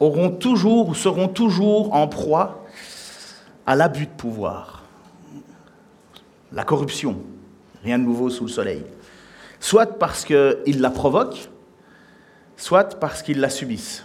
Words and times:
auront 0.00 0.30
toujours 0.30 0.88
ou 0.88 0.94
seront 0.94 1.28
toujours 1.28 1.94
en 1.94 2.08
proie 2.08 2.64
à 3.66 3.76
l'abus 3.76 4.06
de 4.06 4.12
pouvoir, 4.12 4.84
la 6.52 6.64
corruption, 6.64 7.20
rien 7.82 7.98
de 7.98 8.04
nouveau 8.04 8.30
sous 8.30 8.44
le 8.44 8.50
soleil, 8.50 8.82
soit 9.60 9.98
parce 9.98 10.24
qu'ils 10.24 10.80
la 10.80 10.90
provoquent, 10.90 11.50
soit 12.56 12.98
parce 12.98 13.22
qu'ils 13.22 13.40
la 13.40 13.50
subissent. 13.50 14.04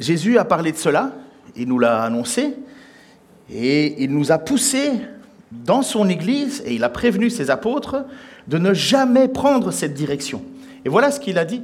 Jésus 0.00 0.38
a 0.38 0.44
parlé 0.44 0.72
de 0.72 0.76
cela, 0.76 1.12
il 1.56 1.68
nous 1.68 1.78
l'a 1.78 2.02
annoncé, 2.02 2.54
et 3.50 4.02
il 4.02 4.12
nous 4.12 4.30
a 4.32 4.38
poussé 4.38 4.92
dans 5.50 5.82
son 5.82 6.08
Église, 6.08 6.62
et 6.64 6.74
il 6.74 6.84
a 6.84 6.88
prévenu 6.88 7.30
ses 7.30 7.50
apôtres 7.50 8.04
de 8.46 8.58
ne 8.58 8.72
jamais 8.72 9.28
prendre 9.28 9.70
cette 9.70 9.94
direction. 9.94 10.42
Et 10.84 10.88
voilà 10.88 11.10
ce 11.10 11.20
qu'il 11.20 11.38
a 11.38 11.44
dit. 11.44 11.62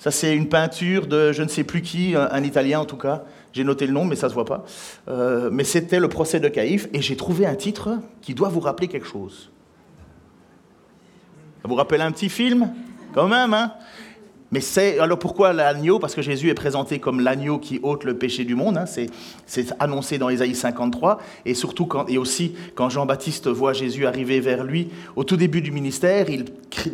Ça, 0.00 0.10
c'est 0.10 0.34
une 0.34 0.48
peinture 0.48 1.06
de 1.06 1.30
je 1.30 1.42
ne 1.42 1.48
sais 1.48 1.62
plus 1.62 1.82
qui, 1.82 2.14
un, 2.16 2.42
Italien 2.42 2.80
en 2.80 2.86
tout 2.86 2.96
cas. 2.96 3.22
J'ai 3.52 3.64
noté 3.64 3.86
le 3.86 3.92
nom, 3.92 4.06
mais 4.06 4.16
ça 4.16 4.28
ne 4.28 4.30
se 4.30 4.34
voit 4.34 4.46
pas. 4.46 4.64
Euh, 5.08 5.50
mais 5.52 5.62
c'était 5.62 6.00
le 6.00 6.08
procès 6.08 6.40
de 6.40 6.48
Caïphe, 6.48 6.88
et 6.94 7.02
j'ai 7.02 7.16
trouvé 7.16 7.44
un 7.44 7.54
titre 7.54 7.98
qui 8.22 8.32
doit 8.32 8.48
vous 8.48 8.60
rappeler 8.60 8.88
quelque 8.88 9.06
chose. 9.06 9.50
Ça 11.60 11.68
vous 11.68 11.74
rappelle 11.74 12.00
un 12.00 12.12
petit 12.12 12.30
film? 12.30 12.72
Quand 13.12 13.28
même, 13.28 13.52
hein? 13.52 13.74
Mais 14.52 14.60
c'est 14.60 14.98
alors 14.98 15.18
pourquoi 15.18 15.52
l'agneau? 15.52 15.98
Parce 15.98 16.14
que 16.14 16.22
Jésus 16.22 16.48
est 16.48 16.54
présenté 16.54 16.98
comme 16.98 17.20
l'agneau 17.20 17.58
qui 17.58 17.78
ôte 17.82 18.04
le 18.04 18.18
péché 18.18 18.44
du 18.44 18.54
monde. 18.54 18.78
Hein, 18.78 18.84
c'est 19.46 19.72
annoncé 19.78 20.18
dans 20.18 20.28
Ésaïe 20.28 20.54
53 20.54 21.18
et 21.44 21.54
surtout 21.54 21.86
quand, 21.86 22.08
et 22.08 22.18
aussi 22.18 22.54
quand 22.74 22.90
Jean-Baptiste 22.90 23.48
voit 23.48 23.72
Jésus 23.72 24.06
arriver 24.06 24.40
vers 24.40 24.64
lui 24.64 24.88
au 25.14 25.24
tout 25.24 25.36
début 25.36 25.60
du 25.60 25.70
ministère, 25.70 26.30
il 26.30 26.46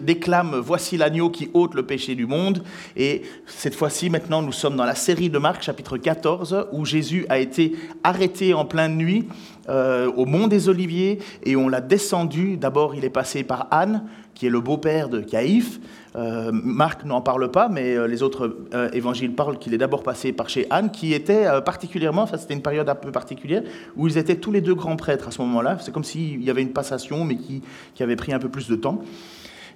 déclame 0.02 0.56
voici 0.56 0.96
l'agneau 0.96 1.30
qui 1.30 1.50
ôte 1.54 1.74
le 1.74 1.84
péché 1.84 2.14
du 2.14 2.26
monde. 2.26 2.62
Et 2.96 3.22
cette 3.46 3.74
fois-ci, 3.74 4.10
maintenant, 4.10 4.42
nous 4.42 4.52
sommes 4.52 4.76
dans 4.76 4.84
la 4.84 4.94
série 4.94 5.30
de 5.30 5.38
Marc, 5.38 5.62
chapitre 5.62 5.96
14, 5.96 6.66
où 6.72 6.84
Jésus 6.84 7.26
a 7.28 7.38
été 7.38 7.74
arrêté 8.04 8.54
en 8.54 8.64
pleine 8.64 8.96
nuit 8.96 9.28
euh, 9.68 10.10
au 10.12 10.26
mont 10.26 10.46
des 10.46 10.68
Oliviers 10.68 11.18
et 11.44 11.56
on 11.56 11.68
l'a 11.68 11.80
descendu. 11.80 12.56
D'abord, 12.56 12.94
il 12.94 13.04
est 13.04 13.10
passé 13.10 13.42
par 13.42 13.66
Anne, 13.70 14.04
qui 14.36 14.46
est 14.46 14.50
le 14.50 14.60
beau-père 14.60 15.08
de 15.08 15.20
Caïphe. 15.20 15.80
Euh, 16.14 16.50
Marc 16.52 17.04
n'en 17.04 17.22
parle 17.22 17.50
pas, 17.50 17.68
mais 17.68 17.96
euh, 17.96 18.06
les 18.06 18.22
autres 18.22 18.68
euh, 18.74 18.90
évangiles 18.92 19.34
parlent 19.34 19.58
qu'il 19.58 19.72
est 19.72 19.78
d'abord 19.78 20.02
passé 20.02 20.30
par 20.32 20.50
chez 20.50 20.66
Anne, 20.68 20.90
qui 20.90 21.14
était 21.14 21.46
particulièrement, 21.62 22.22
enfin 22.22 22.36
c'était 22.36 22.54
une 22.54 22.62
période 22.62 22.88
un 22.88 22.94
peu 22.94 23.10
particulière, 23.10 23.62
où 23.96 24.06
ils 24.06 24.18
étaient 24.18 24.36
tous 24.36 24.52
les 24.52 24.60
deux 24.60 24.74
grands 24.74 24.96
prêtres 24.96 25.28
à 25.28 25.30
ce 25.30 25.40
moment-là. 25.40 25.78
C'est 25.80 25.90
comme 25.90 26.04
s'il 26.04 26.44
y 26.44 26.50
avait 26.50 26.62
une 26.62 26.74
passation, 26.74 27.24
mais 27.24 27.36
qui, 27.36 27.62
avait 27.98 28.14
pris 28.14 28.32
un 28.32 28.38
peu 28.38 28.50
plus 28.50 28.68
de 28.68 28.76
temps. 28.76 29.00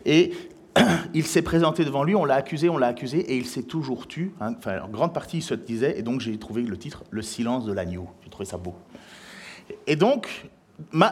Et 0.04 0.32
il 1.14 1.24
s'est 1.24 1.42
présenté 1.42 1.86
devant 1.86 2.04
lui, 2.04 2.14
on 2.14 2.26
l'a 2.26 2.34
accusé, 2.34 2.68
on 2.68 2.76
l'a 2.76 2.88
accusé, 2.88 3.18
et 3.18 3.36
il 3.36 3.46
s'est 3.46 3.62
toujours 3.62 4.06
tu. 4.06 4.32
Hein. 4.42 4.52
enfin, 4.58 4.80
en 4.82 4.88
grande 4.88 5.14
partie, 5.14 5.38
il 5.38 5.42
se 5.42 5.54
disait, 5.54 5.98
et 5.98 6.02
donc 6.02 6.20
j'ai 6.20 6.36
trouvé 6.38 6.62
le 6.62 6.76
titre 6.76 7.02
Le 7.10 7.22
silence 7.22 7.64
de 7.64 7.72
l'agneau. 7.72 8.08
J'ai 8.22 8.30
trouvé 8.30 8.44
ça 8.44 8.58
beau. 8.58 8.74
Et 9.86 9.96
donc, 9.96 10.50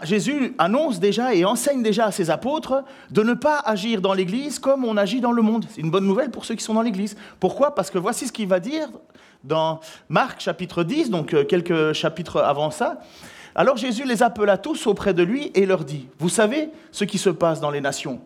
Jésus 0.03 0.55
annonce 0.59 1.01
déjà 1.01 1.35
et 1.35 1.45
enseigne 1.45 1.83
déjà 1.83 2.07
à 2.07 2.13
ses 2.13 2.31
apôtres 2.31 2.85
de 3.11 3.23
ne 3.23 3.35
pas 3.35 3.61
agir 3.65 4.01
dans 4.01 4.15
l'Église 4.15 4.59
comme 4.59 4.85
on 4.85 4.97
agit 4.97 5.21
dans 5.21 5.33
le 5.33 5.43
monde. 5.43 5.67
C'est 5.71 5.81
une 5.81 5.91
bonne 5.91 6.07
nouvelle 6.07 6.31
pour 6.31 6.45
ceux 6.45 6.55
qui 6.55 6.65
sont 6.65 6.75
dans 6.75 6.83
l'Église. 6.83 7.17
Pourquoi? 7.41 7.75
Parce 7.75 7.91
que 7.91 7.99
voici 7.99 8.27
ce 8.27 8.33
qu'il 8.33 8.49
va 8.49 8.61
dire 8.61 8.89
dans 9.45 9.81
Marc 10.09 10.41
chapitre 10.41 10.83
10, 10.83 11.11
donc 11.11 11.33
euh, 11.33 11.45
quelques 11.45 11.93
chapitres 11.93 12.41
avant 12.41 12.71
ça. 12.71 13.01
Alors 13.55 13.77
Jésus 13.77 14.05
les 14.05 14.23
appela 14.23 14.59
tous 14.59 14.87
auprès 14.87 15.15
de 15.15 15.23
lui 15.23 15.51
et 15.55 15.67
leur 15.67 15.85
dit, 15.85 16.09
vous 16.19 16.29
savez 16.29 16.71
ce 16.93 17.05
qui 17.05 17.19
se 17.19 17.31
passe 17.31 17.61
dans 17.61 17.71
les 17.71 17.81
nations 17.81 18.21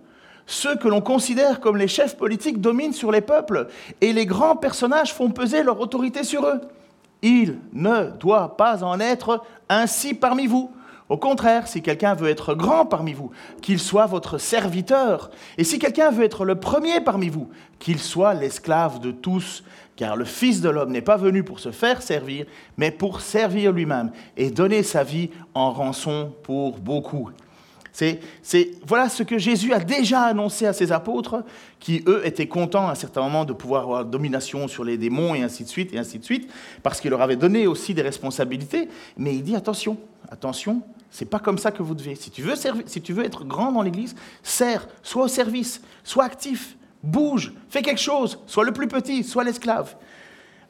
ceux 0.46 0.76
que 0.76 0.88
l'on 0.88 1.00
considère 1.00 1.60
comme 1.60 1.76
les 1.76 1.88
chefs 1.88 2.16
politiques 2.16 2.60
dominent 2.60 2.92
sur 2.92 3.12
les 3.12 3.20
peuples 3.20 3.68
et 4.00 4.12
les 4.12 4.26
grands 4.26 4.56
personnages 4.56 5.14
font 5.14 5.30
peser 5.30 5.62
leur 5.62 5.80
autorité 5.80 6.24
sur 6.24 6.46
eux. 6.46 6.60
Il 7.22 7.58
ne 7.72 8.10
doit 8.18 8.56
pas 8.56 8.82
en 8.82 8.98
être 8.98 9.42
ainsi 9.68 10.14
parmi 10.14 10.46
vous. 10.46 10.70
Au 11.12 11.18
contraire, 11.18 11.68
si 11.68 11.82
quelqu'un 11.82 12.14
veut 12.14 12.30
être 12.30 12.54
grand 12.54 12.86
parmi 12.86 13.12
vous, 13.12 13.32
qu'il 13.60 13.78
soit 13.78 14.06
votre 14.06 14.38
serviteur. 14.38 15.30
Et 15.58 15.62
si 15.62 15.78
quelqu'un 15.78 16.10
veut 16.10 16.24
être 16.24 16.46
le 16.46 16.54
premier 16.54 17.02
parmi 17.02 17.28
vous, 17.28 17.50
qu'il 17.78 17.98
soit 17.98 18.32
l'esclave 18.32 18.98
de 18.98 19.10
tous. 19.10 19.62
Car 19.94 20.16
le 20.16 20.24
Fils 20.24 20.62
de 20.62 20.70
l'homme 20.70 20.90
n'est 20.90 21.02
pas 21.02 21.18
venu 21.18 21.44
pour 21.44 21.60
se 21.60 21.70
faire 21.70 22.00
servir, 22.00 22.46
mais 22.78 22.90
pour 22.90 23.20
servir 23.20 23.72
lui-même 23.72 24.10
et 24.38 24.50
donner 24.50 24.82
sa 24.82 25.04
vie 25.04 25.28
en 25.52 25.70
rançon 25.70 26.32
pour 26.44 26.78
beaucoup. 26.78 27.28
C'est, 27.92 28.20
voilà 28.86 29.10
ce 29.10 29.22
que 29.22 29.36
Jésus 29.36 29.72
a 29.74 29.78
déjà 29.78 30.22
annoncé 30.22 30.66
à 30.66 30.72
ses 30.72 30.92
apôtres, 30.92 31.44
qui 31.78 32.02
eux 32.06 32.22
étaient 32.24 32.48
contents 32.48 32.88
à 32.88 32.92
un 32.92 32.94
certain 32.94 33.20
moment 33.22 33.44
de 33.44 33.52
pouvoir 33.52 33.82
avoir 33.82 34.04
domination 34.04 34.66
sur 34.66 34.82
les 34.82 34.96
démons 34.96 35.34
et 35.34 35.42
ainsi 35.42 35.62
de 35.64 35.68
suite 35.68 35.92
et 35.92 35.98
ainsi 35.98 36.18
de 36.18 36.24
suite, 36.24 36.50
parce 36.82 37.00
qu'il 37.00 37.10
leur 37.10 37.20
avait 37.20 37.36
donné 37.36 37.66
aussi 37.66 37.92
des 37.92 38.02
responsabilités. 38.02 38.88
Mais 39.18 39.34
il 39.34 39.42
dit 39.42 39.54
attention, 39.54 39.98
attention, 40.30 40.82
c'est 41.10 41.26
pas 41.26 41.38
comme 41.38 41.58
ça 41.58 41.70
que 41.70 41.82
vous 41.82 41.94
devez. 41.94 42.14
Si 42.14 42.30
tu 42.30 42.40
veux, 42.40 42.54
si 42.86 43.02
tu 43.02 43.12
veux 43.12 43.24
être 43.24 43.44
grand 43.44 43.70
dans 43.72 43.82
l'Église, 43.82 44.14
sers, 44.42 44.88
sois 45.02 45.24
au 45.24 45.28
service, 45.28 45.82
sois 46.02 46.24
actif, 46.24 46.76
bouge, 47.02 47.52
fais 47.68 47.82
quelque 47.82 48.00
chose, 48.00 48.38
sois 48.46 48.64
le 48.64 48.72
plus 48.72 48.88
petit, 48.88 49.22
sois 49.22 49.44
l'esclave. 49.44 49.96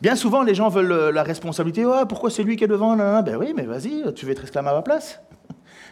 Bien 0.00 0.16
souvent, 0.16 0.42
les 0.42 0.56
gens 0.56 0.68
veulent 0.68 1.14
la 1.14 1.22
responsabilité. 1.22 1.84
Oh, 1.84 2.04
pourquoi 2.08 2.30
c'est 2.30 2.42
lui 2.42 2.56
qui 2.56 2.64
est 2.64 2.68
devant 2.68 2.96
Ben 2.96 3.36
oui, 3.36 3.52
mais 3.54 3.62
vas-y, 3.62 4.12
tu 4.14 4.26
veux 4.26 4.32
être 4.32 4.42
esclave 4.42 4.66
à 4.66 4.74
ma 4.74 4.82
place. 4.82 5.20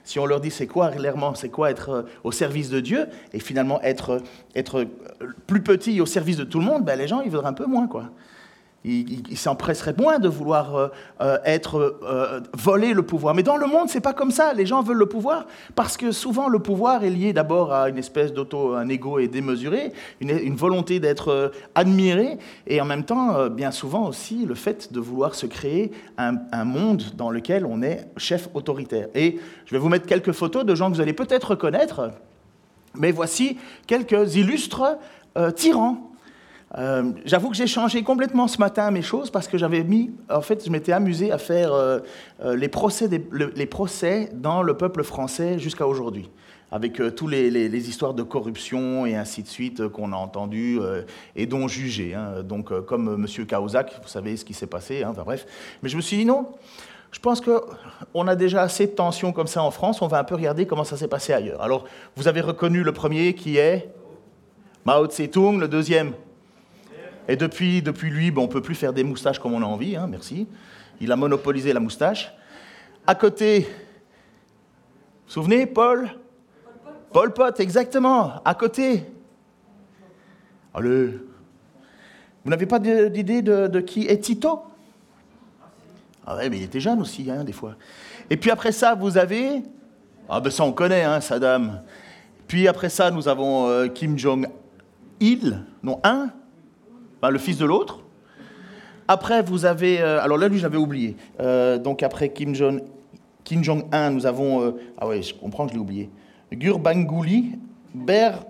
Si 0.04 0.18
on 0.18 0.26
leur 0.26 0.40
dit 0.40 0.50
c'est 0.50 0.66
quoi 0.66 0.90
clairement, 0.90 1.34
c'est 1.34 1.48
quoi 1.48 1.70
être 1.70 1.90
euh, 1.90 2.02
au 2.24 2.32
service 2.32 2.70
de 2.70 2.80
Dieu 2.80 3.06
et 3.32 3.40
finalement 3.40 3.80
être, 3.82 4.22
être 4.54 4.86
plus 5.46 5.62
petit 5.62 6.00
au 6.00 6.06
service 6.06 6.36
de 6.36 6.44
tout 6.44 6.58
le 6.58 6.64
monde, 6.64 6.84
ben 6.84 6.98
les 6.98 7.08
gens 7.08 7.20
ils 7.20 7.30
voudraient 7.30 7.48
un 7.48 7.52
peu 7.52 7.66
moins 7.66 7.86
quoi. 7.86 8.10
Il, 8.82 9.36
s'empresserait 9.36 9.94
moins 9.98 10.18
de 10.18 10.28
vouloir 10.28 10.74
euh, 10.74 10.88
euh, 11.20 11.36
être 11.44 11.98
euh, 12.02 12.40
voler 12.56 12.94
le 12.94 13.02
pouvoir. 13.02 13.34
Mais 13.34 13.42
dans 13.42 13.58
le 13.58 13.66
monde, 13.66 13.90
c'est 13.90 14.00
pas 14.00 14.14
comme 14.14 14.30
ça. 14.30 14.54
Les 14.54 14.64
gens 14.64 14.82
veulent 14.82 14.96
le 14.96 15.06
pouvoir 15.06 15.46
parce 15.74 15.98
que 15.98 16.12
souvent 16.12 16.48
le 16.48 16.60
pouvoir 16.60 17.04
est 17.04 17.10
lié 17.10 17.34
d'abord 17.34 17.74
à 17.74 17.90
une 17.90 17.98
espèce 17.98 18.32
d'auto, 18.32 18.72
un 18.74 18.88
ego 18.88 19.18
et 19.18 19.28
démesuré, 19.28 19.92
une, 20.20 20.56
volonté 20.56 20.98
d'être 20.98 21.52
admiré, 21.74 22.38
et 22.66 22.80
en 22.80 22.86
même 22.86 23.04
temps, 23.04 23.48
bien 23.48 23.70
souvent 23.70 24.08
aussi, 24.08 24.46
le 24.46 24.54
fait 24.54 24.92
de 24.92 25.00
vouloir 25.00 25.34
se 25.34 25.46
créer 25.46 25.92
un, 26.16 26.36
un, 26.52 26.64
monde 26.64 27.02
dans 27.16 27.30
lequel 27.30 27.66
on 27.66 27.82
est 27.82 28.08
chef 28.16 28.48
autoritaire. 28.54 29.08
Et 29.14 29.38
je 29.66 29.72
vais 29.72 29.78
vous 29.78 29.88
mettre 29.88 30.06
quelques 30.06 30.32
photos 30.32 30.64
de 30.64 30.74
gens 30.74 30.90
que 30.90 30.96
vous 30.96 31.00
allez 31.02 31.12
peut-être 31.12 31.50
reconnaître, 31.50 32.10
mais 32.94 33.12
voici 33.12 33.58
quelques 33.86 34.36
illustres 34.36 34.96
tyrans 35.54 36.09
euh, 36.78 37.12
j'avoue 37.24 37.50
que 37.50 37.56
j'ai 37.56 37.66
changé 37.66 38.02
complètement 38.02 38.46
ce 38.46 38.58
matin 38.58 38.90
mes 38.90 39.02
choses 39.02 39.30
parce 39.30 39.48
que 39.48 39.58
j'avais 39.58 39.82
mis, 39.82 40.12
en 40.30 40.40
fait, 40.40 40.64
je 40.64 40.70
m'étais 40.70 40.92
amusé 40.92 41.32
à 41.32 41.38
faire 41.38 41.72
euh, 41.72 41.98
euh, 42.44 42.54
les, 42.54 42.68
procès 42.68 43.08
les 43.32 43.66
procès 43.66 44.30
dans 44.34 44.62
le 44.62 44.74
peuple 44.76 45.02
français 45.02 45.58
jusqu'à 45.58 45.86
aujourd'hui, 45.86 46.30
avec 46.70 47.02
toutes 47.16 47.32
les, 47.32 47.88
histoires 47.88 48.14
de 48.14 48.22
corruption 48.22 49.04
et 49.04 49.16
ainsi 49.16 49.42
de 49.42 49.48
suite 49.48 49.88
qu'on 49.88 50.12
a 50.12 50.16
entendues 50.16 50.78
et 51.34 51.46
dont 51.46 51.66
jugé. 51.66 52.14
Hein. 52.14 52.42
donc, 52.44 52.72
comme 52.86 53.26
M. 53.26 53.46
Cahuzac, 53.46 53.92
vous 54.02 54.08
savez 54.08 54.36
ce 54.36 54.44
qui 54.44 54.54
s'est 54.54 54.68
passé, 54.68 55.02
hein, 55.02 55.08
enfin 55.10 55.22
bref. 55.24 55.46
Mais 55.82 55.88
je 55.88 55.96
me 55.96 56.02
suis 56.02 56.18
dit 56.18 56.24
non. 56.24 56.46
Je 57.10 57.18
pense 57.18 57.40
qu'on 57.40 58.28
a 58.28 58.36
déjà 58.36 58.62
assez 58.62 58.86
de 58.86 58.92
tensions 58.92 59.32
comme 59.32 59.48
ça 59.48 59.64
en 59.64 59.72
France, 59.72 60.00
on 60.00 60.06
va 60.06 60.20
un 60.20 60.24
peu 60.24 60.36
regarder 60.36 60.66
comment 60.66 60.84
ça 60.84 60.96
s'est 60.96 61.08
passé 61.08 61.32
ailleurs. 61.32 61.60
Alors, 61.60 61.84
vous 62.14 62.28
avez 62.28 62.40
reconnu 62.40 62.84
le 62.84 62.92
premier 62.92 63.34
qui 63.34 63.56
est 63.56 63.92
Mao 64.84 65.06
Tse-tung, 65.06 65.58
le 65.58 65.66
deuxième 65.66 66.12
et 67.28 67.36
depuis, 67.36 67.82
depuis 67.82 68.10
lui, 68.10 68.32
on 68.36 68.42
ne 68.42 68.46
peut 68.46 68.62
plus 68.62 68.74
faire 68.74 68.92
des 68.92 69.04
moustaches 69.04 69.38
comme 69.38 69.54
on 69.54 69.62
a 69.62 69.66
envie, 69.66 69.96
hein, 69.96 70.06
merci. 70.08 70.46
Il 71.00 71.12
a 71.12 71.16
monopolisé 71.16 71.72
la 71.72 71.80
moustache. 71.80 72.32
À 73.06 73.14
côté, 73.14 73.60
vous 73.60 73.66
vous 75.26 75.32
souvenez, 75.32 75.66
Paul? 75.66 76.10
Paul 77.12 77.32
Pot, 77.32 77.58
exactement, 77.58 78.42
à 78.44 78.54
côté. 78.54 79.04
Allez. 80.74 81.18
Vous 82.44 82.50
n'avez 82.50 82.66
pas 82.66 82.78
d'idée 82.78 83.42
de, 83.42 83.80
qui 83.80 84.06
est 84.06 84.18
Tito? 84.18 84.62
Ah 86.26 86.36
ouais, 86.36 86.48
mais 86.48 86.58
il 86.58 86.62
était 86.62 86.80
jeune 86.80 87.00
aussi, 87.00 87.30
hein, 87.30 87.44
des 87.44 87.52
fois. 87.52 87.74
Et 88.28 88.36
puis 88.36 88.50
après 88.50 88.72
ça, 88.72 88.94
vous 88.94 89.18
avez... 89.18 89.62
Ah 90.28 90.40
ben 90.40 90.50
ça, 90.50 90.64
on 90.64 90.72
connaît, 90.72 91.02
hein, 91.02 91.20
Saddam. 91.20 91.82
Puis 92.46 92.68
après 92.68 92.88
ça, 92.88 93.10
nous 93.10 93.26
avons 93.26 93.68
euh, 93.68 93.88
Kim 93.88 94.16
Jong-il, 94.16 95.64
non, 95.82 96.00
un, 96.04 96.30
le 97.28 97.38
fils 97.38 97.58
de 97.58 97.66
l'autre. 97.66 98.00
Après, 99.08 99.42
vous 99.42 99.64
avez. 99.66 100.00
euh, 100.00 100.22
alors 100.22 100.38
là, 100.38 100.48
lui, 100.48 100.58
j'avais 100.58 100.78
oublié. 100.78 101.16
Euh, 101.40 101.76
donc 101.76 102.02
après 102.02 102.28
Kim 102.30 102.54
Jong, 102.54 102.82
Kim 103.44 103.62
Jong-un, 103.62 104.10
nous 104.10 104.24
avons. 104.24 104.62
euh, 104.62 104.70
ah 104.98 105.06
ouais, 105.08 105.20
je 105.20 105.34
comprends 105.34 105.64
que 105.66 105.70
je 105.72 105.74
l'ai 105.74 105.80
oublié. 105.82 106.08
Gurbanguly 106.52 107.58
Ber, 107.92 108.44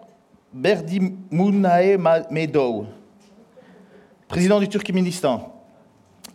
Berdimunae 0.52 1.96
Medov, 2.30 2.86
président 4.28 4.60
du 4.60 4.68
Turkménistan. 4.68 5.54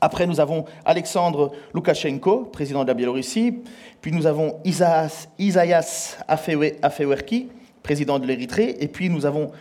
Après, 0.02 0.28
nous 0.28 0.40
avons 0.40 0.66
Alexandre 0.84 1.52
Loukachenko, 1.74 2.46
président 2.52 2.84
de 2.84 2.88
la 2.88 2.94
Biélorussie. 2.94 3.60
Puis 4.02 4.12
nous 4.12 4.26
avons 4.28 4.60
Isaias, 4.66 5.28
Isaias 5.40 6.18
Afewe- 6.28 6.76
Afewerki, 6.82 7.48
président 7.82 8.20
de 8.20 8.28
l'Érythrée. 8.28 8.76
Et 8.80 8.88
puis 8.88 9.10
nous 9.10 9.26
avons 9.26 9.52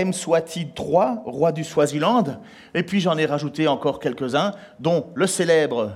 M. 0.00 0.12
Swati 0.12 0.68
III, 0.78 1.18
roi 1.24 1.52
du 1.52 1.64
Swaziland? 1.64 2.24
Et 2.74 2.82
puis 2.82 3.00
j'en 3.00 3.16
ai 3.16 3.26
rajouté 3.26 3.68
encore 3.68 3.98
quelques-uns, 4.00 4.52
dont 4.78 5.06
le 5.14 5.26
célèbre 5.26 5.92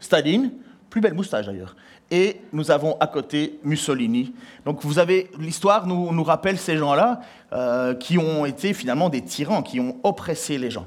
Staline, 0.00 0.52
plus 0.90 1.00
belle 1.00 1.14
moustache 1.14 1.46
d'ailleurs. 1.46 1.76
Et 2.10 2.40
nous 2.52 2.70
avons 2.70 2.96
à 3.00 3.06
côté 3.06 3.58
Mussolini. 3.64 4.34
Donc 4.64 4.84
vous 4.84 4.98
avez 4.98 5.30
l'histoire 5.38 5.86
nous, 5.86 6.12
nous 6.12 6.24
rappelle 6.24 6.58
ces 6.58 6.76
gens-là 6.76 7.20
euh, 7.52 7.94
qui 7.94 8.18
ont 8.18 8.44
été 8.44 8.74
finalement 8.74 9.08
des 9.08 9.22
tyrans, 9.22 9.62
qui 9.62 9.80
ont 9.80 9.96
oppressé 10.04 10.58
les 10.58 10.70
gens. 10.70 10.86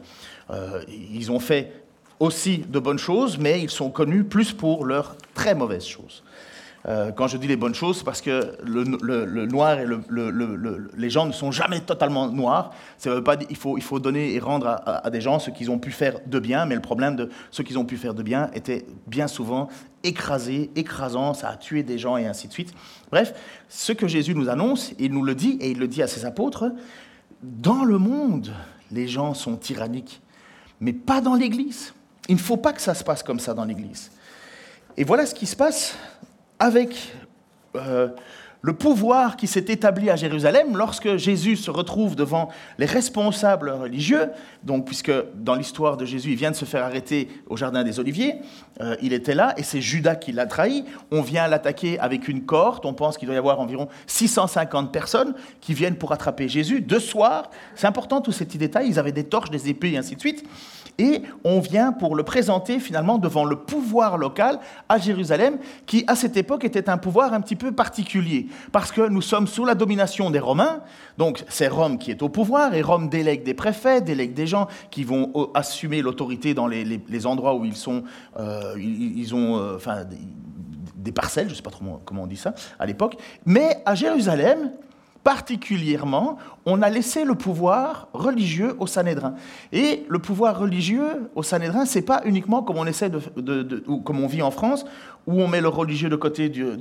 Euh, 0.50 0.84
ils 0.90 1.32
ont 1.32 1.40
fait 1.40 1.84
aussi 2.20 2.60
de 2.60 2.80
bonnes 2.80 3.00
choses, 3.00 3.38
mais 3.38 3.62
ils 3.62 3.70
sont 3.70 3.90
connus 3.90 4.24
plus 4.24 4.54
pour 4.54 4.86
leurs 4.86 5.16
très 5.34 5.56
mauvaises 5.56 5.86
choses. 5.86 6.24
Euh, 6.88 7.12
quand 7.12 7.28
je 7.28 7.36
dis 7.36 7.48
les 7.48 7.58
bonnes 7.58 7.76
choses, 7.76 8.02
parce 8.02 8.22
que 8.22 8.54
le, 8.64 8.86
noir 9.46 9.78
et 9.80 9.86
le- 9.86 10.00
le- 10.08 10.30
le- 10.32 10.56
le- 10.56 10.90
les 10.96 11.10
gens 11.10 11.26
ne 11.26 11.34
sont 11.34 11.52
jamais 11.52 11.82
totalement 11.82 12.30
noirs. 12.30 12.72
Ça 12.98 13.10
veut 13.10 13.24
pas 13.24 13.36
dire 13.36 13.48
il 13.50 13.58
faut, 13.58 14.00
donner 14.00 14.34
et 14.34 14.40
rendre 14.40 14.68
à- 14.68 15.06
à 15.06 15.10
des 15.10 15.20
gens 15.20 15.38
ce 15.40 15.50
qu'ils 15.50 15.70
ont 15.70 15.80
pu 15.80 15.92
faire 15.92 16.20
de 16.26 16.40
bien, 16.40 16.66
mais 16.66 16.76
le 16.76 16.82
problème 16.82 17.18
de 17.18 17.30
ce 17.52 17.62
qu'ils 17.62 17.78
ont 17.78 17.84
pu 17.84 17.98
faire 17.98 18.14
de 18.14 18.24
bien 18.24 18.50
était 18.54 18.86
bien 19.06 19.28
souvent 19.28 19.68
écrasé, 20.04 20.72
écrasant, 20.78 21.34
ça 21.34 21.50
a 21.50 21.58
tué 21.58 21.84
des 21.84 21.98
gens 21.98 22.16
et 22.16 22.26
ainsi 22.26 22.48
de 22.48 22.54
suite. 22.54 22.74
Bref, 23.12 23.34
ce 23.68 23.92
que 23.92 24.08
Jésus 24.08 24.34
nous 24.34 24.48
annonce, 24.48 24.94
il 24.98 25.12
nous 25.12 25.24
le 25.24 25.36
dit 25.36 25.58
et 25.60 25.72
il 25.72 25.80
le 25.80 25.90
dit 25.90 26.02
à 26.02 26.08
ses 26.08 26.24
apôtres, 26.24 26.72
dans 27.44 27.84
le 27.84 27.98
monde, 27.98 28.54
les 28.92 29.10
gens 29.10 29.34
sont 29.34 29.58
tyranniques, 29.58 30.22
mais 30.80 30.94
pas 30.94 31.20
dans 31.20 31.36
l'Église. 31.36 31.94
Il 32.30 32.36
ne 32.36 32.40
faut 32.40 32.56
pas 32.58 32.72
que 32.72 32.82
ça 32.82 32.94
se 32.94 33.04
passe 33.04 33.24
comme 33.24 33.40
ça 33.40 33.54
dans 33.54 33.66
l'Église. 33.66 34.12
Et 34.96 35.04
voilà 35.04 35.26
ce 35.26 35.36
qui 35.36 35.46
se 35.46 35.56
passe 35.56 35.96
avec 36.60 37.14
euh, 37.76 38.10
le 38.62 38.74
pouvoir 38.74 39.38
qui 39.38 39.48
s'est 39.48 39.66
établi 39.68 40.10
à 40.10 40.16
Jérusalem 40.16 40.76
lorsque 40.76 41.16
Jésus 41.16 41.56
se 41.56 41.72
retrouve 41.72 42.16
devant 42.16 42.50
les 42.80 42.86
responsables 42.86 43.70
religieux. 43.70 44.30
Donc, 44.64 44.86
puisque 44.86 45.12
dans 45.36 45.56
l'histoire 45.56 45.96
de 45.96 46.06
Jésus, 46.06 46.32
il 46.32 46.36
vient 46.36 46.52
de 46.52 46.56
se 46.56 46.66
faire 46.66 46.84
arrêter 46.84 47.30
au 47.48 47.56
Jardin 47.56 47.84
des 47.84 48.00
Oliviers, 48.00 48.36
euh, 48.82 48.96
il 49.02 49.14
était 49.14 49.36
là 49.36 49.54
et 49.58 49.64
c'est 49.64 49.80
Judas 49.80 50.16
qui 50.16 50.32
l'a 50.32 50.48
trahi. 50.48 50.84
On 51.12 51.22
vient 51.22 51.48
l'attaquer 51.48 52.00
avec 52.00 52.28
une 52.28 52.46
cohorte. 52.46 52.86
On 52.86 52.94
pense 52.94 53.18
qu'il 53.18 53.28
doit 53.28 53.36
y 53.36 53.38
avoir 53.38 53.60
environ 53.60 53.88
650 54.08 54.92
personnes 54.92 55.34
qui 55.62 55.74
viennent 55.74 55.98
pour 55.98 56.12
attraper 56.12 56.50
Jésus. 56.50 56.82
De 56.82 57.00
soir, 57.00 57.52
c'est 57.76 57.88
important 57.88 58.22
tous 58.22 58.32
ces 58.32 58.46
petits 58.46 58.58
détails. 58.58 58.90
Ils 58.90 59.00
avaient 59.00 59.12
des 59.12 59.26
torches, 59.26 59.52
des 59.52 59.70
épées 59.70 59.92
et 59.92 59.98
ainsi 59.98 60.16
de 60.16 60.20
suite. 60.20 60.44
Et 61.00 61.22
on 61.44 61.60
vient 61.60 61.92
pour 61.92 62.16
le 62.16 62.24
présenter 62.24 62.80
finalement 62.80 63.18
devant 63.18 63.46
le 63.46 63.56
pouvoir 63.56 64.18
local 64.18 64.60
à 64.90 64.98
Jérusalem, 64.98 65.58
qui 65.86 66.04
à 66.08 66.16
cette 66.16 66.38
époque 66.38 66.64
était 66.64 66.90
un 66.90 66.98
pouvoir 66.98 67.34
un 67.34 67.42
petit 67.42 67.56
peu 67.56 67.72
particulier, 67.72 68.48
parce 68.72 68.92
que 68.92 69.08
nous 69.08 69.22
sommes 69.22 69.48
sous 69.48 69.66
la 69.66 69.76
domination 69.76 70.32
des 70.32 70.40
Romains, 70.40 70.82
donc 71.18 71.44
c'est 71.50 71.68
Rome 71.68 71.98
qui 71.98 72.12
est 72.12 72.22
au 72.24 72.30
pouvoir, 72.30 72.74
et 72.74 72.82
Rome 72.82 73.10
délègue 73.10 73.44
des 73.44 73.54
préfets, 73.54 74.02
délègue 74.02 74.34
des 74.34 74.48
gens 74.48 74.68
qui 74.90 75.04
vont 75.04 75.32
euh, 75.36 75.46
assumer 75.54 76.02
l'autorité 76.02 76.54
dans 76.54 76.68
les, 76.68 77.26
endroits 77.26 77.56
où 77.56 77.66
ils 77.66 77.76
sont, 77.76 78.04
euh, 78.40 78.74
ils, 78.78 79.36
ont, 79.36 79.58
euh, 79.58 79.76
enfin, 79.76 80.04
des, 80.96 81.12
parcelles, 81.12 81.46
je 81.46 81.52
ne 81.52 81.56
sais 81.56 81.64
pas 81.64 81.72
trop 81.72 82.02
comment 82.06 82.24
on 82.24 82.28
dit 82.28 82.38
ça 82.38 82.54
à 82.80 82.86
l'époque, 82.86 83.18
mais 83.46 83.82
à 83.86 83.96
Jérusalem, 83.96 84.72
particulièrement, 85.28 86.38
on 86.66 86.82
a 86.82 86.90
laissé 86.90 87.26
le 87.26 87.36
pouvoir 87.36 88.08
religieux 88.14 88.78
au 88.80 88.88
Sanhédrin. 88.88 89.36
Et 89.74 90.06
le 90.08 90.20
pouvoir 90.20 90.58
religieux 90.58 91.30
au 91.36 91.44
Sanhédrin, 91.44 91.86
c'est 91.86 92.02
pas 92.02 92.22
uniquement 92.24 92.64
comme 92.64 92.78
on 92.78 92.86
essaie 92.86 93.10
de, 93.10 93.84
ou 93.88 93.98
comme 94.00 94.24
on 94.24 94.28
vit 94.28 94.42
en 94.42 94.52
France, 94.52 94.86
où 95.26 95.42
on 95.42 95.48
met 95.50 95.60
le 95.60 95.68
religieux 95.68 96.08
de 96.10 96.16
côté 96.16 96.48
du- 96.48 96.78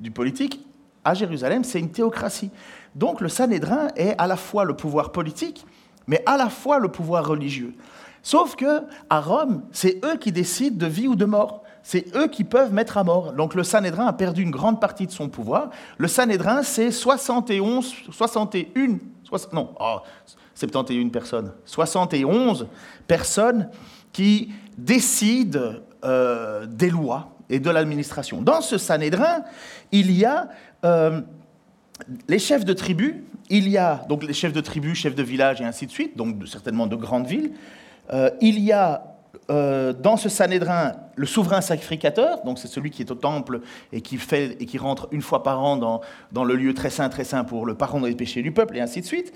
du 0.00 0.10
politique. 0.12 0.64
À 1.04 1.14
Jérusalem, 1.14 1.64
c'est 1.64 1.80
une 1.80 1.90
théocratie. 1.90 2.50
Donc 2.94 3.20
le 3.20 3.28
Sanhédrin 3.28 3.88
est 3.96 4.14
à 4.16 4.28
la 4.28 4.36
fois 4.36 4.64
le 4.64 4.74
pouvoir 4.74 5.10
politique, 5.10 5.66
mais 6.06 6.22
à 6.24 6.36
la 6.36 6.48
fois 6.50 6.78
le 6.78 6.88
pouvoir 6.88 7.26
religieux. 7.26 7.74
Sauf 8.22 8.54
que 8.54 8.82
à 9.10 9.20
Rome, 9.20 9.62
c'est 9.72 10.04
eux 10.04 10.16
qui 10.18 10.30
décident 10.30 10.76
de 10.76 10.86
vie 10.86 11.08
ou 11.08 11.16
de 11.16 11.24
mort. 11.24 11.64
C'est 11.90 12.14
eux 12.16 12.28
qui 12.28 12.44
peuvent 12.44 12.74
mettre 12.74 12.98
à 12.98 13.02
mort. 13.02 13.32
Donc 13.32 13.54
le 13.54 13.64
Sanhédrin 13.64 14.08
a 14.08 14.12
perdu 14.12 14.42
une 14.42 14.50
grande 14.50 14.78
partie 14.78 15.06
de 15.06 15.10
son 15.10 15.30
pouvoir. 15.30 15.70
Le 15.96 16.06
Sanhédrin, 16.06 16.62
c'est 16.62 16.90
71, 16.90 17.94
61, 18.10 18.98
soix- 19.24 19.48
non, 19.54 19.70
oh, 19.80 20.00
71 20.54 21.10
personnes, 21.10 21.50
71 21.64 22.66
personnes 23.06 23.70
qui 24.12 24.50
décident 24.76 25.76
euh, 26.04 26.66
des 26.66 26.90
lois 26.90 27.30
et 27.48 27.58
de 27.58 27.70
l'administration. 27.70 28.42
Dans 28.42 28.60
ce 28.60 28.76
Sanhédrin, 28.76 29.44
il 29.90 30.12
y 30.12 30.26
a 30.26 30.50
euh, 30.84 31.22
les 32.28 32.38
chefs 32.38 32.66
de 32.66 32.74
tribus, 32.74 33.14
il 33.48 33.66
y 33.66 33.78
a 33.78 34.04
donc 34.10 34.24
les 34.24 34.34
chefs 34.34 34.52
de 34.52 34.60
tribus, 34.60 34.98
chefs 34.98 35.14
de 35.14 35.22
village 35.22 35.62
et 35.62 35.64
ainsi 35.64 35.86
de 35.86 35.90
suite, 35.90 36.18
donc 36.18 36.46
certainement 36.46 36.86
de 36.86 36.96
grandes 36.96 37.26
villes. 37.26 37.52
Euh, 38.12 38.28
il 38.42 38.58
y 38.58 38.72
a 38.72 39.07
euh, 39.50 39.94
dans 39.94 40.16
ce 40.16 40.28
Sanhédrin 40.28 40.92
le 41.16 41.26
souverain 41.26 41.60
sacrificateur, 41.60 42.42
donc 42.44 42.58
c'est 42.58 42.68
celui 42.68 42.90
qui 42.90 43.02
est 43.02 43.10
au 43.10 43.14
temple 43.14 43.60
et 43.92 44.02
qui, 44.02 44.18
fait, 44.18 44.56
et 44.60 44.66
qui 44.66 44.78
rentre 44.78 45.08
une 45.10 45.22
fois 45.22 45.42
par 45.42 45.62
an 45.62 45.76
dans, 45.76 46.00
dans 46.32 46.44
le 46.44 46.54
lieu 46.54 46.74
très 46.74 46.90
saint, 46.90 47.08
très 47.08 47.24
saint 47.24 47.44
pour 47.44 47.64
le 47.64 47.74
pardon 47.74 48.00
des 48.00 48.14
péchés 48.14 48.42
du 48.42 48.52
peuple 48.52 48.76
et 48.76 48.80
ainsi 48.80 49.00
de 49.00 49.06
suite. 49.06 49.32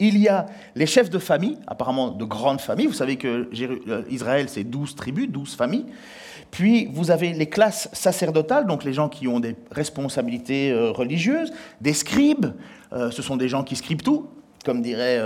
Il 0.00 0.18
y 0.18 0.28
a 0.28 0.46
les 0.74 0.86
chefs 0.86 1.10
de 1.10 1.18
famille, 1.18 1.58
apparemment 1.66 2.10
de 2.10 2.24
grandes 2.24 2.60
familles. 2.60 2.86
Vous 2.86 2.92
savez 2.92 3.16
que 3.16 3.48
euh, 3.88 4.02
Israël, 4.10 4.48
c'est 4.48 4.64
12 4.64 4.96
tribus, 4.96 5.28
12 5.28 5.54
familles. 5.54 5.86
Puis 6.50 6.88
vous 6.92 7.10
avez 7.10 7.32
les 7.32 7.48
classes 7.48 7.88
sacerdotales, 7.92 8.66
donc 8.66 8.84
les 8.84 8.92
gens 8.92 9.08
qui 9.08 9.28
ont 9.28 9.38
des 9.38 9.54
responsabilités 9.70 10.72
euh, 10.72 10.90
religieuses, 10.90 11.52
des 11.80 11.92
scribes, 11.94 12.46
ce 12.92 13.22
sont 13.22 13.38
des 13.38 13.48
gens 13.48 13.64
qui 13.64 13.74
scribent 13.74 14.02
tout, 14.02 14.28
comme 14.66 14.82
dirait 14.82 15.18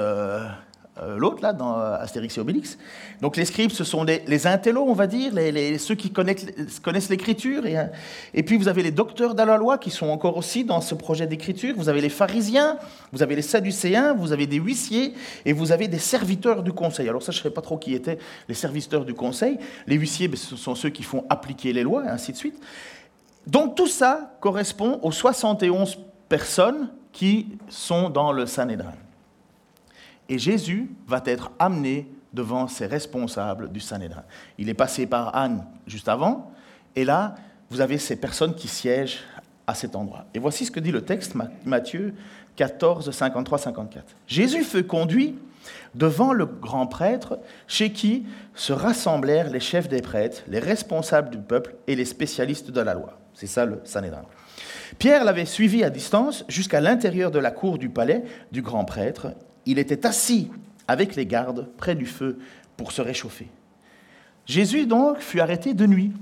euh, 0.99 1.19
l'autre 1.19 1.43
là 1.43 1.53
dans 1.53 1.79
euh, 1.79 1.97
Astérix 1.97 2.39
et 2.39 2.41
Obélix. 2.41 2.79
Donc 3.21 3.37
les 3.37 3.45
scribes, 3.45 3.71
ce 3.71 3.85
sont 3.85 4.05
les 4.05 4.47
intellos, 4.47 4.85
on 4.89 4.95
va 4.95 5.07
dire, 5.07 5.33
ceux 5.79 5.95
qui 5.95 6.11
connaissent, 6.11 7.11
l'écriture. 7.11 7.67
Et, 7.67 7.77
euh, 7.77 7.85
et 8.33 8.43
puis 8.43 8.57
vous 8.57 8.69
avez 8.69 8.83
les 8.83 8.91
docteurs 8.91 9.35
de 9.35 9.43
la 9.43 9.59
loi 9.59 9.77
qui 9.77 9.91
sont 9.91 10.09
encore 10.09 10.39
aussi 10.39 10.65
dans 10.65 10.81
ce 10.81 10.95
projet 10.95 11.27
d'écriture. 11.27 11.75
Vous 11.77 11.91
avez 11.91 12.01
les 12.01 12.09
pharisiens, 12.09 12.79
vous 13.13 13.23
avez 13.23 13.37
les 13.37 13.43
sadducéens, 13.43 14.15
vous 14.15 14.33
avez 14.33 14.47
des 14.47 14.57
huissiers 14.57 15.13
et 15.45 15.53
vous 15.53 15.71
avez 15.71 15.87
des 15.87 15.99
serviteurs 15.99 16.63
du 16.63 16.73
conseil. 16.73 17.09
Alors 17.09 17.23
ça, 17.23 17.31
je 17.31 17.39
ne 17.41 17.43
sais 17.43 17.51
pas 17.51 17.63
trop 17.63 17.77
qui 17.77 17.95
étaient 17.95 18.19
les 18.49 18.55
serviteurs 18.55 19.05
du 19.05 19.13
conseil. 19.13 19.59
Les 19.87 19.97
huissiers, 19.97 20.29
ben, 20.29 20.37
ce 20.37 20.57
sont 20.57 20.75
ceux 20.75 20.91
qui 20.91 21.03
font 21.03 21.25
appliquer 21.29 21.75
les 21.75 21.83
lois, 21.83 22.05
et 22.07 22.09
ainsi 22.09 22.33
de 22.33 22.39
suite. 22.39 22.59
Donc 23.47 23.77
tout 23.77 23.87
ça 23.87 24.37
correspond 24.41 24.99
aux 25.03 25.13
71 25.13 25.99
personnes 26.29 26.89
qui 27.13 27.59
sont 27.69 28.09
dans 28.09 28.33
le 28.33 28.47
Sanhédrin. 28.47 28.93
Et 30.29 30.39
Jésus 30.39 30.91
va 31.07 31.23
être 31.27 31.51
amené 31.59 32.11
devant 32.33 32.69
ces 32.69 32.87
responsables 32.87 33.71
du 33.71 33.81
Sanhédrin. 33.81 34.25
Il 34.59 34.69
est 34.69 34.75
passé 34.75 35.07
par 35.07 35.35
Anne 35.37 35.65
juste 35.87 36.09
avant, 36.09 36.53
et 36.95 37.05
là, 37.05 37.35
vous 37.71 37.81
avez 37.81 37.99
ces 37.99 38.17
personnes 38.17 38.55
qui 38.55 38.69
siègent 38.69 39.21
à 39.67 39.75
cet 39.75 39.97
endroit. 39.97 40.27
Et 40.35 40.39
voici 40.39 40.65
ce 40.65 40.71
que 40.71 40.81
dit 40.81 40.93
le 40.93 41.03
texte, 41.03 41.35
Ma- 41.35 41.49
Matthieu 41.65 42.15
14, 42.57 43.11
53, 43.11 43.59
54. 43.59 44.05
Jésus 44.27 44.63
fut 44.65 44.85
conduit 44.85 45.39
devant 45.95 46.33
le 46.33 46.47
grand 46.47 46.87
prêtre, 46.87 47.39
chez 47.67 47.91
qui 47.93 48.25
se 48.55 48.73
rassemblèrent 48.73 49.51
les 49.51 49.59
chefs 49.61 49.89
des 49.89 50.01
prêtres, 50.03 50.43
les 50.47 50.61
responsables 50.61 51.31
du 51.31 51.39
peuple 51.39 51.75
et 51.87 51.97
les 51.97 52.05
spécialistes 52.05 52.71
de 52.71 52.81
la 52.81 52.95
loi. 52.95 53.19
C'est 53.35 53.49
ça 53.49 53.65
le 53.65 53.81
Sanhédrin. 53.85 54.23
Pierre 54.99 55.25
l'avait 55.25 55.45
suivi 55.45 55.83
à 55.83 55.91
distance 55.91 56.45
jusqu'à 56.49 56.81
l'intérieur 56.81 57.31
de 57.31 57.39
la 57.41 57.51
cour 57.51 57.79
du 57.79 57.89
palais 57.89 58.23
du 58.53 58.63
grand 58.63 58.85
prêtre. 58.85 59.29
Il 59.67 59.79
était 59.79 60.07
assis 60.07 60.51
avec 60.89 61.17
les 61.17 61.27
gardes 61.27 61.69
près 61.77 61.95
du 61.95 62.07
feu 62.07 62.39
pour 62.77 62.93
se 62.93 63.03
réchauffer. 63.03 63.49
Jésus 64.47 64.87
donc 64.87 65.19
fut 65.19 65.41
arrêté 65.41 65.75
de 65.75 65.87
nuit 65.87 66.13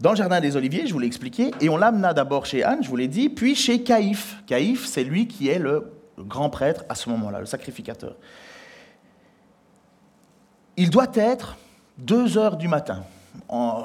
dans 0.00 0.10
le 0.10 0.16
jardin 0.16 0.40
des 0.40 0.56
Oliviers, 0.56 0.88
je 0.88 0.92
vous 0.92 0.98
l'ai 0.98 1.06
expliqué, 1.06 1.52
et 1.60 1.68
on 1.68 1.76
l'amena 1.76 2.12
d'abord 2.12 2.44
chez 2.44 2.64
Anne, 2.64 2.82
je 2.82 2.88
vous 2.88 2.96
l'ai 2.96 3.06
dit, 3.06 3.28
puis 3.28 3.54
chez 3.54 3.84
Caïphe. 3.84 4.42
Caïphe, 4.46 4.84
c'est 4.84 5.04
lui 5.04 5.28
qui 5.28 5.46
est 5.46 5.60
le 5.60 5.92
grand 6.18 6.50
prêtre 6.50 6.84
à 6.88 6.96
ce 6.96 7.08
moment-là, 7.10 7.38
le 7.38 7.46
sacrificateur. 7.46 8.16
Il 10.76 10.90
doit 10.90 11.10
être 11.14 11.56
2 11.98 12.36
heures 12.36 12.56
du 12.56 12.66
matin. 12.66 13.04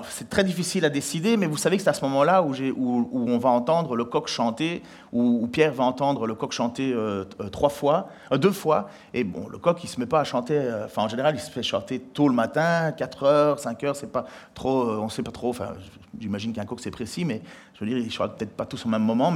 C'est 0.10 0.30
très 0.30 0.44
difficile 0.44 0.86
à 0.86 0.90
décider, 0.90 1.36
mais 1.36 1.46
vous 1.46 1.58
savez 1.58 1.78
que 1.78 1.84
c'est 1.84 1.90
à 1.90 1.94
ce 1.94 2.04
moment-là 2.06 2.42
où, 2.42 3.10
on 3.14 3.38
va 3.38 3.50
entendre 3.50 3.96
le 3.96 4.06
coq 4.06 4.28
chanter, 4.28 4.82
où, 5.12 5.48
Pierre 5.48 5.74
va 5.74 5.84
entendre 5.84 6.26
le 6.26 6.36
coq 6.36 6.52
chanter 6.52 6.94
euh, 6.94 7.26
euh, 7.42 7.50
trois 7.50 7.70
fois, 7.70 8.10
euh, 8.32 8.38
deux 8.38 8.52
fois. 8.52 8.90
Et 9.14 9.24
bon, 9.24 9.48
le 9.50 9.58
coq, 9.58 9.84
il 9.84 9.88
se 9.88 10.00
met 10.00 10.06
pas 10.06 10.22
à 10.22 10.24
chanter. 10.24 10.62
En 10.96 11.08
général, 11.08 11.36
il 11.36 11.40
se 11.40 11.52
fait 11.52 11.64
chanter 11.64 12.00
tôt 12.00 12.28
le 12.28 12.34
matin, 12.34 12.92
4 12.92 13.24
heures, 13.24 13.60
5 13.60 13.84
heures. 13.84 13.96
C'est 13.96 14.12
pas 14.12 14.26
trop. 14.54 14.90
on 14.90 15.06
ne 15.06 15.10
sait 15.10 15.24
pas 15.24 15.32
trop. 15.32 15.50
Enfin, 15.50 15.74
j'imagine 16.20 16.54
qu'un 16.54 16.66
coq 16.66 16.80
c'est 16.80 16.92
précis, 16.92 17.26
mais 17.26 17.42
je 17.74 17.84
veux 17.84 17.90
dire, 17.90 17.98
il 17.98 18.12
chante 18.12 18.38
peut-être 18.38 18.56
pas 18.56 18.66
tous 18.66 18.86
au 18.86 18.90
même 18.90 19.04
moment, 19.04 19.34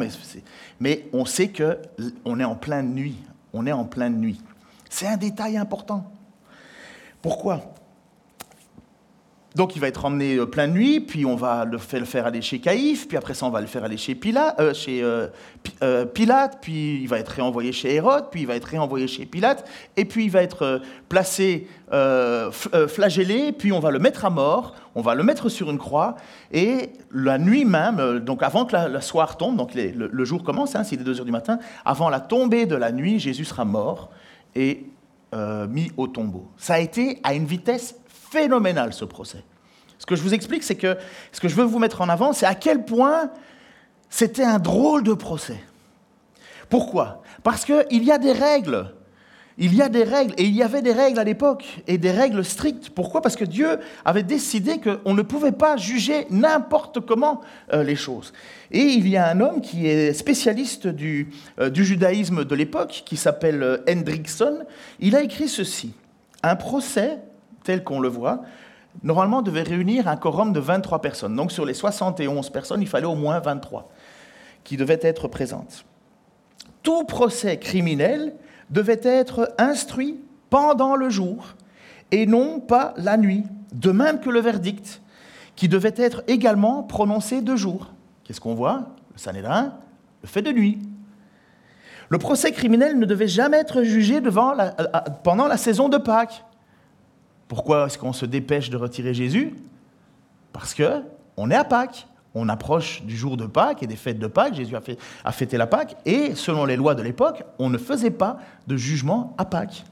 mais 0.80 1.10
on 1.14 1.26
sait 1.26 1.50
que 1.50 1.78
on 2.26 2.40
est 2.40 2.46
en 2.46 2.56
pleine 2.56 2.94
nuit. 2.94 3.18
On 3.54 3.66
est 3.66 3.74
en 3.74 3.86
pleine 3.86 4.18
nuit. 4.18 4.42
C'est 4.90 5.08
un 5.08 5.18
détail 5.18 5.58
important. 5.58 6.10
Pourquoi? 7.22 7.62
Donc 9.56 9.76
il 9.76 9.80
va 9.80 9.88
être 9.88 10.06
emmené 10.06 10.38
euh, 10.38 10.46
plein 10.46 10.68
de 10.68 10.74
nuit, 10.74 11.02
puis 11.02 11.26
on 11.26 11.36
va 11.36 11.66
le 11.66 11.78
faire 11.78 12.26
aller 12.26 12.42
chez 12.42 12.60
Caïphe, 12.60 13.08
puis 13.08 13.18
après 13.18 13.34
ça 13.34 13.46
on 13.46 13.50
va 13.50 13.60
le 13.60 13.68
faire 13.68 13.84
aller 13.84 13.98
chez, 13.98 14.18
euh, 14.24 15.28
euh, 15.84 16.06
Pilate, 16.06 16.60
puis 16.62 17.02
il 17.02 17.08
va 17.08 17.20
être 17.20 17.30
réenvoyé 17.30 17.72
chez 17.72 17.96
Hérode, 17.96 18.26
puis 18.32 18.42
il 18.42 18.48
va 18.48 18.56
être 18.56 18.66
réenvoyé 18.66 19.08
chez 19.08 19.26
Pilate, 19.26 19.68
et 19.98 20.06
puis 20.06 20.26
il 20.26 20.32
va 20.32 20.42
être 20.44 20.82
placé, 21.10 21.68
flagellé, 22.88 23.52
puis 23.52 23.72
on 23.74 23.80
va 23.80 23.92
le 23.92 24.00
mettre 24.00 24.24
à 24.24 24.30
mort, 24.30 24.76
on 24.96 25.02
va 25.02 25.16
le 25.16 25.24
mettre 25.24 25.50
sur 25.50 25.70
une 25.70 25.78
croix, 25.78 26.16
et 26.52 26.92
la 27.12 27.38
nuit 27.38 27.66
même, 27.66 28.20
donc 28.20 28.44
avant 28.44 28.66
que 28.66 28.74
la, 28.74 29.02
soirée 29.02 29.36
tombe, 29.38 29.58
donc 29.58 29.74
le, 29.76 30.26
jour 30.26 30.44
commence, 30.44 30.76
hein, 30.76 30.84
s'il 30.84 31.02
est 31.02 31.04
2 31.04 31.20
heures 31.20 31.26
du 31.26 31.32
matin, 31.32 31.60
avant 31.84 32.10
la 32.10 32.22
tombée 32.22 32.66
de 32.66 32.76
la 32.76 32.92
nuit, 32.92 33.20
Jésus 33.20 33.46
sera 33.46 33.66
mort 33.66 34.10
et 34.56 34.86
mis 35.70 35.92
au 35.98 36.08
tombeau. 36.08 36.48
Ça 36.58 36.76
a 36.76 36.80
été 36.80 37.20
à 37.24 37.34
une 37.34 37.46
vitesse 37.46 37.96
phénoménal 38.32 38.94
ce 38.94 39.06
procès. 39.06 39.44
Ce 40.00 40.06
que 40.06 40.16
je 40.16 40.24
vous 40.24 40.34
explique, 40.34 40.64
c'est 40.64 40.76
que 40.76 40.98
ce 41.32 41.40
que 41.40 41.48
je 41.48 41.56
veux 41.56 41.64
vous 41.64 41.78
mettre 41.78 42.02
en 42.02 42.10
avant, 42.10 42.34
c'est 42.34 42.48
à 42.48 42.56
quel 42.56 42.86
point 42.86 43.30
c'était 44.10 44.44
un 44.44 44.58
drôle 44.58 45.04
de 45.04 45.14
procès. 45.14 45.62
Pourquoi? 46.70 47.22
Parce 47.44 47.66
qu'il 47.66 48.04
y 48.04 48.12
a 48.12 48.18
des 48.18 48.32
règles. 48.32 48.94
Il 49.58 49.76
y 49.76 49.82
a 49.82 49.90
des 49.90 50.04
règles, 50.04 50.34
et 50.38 50.46
il 50.46 50.56
y 50.56 50.64
avait 50.64 50.82
des 50.82 50.94
règles 50.94 51.20
à 51.20 51.24
l'époque, 51.24 51.84
et 51.86 51.98
des 51.98 52.10
règles 52.10 52.44
strictes. 52.44 52.90
Pourquoi? 52.90 53.22
Parce 53.22 53.36
que 53.36 53.44
Dieu 53.44 53.78
avait 54.06 54.24
décidé 54.24 54.80
qu'on 54.80 55.14
ne 55.14 55.22
pouvait 55.22 55.52
pas 55.52 55.78
juger 55.78 56.26
n'importe 56.32 57.02
comment 57.02 57.42
euh, 57.74 57.84
les 57.84 57.98
choses. 57.98 58.34
Et 58.72 58.82
il 58.82 59.08
y 59.08 59.18
a 59.18 59.30
un 59.30 59.40
homme 59.42 59.62
qui 59.62 59.88
est 59.88 60.14
spécialiste 60.14 60.88
du, 60.88 61.30
euh, 61.60 61.70
du 61.70 61.86
judaïsme 61.86 62.46
de 62.46 62.56
l'époque, 62.56 63.04
qui 63.06 63.18
s'appelle 63.18 63.62
euh, 63.62 63.78
Hendrickson. 63.88 64.66
Il 65.00 65.16
a 65.16 65.22
écrit 65.22 65.50
ceci. 65.50 65.94
Un 66.42 66.56
procès 66.56 67.20
tel 67.64 67.84
qu'on 67.84 68.00
le 68.00 68.10
voit, 68.10 68.42
normalement 69.04 69.42
devait 69.42 69.64
réunir 69.64 70.08
un 70.08 70.18
quorum 70.18 70.54
de 70.54 70.60
23 70.60 71.02
personnes. 71.02 71.36
Donc 71.36 71.52
sur 71.52 71.66
les 71.66 71.74
71 71.74 72.50
personnes, 72.50 72.82
il 72.82 72.88
fallait 72.88 73.06
au 73.06 73.16
moins 73.16 73.40
23 73.40 73.90
qui 74.64 74.78
devaient 74.78 75.00
être 75.02 75.28
présentes. 75.28 75.86
Tout 76.84 77.04
procès 77.06 77.58
criminel 77.58 78.34
devait 78.70 79.02
être 79.04 79.54
instruit 79.58 80.20
pendant 80.50 80.96
le 80.96 81.10
jour 81.10 81.56
et 82.12 82.26
non 82.26 82.60
pas 82.60 82.94
la 82.98 83.18
nuit, 83.18 83.44
de 83.74 83.92
même 83.92 84.20
que 84.20 84.30
le 84.30 84.40
verdict, 84.40 85.02
qui 85.56 85.68
devait 85.68 85.94
être 85.96 86.24
également 86.28 86.84
prononcé 86.84 87.42
de 87.42 87.56
jour. 87.56 87.94
Qu'est-ce 88.24 88.42
qu'on 88.42 88.56
voit? 88.56 88.88
Le 89.14 89.20
Sanhédrin 89.20 89.74
le 90.22 90.28
fait 90.28 90.42
de 90.42 90.52
nuit. 90.52 90.80
Le 92.10 92.18
procès 92.18 92.52
criminel 92.52 93.00
ne 93.00 93.06
devait 93.06 93.28
jamais 93.28 93.58
être 93.58 93.84
jugé 93.84 94.22
pendant 95.24 95.48
la 95.48 95.58
saison 95.58 95.90
de 95.90 95.98
Pâques. 95.98 96.44
Pourquoi 97.52 97.88
est-ce 97.88 97.98
qu'on 97.98 98.14
se 98.14 98.26
dépêche 98.26 98.70
de 98.70 98.78
retirer 98.78 99.14
Jésus? 99.14 99.54
Parce 100.54 100.74
que 100.74 101.04
on 101.36 101.52
est 101.52 101.56
à 101.56 101.66
Pâques. 101.66 102.08
On 102.34 102.48
approche 102.48 103.04
du 103.04 103.18
jour 103.18 103.36
de 103.36 103.46
Pâques 103.46 103.84
et 103.84 103.88
des 103.88 103.98
fêtes 103.98 104.20
de 104.20 104.28
Pâques. 104.28 104.54
Jésus 104.54 104.74
a, 105.26 105.32
fêté 105.34 105.58
la 105.58 105.68
Pâques. 105.68 105.98
Et 106.06 106.34
selon 106.36 106.64
les 106.64 106.78
lois 106.78 106.96
de 106.96 107.02
l'époque, 107.02 107.44
on 107.60 107.70
ne 107.70 107.78
faisait 107.78 108.10
pas 108.10 108.40
de 108.68 108.78
jugement 108.78 109.36
à 109.38 109.44
Pâques. 109.44 109.84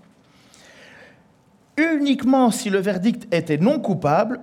Uniquement 1.75 2.50
si 2.50 2.70
le 2.70 2.80
verdict 2.80 3.28
était 3.34 3.58
non 3.58 3.80
coupable, 3.80 4.39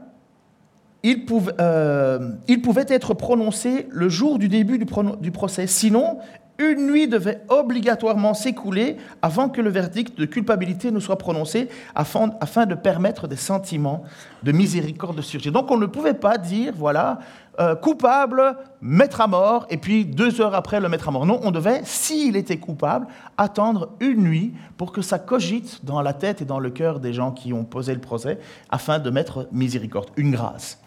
il 1.02 1.25
pouvait, 1.25 1.54
euh, 1.58 2.37
être 2.46 3.14
prononcé 3.14 3.88
le 3.92 4.11
jour 4.11 4.38
du 4.38 4.50
début 4.50 4.76
du, 4.76 4.85
du 5.20 5.30
procès. 5.30 5.66
Sinon, 5.66 6.18
une 6.58 6.86
nuit 6.86 7.08
devait 7.08 7.42
obligatoirement 7.48 8.34
s'écouler 8.34 8.96
avant 9.22 9.48
que 9.48 9.60
le 9.60 9.70
verdict 9.70 10.18
de 10.18 10.25
culpabilité 10.25 10.90
ne 10.90 11.00
soit 11.00 11.18
prononcé, 11.18 11.68
afin, 11.94 12.66
de 12.66 12.75
permettre 12.75 13.28
des 13.28 13.36
sentiments 13.36 14.04
de 14.42 14.52
miséricorde 14.52 15.16
de 15.16 15.22
surgir. 15.22 15.52
Donc 15.52 15.70
on 15.70 15.76
ne 15.76 15.86
pouvait 15.86 16.14
pas 16.14 16.38
dire, 16.38 16.72
voilà, 16.76 17.18
euh, 17.60 17.75
coupable, 17.75 18.56
mettre 18.80 19.20
à 19.20 19.26
mort, 19.26 19.66
et 19.70 19.76
puis 19.76 20.04
deux 20.04 20.40
heures 20.40 20.54
après 20.54 20.80
le 20.80 20.88
mettre 20.88 21.08
à 21.08 21.10
mort. 21.10 21.26
Non, 21.26 21.40
on 21.42 21.50
devait, 21.50 21.80
s'il 21.84 22.36
était 22.36 22.58
coupable, 22.58 23.06
attendre 23.36 23.90
une 24.00 24.22
nuit 24.22 24.54
pour 24.76 24.92
que 24.92 25.02
ça 25.02 25.18
cogite 25.18 25.84
dans 25.84 26.02
la 26.02 26.12
tête 26.12 26.42
et 26.42 26.44
dans 26.44 26.58
le 26.58 26.70
cœur 26.70 27.00
des 27.00 27.12
gens 27.12 27.32
qui 27.32 27.52
ont 27.52 27.64
posé 27.64 27.94
le 27.94 28.00
procès, 28.00 28.38
afin 28.70 28.98
de 28.98 29.10
mettre 29.10 29.48
miséricorde, 29.52 30.10
une 30.16 30.32
grâce. 30.32 30.80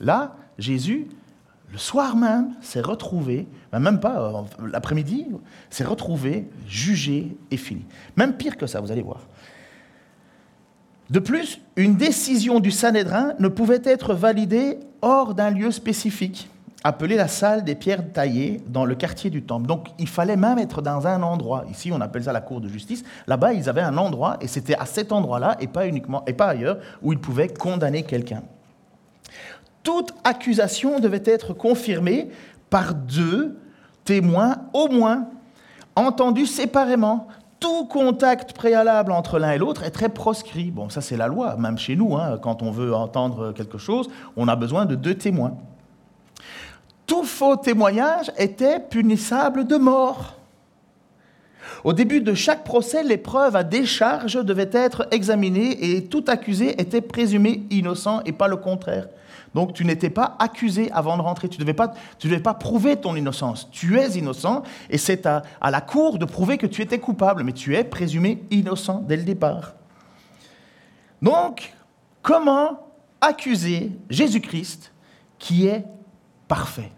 Là, 0.00 0.36
Jésus 0.58 1.08
le 1.72 1.78
soir 1.78 2.16
même, 2.16 2.54
s'est 2.60 2.80
retrouvé, 2.80 3.46
ben, 3.72 3.80
même 3.80 4.00
pas 4.00 4.20
euh, 4.20 4.66
l'après-midi, 4.72 5.26
s'est 5.68 5.84
retrouvé, 5.84 6.48
jugé 6.66 7.36
et 7.50 7.56
fini. 7.56 7.84
Même 8.16 8.34
pire 8.34 8.56
que 8.56 8.66
ça, 8.66 8.80
vous 8.80 8.92
allez 8.92 9.02
voir. 9.02 9.20
De 11.10 11.18
plus, 11.18 11.60
une 11.76 11.96
décision 11.96 12.60
du 12.60 12.70
Sanhédrin 12.70 13.34
ne 13.38 13.48
pouvait 13.48 13.82
être 13.84 14.14
validée 14.14 14.78
hors 15.02 15.34
d'un 15.34 15.50
lieu 15.50 15.70
spécifique, 15.70 16.48
appelé 16.82 17.16
la 17.16 17.28
salle 17.28 17.64
des 17.64 17.74
pierres 17.74 18.12
taillées 18.12 18.60
dans 18.68 18.84
le 18.84 18.94
quartier 18.94 19.30
du 19.30 19.42
temple. 19.42 19.66
Donc 19.66 19.88
il 19.98 20.08
fallait 20.08 20.36
même 20.36 20.58
être 20.58 20.82
dans 20.82 21.06
un 21.06 21.22
endroit. 21.22 21.64
Ici, 21.70 21.90
on 21.92 22.00
appelle 22.00 22.24
ça 22.24 22.32
la 22.32 22.40
cour 22.40 22.60
de 22.60 22.68
justice. 22.68 23.04
Là-bas, 23.26 23.52
ils 23.52 23.68
avaient 23.68 23.82
un 23.82 23.98
endroit, 23.98 24.36
et 24.40 24.48
c'était 24.48 24.76
à 24.76 24.86
cet 24.86 25.12
endroit-là, 25.12 25.56
et 25.60 25.66
pas 25.66 25.86
uniquement, 25.86 26.24
et 26.26 26.32
pas 26.32 26.46
ailleurs, 26.46 26.78
où 27.02 27.12
ils 27.12 27.20
pouvaient 27.20 27.48
condamner 27.48 28.02
quelqu'un 28.02 28.42
toute 29.86 30.14
accusation 30.24 30.98
devait 30.98 31.22
être 31.24 31.54
confirmée 31.54 32.28
par 32.70 32.92
deux 32.92 33.56
témoins 34.04 34.56
au 34.72 34.88
moins, 34.88 35.28
entendus 35.94 36.46
séparément. 36.46 37.28
Tout 37.60 37.84
contact 37.84 38.52
préalable 38.52 39.12
entre 39.12 39.38
l'un 39.38 39.52
et 39.52 39.58
l'autre 39.58 39.84
est 39.84 39.92
très 39.92 40.08
proscrit. 40.08 40.72
Bon, 40.72 40.88
ça 40.88 41.00
c'est 41.00 41.16
la 41.16 41.28
loi, 41.28 41.54
même 41.56 41.78
chez 41.78 41.94
nous, 41.94 42.16
hein, 42.16 42.36
quand 42.42 42.64
on 42.64 42.72
veut 42.72 42.92
entendre 42.92 43.52
quelque 43.52 43.78
chose, 43.78 44.08
on 44.36 44.48
a 44.48 44.56
besoin 44.56 44.86
de 44.86 44.96
deux 44.96 45.14
témoins. 45.14 45.54
Tout 47.06 47.22
faux 47.22 47.54
témoignage 47.54 48.32
était 48.38 48.80
punissable 48.80 49.68
de 49.68 49.76
mort. 49.76 50.34
Au 51.84 51.92
début 51.92 52.20
de 52.20 52.34
chaque 52.34 52.64
procès, 52.64 53.04
les 53.04 53.18
preuves 53.18 53.54
à 53.54 53.62
décharge 53.62 54.34
devaient 54.44 54.70
être 54.72 55.06
examinées 55.12 55.94
et 55.94 56.06
tout 56.06 56.24
accusé 56.26 56.80
était 56.80 57.00
présumé 57.00 57.62
innocent 57.70 58.22
et 58.24 58.32
pas 58.32 58.48
le 58.48 58.56
contraire. 58.56 59.06
Donc 59.56 59.72
tu 59.72 59.86
n'étais 59.86 60.10
pas 60.10 60.36
accusé 60.38 60.92
avant 60.92 61.16
de 61.16 61.22
rentrer, 61.22 61.48
tu 61.48 61.58
ne 61.58 61.64
devais, 61.64 61.72
pas, 62.40 62.54
prouver 62.54 62.96
ton 62.96 63.16
innocence. 63.16 63.70
Tu 63.70 63.98
es 63.98 64.10
innocent 64.10 64.64
et 64.90 64.98
c'est 64.98 65.24
à, 65.24 65.44
à 65.62 65.70
la 65.70 65.80
cour 65.80 66.18
de 66.18 66.26
prouver 66.26 66.58
que 66.58 66.66
tu 66.66 66.82
étais 66.82 66.98
coupable, 66.98 67.42
mais 67.42 67.52
tu 67.52 67.74
es 67.74 67.82
présumé 67.82 68.44
innocent 68.50 69.02
dès 69.08 69.16
le 69.16 69.22
départ. 69.22 69.72
Donc, 71.22 71.72
comment 72.20 72.86
accuser 73.22 73.92
Jésus-Christ 74.10 74.92
qui 75.38 75.66
est 75.66 75.86
parfait, 76.48 76.92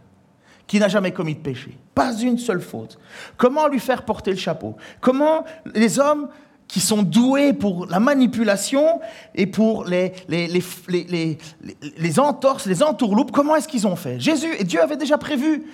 qui 0.67 0.81
n'a 0.81 0.89
jamais 0.89 1.13
commis 1.13 1.37
de 1.37 1.41
péché, 1.41 1.79
pas 1.95 2.13
une 2.13 2.39
seule 2.39 2.61
faute. 2.61 2.99
Comment 3.37 3.69
lui 3.69 3.79
faire 3.79 4.05
porter 4.05 4.33
le 4.33 4.37
chapeau? 4.37 4.77
Comment 5.01 5.45
les 5.77 6.01
hommes 6.01 6.29
qui 6.69 6.81
sont 6.81 7.03
doués 7.03 7.55
pour 7.55 7.87
la 7.87 7.99
manipulation 7.99 9.01
et 9.35 9.47
pour 9.47 9.87
les, 9.87 10.13
entorses, 12.19 12.67
les 12.67 12.83
entourloupes, 12.83 13.33
comment 13.33 13.57
est-ce 13.57 13.67
qu'ils 13.67 13.87
ont 13.87 13.97
fait? 13.97 14.21
Jésus 14.21 14.55
et 14.59 14.65
Dieu 14.65 14.81
avait 14.81 14.99
déjà 14.99 15.17
prévu 15.17 15.65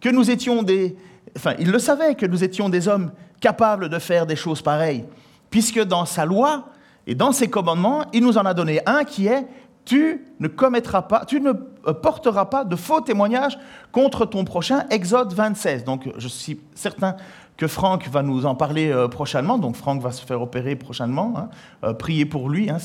que 0.00 0.08
nous 0.08 0.30
étions 0.30 0.62
des... 0.62 0.96
Enfin, 1.36 1.54
il 1.58 1.70
le 1.70 1.78
savait 1.80 2.14
que 2.14 2.24
nous 2.24 2.44
étions 2.44 2.68
des 2.68 2.86
hommes 2.86 3.10
capables 3.40 3.88
de 3.88 3.98
faire 3.98 4.26
des 4.26 4.36
choses 4.36 4.62
pareilles, 4.62 5.04
puisque 5.50 5.82
dans 5.82 6.04
sa 6.06 6.24
loi 6.24 6.68
et 7.08 7.16
dans 7.16 7.32
ses 7.32 7.48
commandements, 7.48 8.04
il 8.12 8.22
nous 8.22 8.38
en 8.38 8.44
a 8.46 8.54
donné 8.54 8.80
un 8.86 9.02
qui 9.02 9.26
est 9.26 9.46
tu 9.84 10.24
ne 10.40 10.48
commettras 10.48 11.02
pas, 11.02 11.24
tu 11.26 11.40
ne 11.40 11.52
porteras 11.52 12.46
pas 12.46 12.64
de 12.64 12.76
faux 12.76 13.00
témoignages 13.00 13.58
contre 13.92 14.24
ton 14.24 14.44
prochain, 14.44 14.84
Exode 14.90 15.32
26. 15.32 15.84
Donc 15.84 16.08
je 16.16 16.28
suis 16.28 16.60
certain 16.74 17.16
que 17.56 17.66
Franck 17.68 18.08
va 18.08 18.22
nous 18.22 18.46
en 18.46 18.54
parler 18.54 18.90
euh, 18.90 19.08
prochainement. 19.08 19.58
Donc 19.58 19.76
Franck 19.76 20.00
va 20.02 20.10
se 20.10 20.24
faire 20.24 20.42
opérer 20.42 20.76
prochainement. 20.76 21.34
Hein. 21.36 21.48
Euh, 21.84 21.94
priez 21.94 22.26
pour 22.26 22.48
lui. 22.48 22.68
Hein. 22.70 22.78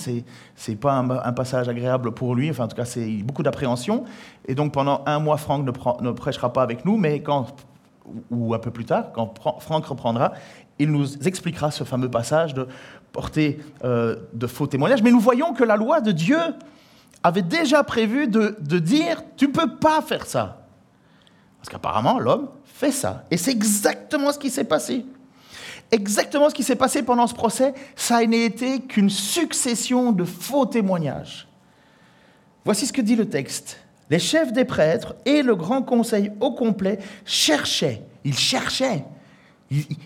C'est 0.55 0.75
pas 0.75 0.93
un, 0.93 1.33
passage 1.33 1.67
agréable 1.69 2.11
pour 2.11 2.35
lui. 2.35 2.49
Enfin, 2.49 2.65
en 2.65 2.67
tout 2.67 2.75
cas, 2.75 2.85
c'est 2.85 3.07
beaucoup 3.23 3.43
d'appréhension. 3.43 4.03
Et 4.47 4.55
donc 4.55 4.73
pendant 4.73 5.01
un 5.05 5.19
mois, 5.19 5.37
Franck 5.37 5.65
ne, 5.65 6.03
ne, 6.03 6.11
prêchera 6.11 6.53
pas 6.53 6.61
avec 6.61 6.85
nous, 6.85 6.97
mais 6.97 7.21
quand 7.21 7.47
ou 8.31 8.55
un 8.55 8.59
peu 8.59 8.71
plus 8.71 8.85
tard, 8.85 9.11
quand 9.13 9.35
Franck 9.59 9.85
reprendra, 9.85 10.33
il 10.79 10.91
nous 10.91 11.27
expliquera 11.27 11.69
ce 11.69 11.83
fameux 11.83 12.09
passage 12.09 12.55
de 12.55 12.67
porter 13.11 13.59
euh, 13.83 14.15
de 14.33 14.47
faux 14.47 14.67
témoignages. 14.67 15.03
Mais 15.03 15.11
nous 15.11 15.19
voyons 15.19 15.53
que 15.53 15.63
la 15.63 15.75
loi 15.75 16.01
de 16.01 16.11
Dieu 16.11 16.39
avait 17.21 17.41
déjà 17.41 17.83
prévu 17.83 18.27
de, 18.27 18.57
de 18.59 18.79
dire, 18.79 19.21
tu 19.37 19.47
ne 19.47 19.51
peux 19.51 19.75
pas 19.75 20.01
faire 20.01 20.25
ça. 20.25 20.65
Parce 21.59 21.69
qu'apparemment, 21.69 22.19
l'homme 22.19 22.47
fait 22.79 22.91
ça. 22.93 23.25
Et 23.29 23.35
c'est 23.35 23.51
exactement 23.51 24.31
ce 24.31 24.39
qui 24.39 24.49
s'est 24.49 24.63
passé. 24.63 25.05
Exactement 25.91 26.49
ce 26.49 26.55
qui 26.55 26.63
s'est 26.63 26.77
passé 26.77 27.03
pendant 27.03 27.27
ce 27.27 27.33
procès, 27.33 27.73
ça 27.93 28.25
n'a 28.25 28.37
été 28.37 28.79
qu'une 28.79 29.09
succession 29.09 30.13
de 30.13 30.23
faux 30.23 30.65
témoignages. 30.65 31.47
Voici 32.63 32.87
ce 32.87 32.93
que 32.93 33.01
dit 33.01 33.17
le 33.17 33.27
texte. 33.27 33.79
Les 34.09 34.19
chefs 34.19 34.53
des 34.53 34.63
prêtres 34.63 35.15
et 35.25 35.41
le 35.41 35.57
grand 35.57 35.81
conseil 35.81 36.31
au 36.39 36.53
complet 36.53 36.99
cherchaient, 37.25 38.01
ils 38.23 38.37
cherchaient, 38.37 39.03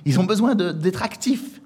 ils, 0.06 0.20
ont 0.20 0.24
besoin 0.24 0.56
d'être 0.56 1.03
actifs, 1.03 1.62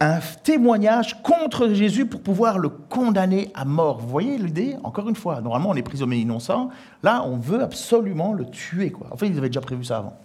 un 0.00 0.18
témoignage 0.42 1.22
contre 1.22 1.68
Jésus 1.68 2.04
pour 2.06 2.20
pouvoir 2.20 2.58
le 2.58 2.68
condamner 2.68 3.50
à 3.54 3.64
mort. 3.64 3.98
Vous 3.98 4.08
voyez 4.08 4.36
l'idée 4.36 4.76
Encore 4.84 5.08
une 5.08 5.16
fois, 5.16 5.40
normalement 5.40 5.70
on 5.70 5.74
est 5.74 5.82
prisonnier 5.82 6.18
innocent, 6.18 6.68
là 7.02 7.24
on 7.24 7.36
veut 7.36 7.62
absolument 7.62 8.34
le 8.34 8.44
tuer. 8.44 8.90
Quoi. 8.90 9.06
Enfin, 9.10 9.26
ils 9.26 9.38
avaient 9.38 9.48
déjà 9.48 9.62
prévu 9.62 9.84
ça 9.84 9.98
avant. 9.98 10.16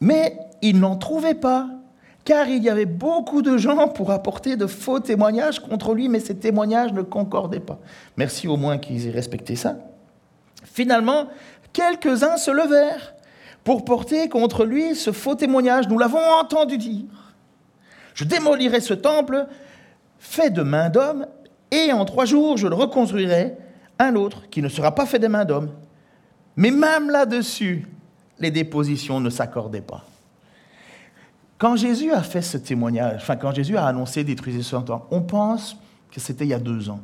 Mais 0.00 0.38
ils 0.62 0.78
n'en 0.78 0.96
trouvaient 0.96 1.34
pas, 1.34 1.68
car 2.24 2.46
il 2.46 2.62
y 2.62 2.70
avait 2.70 2.86
beaucoup 2.86 3.42
de 3.42 3.56
gens 3.56 3.88
pour 3.88 4.12
apporter 4.12 4.56
de 4.56 4.66
faux 4.66 5.00
témoignages 5.00 5.58
contre 5.58 5.92
lui, 5.92 6.08
mais 6.08 6.20
ces 6.20 6.36
témoignages 6.36 6.92
ne 6.92 7.02
concordaient 7.02 7.60
pas. 7.60 7.80
Merci 8.16 8.46
au 8.46 8.56
moins 8.56 8.78
qu'ils 8.78 9.08
aient 9.08 9.12
respecté 9.12 9.56
ça. 9.56 9.76
Finalement, 10.64 11.26
quelques-uns 11.72 12.36
se 12.36 12.52
levèrent 12.52 13.14
pour 13.64 13.84
porter 13.84 14.28
contre 14.28 14.64
lui 14.64 14.94
ce 14.94 15.10
faux 15.10 15.34
témoignage. 15.34 15.88
Nous 15.88 15.98
l'avons 15.98 16.22
entendu 16.40 16.78
dire. 16.78 17.21
Je 18.14 18.24
démolirai 18.24 18.80
ce 18.80 18.94
temple 18.94 19.46
fait 20.18 20.50
de 20.50 20.62
main 20.62 20.88
d'homme, 20.88 21.26
et 21.70 21.92
en 21.92 22.04
trois 22.04 22.24
jours 22.24 22.56
je 22.56 22.68
le 22.68 22.74
reconstruirai, 22.74 23.56
un 23.98 24.14
autre 24.14 24.48
qui 24.50 24.62
ne 24.62 24.68
sera 24.68 24.94
pas 24.94 25.06
fait 25.06 25.18
de 25.18 25.28
main 25.28 25.44
d'homme. 25.44 25.70
Mais 26.56 26.70
même 26.70 27.10
là-dessus, 27.10 27.88
les 28.38 28.50
dépositions 28.50 29.20
ne 29.20 29.30
s'accordaient 29.30 29.80
pas. 29.80 30.04
Quand 31.58 31.76
Jésus 31.76 32.12
a 32.12 32.22
fait 32.22 32.42
ce 32.42 32.58
témoignage, 32.58 33.22
enfin 33.22 33.36
quand 33.36 33.52
Jésus 33.52 33.76
a 33.76 33.86
annoncé 33.86 34.24
détruisez 34.24 34.62
ce 34.62 34.76
temple, 34.76 35.06
on 35.10 35.22
pense 35.22 35.76
que 36.10 36.20
c'était 36.20 36.44
il 36.44 36.48
y 36.48 36.54
a 36.54 36.58
deux 36.58 36.90
ans. 36.90 37.00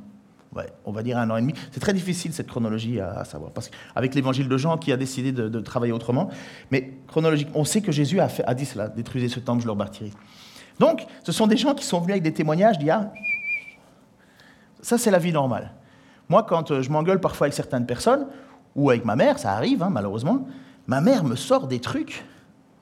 Ouais, 0.54 0.66
on 0.84 0.92
va 0.92 1.02
dire 1.02 1.18
un 1.18 1.28
an 1.30 1.36
et 1.36 1.40
demi. 1.40 1.52
C'est 1.72 1.80
très 1.80 1.92
difficile 1.92 2.32
cette 2.32 2.48
chronologie 2.48 3.00
à, 3.00 3.24
savoir, 3.24 3.52
parce 3.52 3.68
qu'avec 3.68 4.14
l'évangile 4.14 4.48
de 4.48 4.56
Jean 4.56 4.78
qui 4.78 4.92
a 4.92 4.96
décidé 4.96 5.30
de, 5.30 5.60
travailler 5.60 5.92
autrement, 5.92 6.30
mais 6.70 6.94
chronologiquement, 7.06 7.60
on 7.60 7.64
sait 7.64 7.82
que 7.82 7.92
Jésus 7.92 8.18
a, 8.18 8.28
fait, 8.28 8.44
dit 8.54 8.64
cela, 8.64 8.88
détruisez 8.88 9.28
ce 9.28 9.40
temple, 9.40 9.60
je 9.60 9.66
le 9.66 9.72
rebâtirai. 9.72 10.10
Donc, 10.78 11.06
ce 11.24 11.32
sont 11.32 11.46
des 11.46 11.56
gens 11.56 11.74
qui 11.74 11.84
sont 11.84 12.00
venus 12.00 12.12
avec 12.12 12.22
des 12.22 12.32
témoignages, 12.32 12.78
disent 12.78 12.90
ah, 12.90 13.12
ça 14.80 14.98
c'est 14.98 15.10
la 15.10 15.18
vie 15.18 15.32
normale. 15.32 15.72
Moi, 16.28 16.42
quand 16.42 16.70
euh, 16.70 16.82
je 16.82 16.90
m'engueule 16.90 17.20
parfois 17.20 17.46
avec 17.46 17.54
certaines 17.54 17.86
personnes, 17.86 18.26
ou 18.76 18.90
avec 18.90 19.04
ma 19.04 19.16
mère, 19.16 19.38
ça 19.38 19.52
arrive 19.52 19.82
hein, 19.82 19.90
malheureusement, 19.90 20.46
ma 20.86 21.00
mère 21.00 21.24
me 21.24 21.36
sort 21.36 21.66
des 21.66 21.80
trucs, 21.80 22.24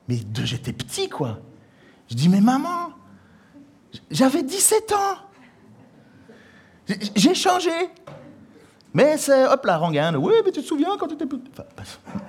mais 0.07 0.17
de 0.17 0.45
j'étais 0.45 0.73
petit 0.73 1.09
quoi. 1.09 1.39
Je 2.09 2.15
dis 2.15 2.29
mais 2.29 2.41
maman, 2.41 2.91
j'avais 4.11 4.43
17 4.43 4.93
ans, 4.93 5.17
j'ai 7.15 7.33
changé. 7.33 7.71
Mais 8.93 9.17
c'est, 9.17 9.45
hop 9.45 9.65
la 9.65 9.77
rengaine, 9.77 10.15
oui, 10.15 10.33
mais 10.45 10.51
tu 10.51 10.61
te 10.61 10.65
souviens 10.65 10.97
quand 10.97 11.07
tu 11.07 11.15
étais 11.15 11.25
petit. 11.25 11.51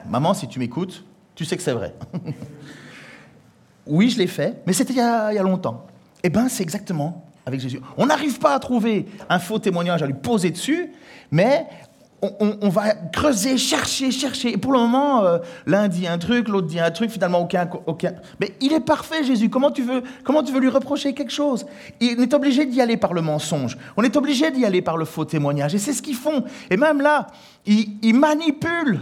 maman, 0.08 0.34
si 0.34 0.48
tu 0.48 0.58
m'écoutes, 0.58 1.04
tu 1.34 1.44
sais 1.44 1.56
que 1.56 1.62
c'est 1.62 1.72
vrai. 1.72 1.94
Oui, 3.88 4.10
je 4.10 4.18
l'ai 4.18 4.26
fait, 4.26 4.62
mais 4.66 4.72
c'était 4.72 4.92
il, 4.92 4.96
y 4.96 5.00
a 5.00 5.42
longtemps. 5.42 5.86
Eh 6.22 6.30
bien, 6.30 6.48
c'est 6.48 6.62
exactement 6.62 7.24
avec 7.46 7.60
Jésus. 7.60 7.80
On 7.96 8.06
n'arrive 8.06 8.38
pas 8.38 8.54
à 8.54 8.58
trouver 8.58 9.06
un 9.28 9.38
faux 9.38 9.58
témoignage 9.58 10.02
à 10.02 10.06
lui 10.06 10.14
poser 10.14 10.50
dessus, 10.50 10.92
mais 11.30 11.66
on, 12.20 12.68
va 12.68 12.94
creuser, 13.12 13.56
chercher, 13.56 14.10
chercher. 14.10 14.52
Et 14.52 14.56
pour 14.56 14.72
le 14.72 14.80
moment, 14.80 15.24
euh, 15.24 15.38
l'un 15.66 15.86
dit 15.86 16.08
un 16.08 16.18
truc, 16.18 16.48
l'autre 16.48 16.66
dit 16.66 16.80
un 16.80 16.90
truc, 16.90 17.10
finalement 17.10 17.40
aucun, 17.42 17.70
aucun. 17.86 18.14
Mais 18.40 18.54
il 18.60 18.72
est 18.72 18.80
parfait, 18.80 19.22
Jésus. 19.22 19.48
Comment 19.48 19.70
tu 19.70 19.82
veux, 19.82 20.02
comment 20.24 20.42
tu 20.42 20.52
veux 20.52 20.58
lui 20.58 20.68
reprocher 20.68 21.14
quelque 21.14 21.32
chose? 21.32 21.64
On 22.02 22.20
est 22.20 22.34
obligé 22.34 22.66
d'y 22.66 22.80
aller 22.80 22.96
par 22.96 23.14
le 23.14 23.22
mensonge. 23.22 23.78
On 23.96 24.02
est 24.02 24.16
obligé 24.16 24.50
d'y 24.50 24.64
aller 24.64 24.82
par 24.82 24.96
le 24.96 25.04
faux 25.04 25.24
témoignage. 25.24 25.76
Et 25.76 25.78
c'est 25.78 25.92
ce 25.92 26.02
qu'ils 26.02 26.16
font. 26.16 26.44
Et 26.70 26.76
même 26.76 27.00
là, 27.00 27.28
ils, 27.66 28.14
manipulent 28.14 29.00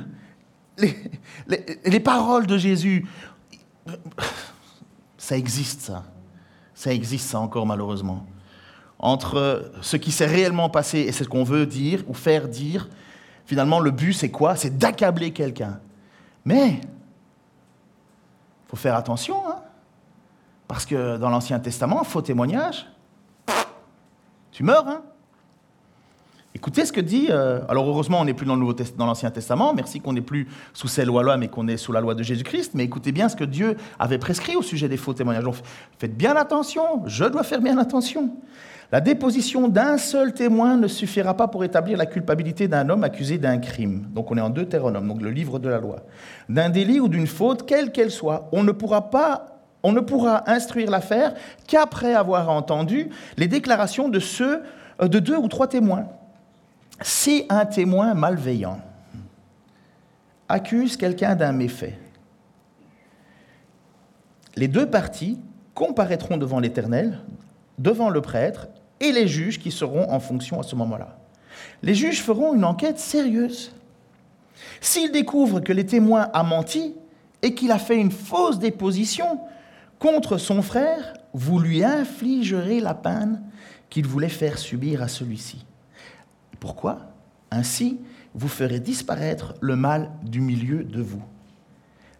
les 0.76 2.00
paroles 2.00 2.46
de 2.46 2.58
Jésus 2.58 3.06
ça 5.26 5.36
existe, 5.36 5.80
ça. 5.80 6.04
Ça 6.72 6.92
existe, 6.92 7.28
ça 7.28 7.40
encore, 7.40 7.66
malheureusement. 7.66 8.24
Entre 9.00 9.72
ce 9.80 9.96
qui 9.96 10.12
s'est 10.12 10.26
réellement 10.26 10.70
passé 10.70 11.00
et 11.00 11.10
ce 11.10 11.24
qu'on 11.24 11.42
veut 11.42 11.66
dire 11.66 12.04
ou 12.06 12.14
faire 12.14 12.46
dire, 12.46 12.88
finalement, 13.44 13.80
le 13.80 13.90
but, 13.90 14.12
c'est 14.12 14.30
quoi? 14.30 14.54
C'est 14.54 14.78
d'accabler 14.78 15.32
quelqu'un. 15.32 15.80
Mais, 16.44 16.74
il 16.74 16.88
faut 18.68 18.76
faire 18.76 18.94
attention, 18.94 19.42
hein 19.48 19.56
parce 20.68 20.86
que 20.86 21.16
dans 21.16 21.30
l'Ancien 21.30 21.58
Testament, 21.58 22.04
faux 22.04 22.22
témoignage, 22.22 22.86
tu 24.52 24.62
meurs, 24.62 24.86
hein 24.86 25.02
Écoutez 26.56 26.86
ce 26.86 26.92
que 26.92 27.02
dit. 27.02 27.26
Euh, 27.28 27.60
alors 27.68 27.86
heureusement, 27.86 28.18
on 28.18 28.24
n'est 28.24 28.32
plus 28.32 28.46
dans, 28.46 28.56
l'Ancien 28.56 29.30
Testament. 29.30 29.74
Merci 29.74 30.00
qu'on 30.00 30.14
n'est 30.14 30.22
plus 30.22 30.48
sous 30.72 30.88
ces 30.88 31.04
lois-là, 31.04 31.36
mais 31.36 31.48
qu'on 31.48 31.68
est 31.68 31.76
sous 31.76 31.92
la 31.92 32.00
loi 32.00 32.14
de 32.14 32.22
Jésus-Christ. 32.22 32.72
Mais 32.72 32.84
écoutez 32.84 33.12
bien 33.12 33.28
ce 33.28 33.36
que 33.36 33.44
Dieu 33.44 33.76
avait 33.98 34.16
prescrit 34.16 34.56
au 34.56 34.62
sujet 34.62 34.88
des 34.88 34.96
faux 34.96 35.12
témoignages. 35.12 35.44
Faites 35.98 36.16
bien 36.16 36.34
attention. 36.34 37.02
Je 37.04 37.26
dois 37.26 37.42
faire 37.42 37.60
bien 37.60 37.76
attention. 37.76 38.30
La 38.90 39.02
déposition 39.02 39.68
d'un 39.68 39.98
seul 39.98 40.32
témoin 40.32 40.78
ne 40.78 40.88
suffira 40.88 41.34
pas 41.34 41.46
pour 41.46 41.62
établir 41.62 41.98
la 41.98 42.06
culpabilité 42.06 42.68
d'un 42.68 42.88
homme 42.88 43.04
accusé 43.04 43.36
d'un 43.36 43.58
crime. 43.58 44.06
Donc 44.14 44.30
on 44.30 44.38
est 44.38 44.40
en 44.40 44.48
Deutéronome, 44.48 45.08
donc 45.08 45.20
le 45.20 45.30
livre 45.30 45.58
de 45.58 45.68
la 45.68 45.78
loi. 45.78 46.04
D'un 46.48 46.70
délit 46.70 47.00
ou 47.00 47.08
d'une 47.08 47.26
faute, 47.26 47.66
quelle 47.66 47.92
qu'elle 47.92 48.10
soit, 48.10 48.48
on 48.52 48.62
ne 48.62 48.72
pourra 48.72 49.10
pas 49.10 49.52
on 49.82 49.92
ne 49.92 50.00
pourra 50.00 50.50
instruire 50.50 50.90
l'affaire 50.90 51.34
qu'après 51.68 52.14
avoir 52.14 52.48
entendu 52.48 53.10
les 53.36 53.46
déclarations 53.46 54.08
de 54.08 54.18
ceux 54.18 54.62
euh, 55.02 55.06
de 55.06 55.18
deux 55.18 55.36
ou 55.36 55.46
trois 55.46 55.68
témoins. 55.68 56.06
Si 57.02 57.44
un 57.48 57.66
témoin 57.66 58.14
malveillant 58.14 58.80
accuse 60.48 60.96
quelqu'un 60.96 61.34
d'un 61.34 61.52
méfait, 61.52 61.98
les 64.56 64.68
deux 64.68 64.88
parties 64.88 65.38
comparaîtront 65.74 66.38
devant 66.38 66.60
l'Éternel, 66.60 67.20
devant 67.78 68.08
le 68.08 68.22
prêtre 68.22 68.68
et 69.00 69.12
les 69.12 69.28
juges 69.28 69.58
qui 69.58 69.70
seront 69.70 70.10
en 70.10 70.20
fonction 70.20 70.58
à 70.58 70.62
ce 70.62 70.74
moment-là. 70.76 71.18
Les 71.82 71.94
juges 71.94 72.22
feront 72.22 72.54
une 72.54 72.64
enquête 72.64 72.98
sérieuse. 72.98 73.72
S'ils 74.80 75.12
découvrent 75.12 75.60
que 75.60 75.74
le 75.74 75.84
témoin 75.84 76.30
a 76.32 76.42
menti 76.42 76.94
et 77.42 77.54
qu'il 77.54 77.70
a 77.70 77.78
fait 77.78 77.98
une 77.98 78.10
fausse 78.10 78.58
déposition 78.58 79.40
contre 79.98 80.38
son 80.38 80.62
frère, 80.62 81.12
vous 81.34 81.58
lui 81.58 81.84
infligerez 81.84 82.80
la 82.80 82.94
peine 82.94 83.42
qu'il 83.90 84.06
voulait 84.06 84.28
faire 84.30 84.56
subir 84.56 85.02
à 85.02 85.08
celui-ci. 85.08 85.66
Pourquoi? 86.58 86.98
Ainsi, 87.50 88.00
vous 88.34 88.48
ferez 88.48 88.80
disparaître 88.80 89.54
le 89.60 89.76
mal 89.76 90.10
du 90.22 90.40
milieu 90.40 90.84
de 90.84 91.00
vous. 91.00 91.22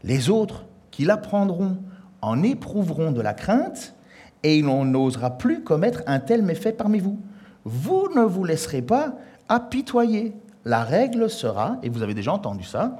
Les 0.05 0.31
autres 0.31 0.64
qui 0.90 1.05
l'apprendront 1.05 1.79
en 2.22 2.42
éprouveront 2.42 3.12
de 3.12 3.20
la 3.20 3.35
crainte 3.35 3.94
et 4.42 4.59
il 4.59 4.64
n'osera 4.64 5.38
plus 5.38 5.62
commettre 5.62 6.03
un 6.07 6.20
tel 6.20 6.42
méfait 6.42 6.72
parmi 6.72 7.01
vous. 7.01 7.18
Vous 7.64 8.09
ne 8.14 8.22
vous 8.22 8.44
laisserez 8.44 8.83
pas 8.83 9.14
apitoyer. 9.49 10.35
La 10.64 10.85
règle 10.85 11.29
sera, 11.31 11.79
et 11.83 11.88
vous 11.88 12.03
avez 12.03 12.14
déjà 12.14 12.33
entendu 12.33 12.64
ça, 12.64 12.96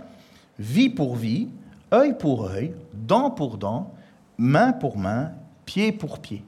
vie 0.59 0.89
pour 0.89 1.17
vie, 1.17 1.49
œil 1.93 2.17
pour 2.17 2.47
œil, 2.47 2.75
dent 2.93 3.31
pour 3.31 3.59
dent, 3.59 3.93
main 4.39 4.73
pour 4.73 4.99
main, 4.99 5.33
pied 5.65 5.93
pour 5.93 6.19
pied. 6.19 6.45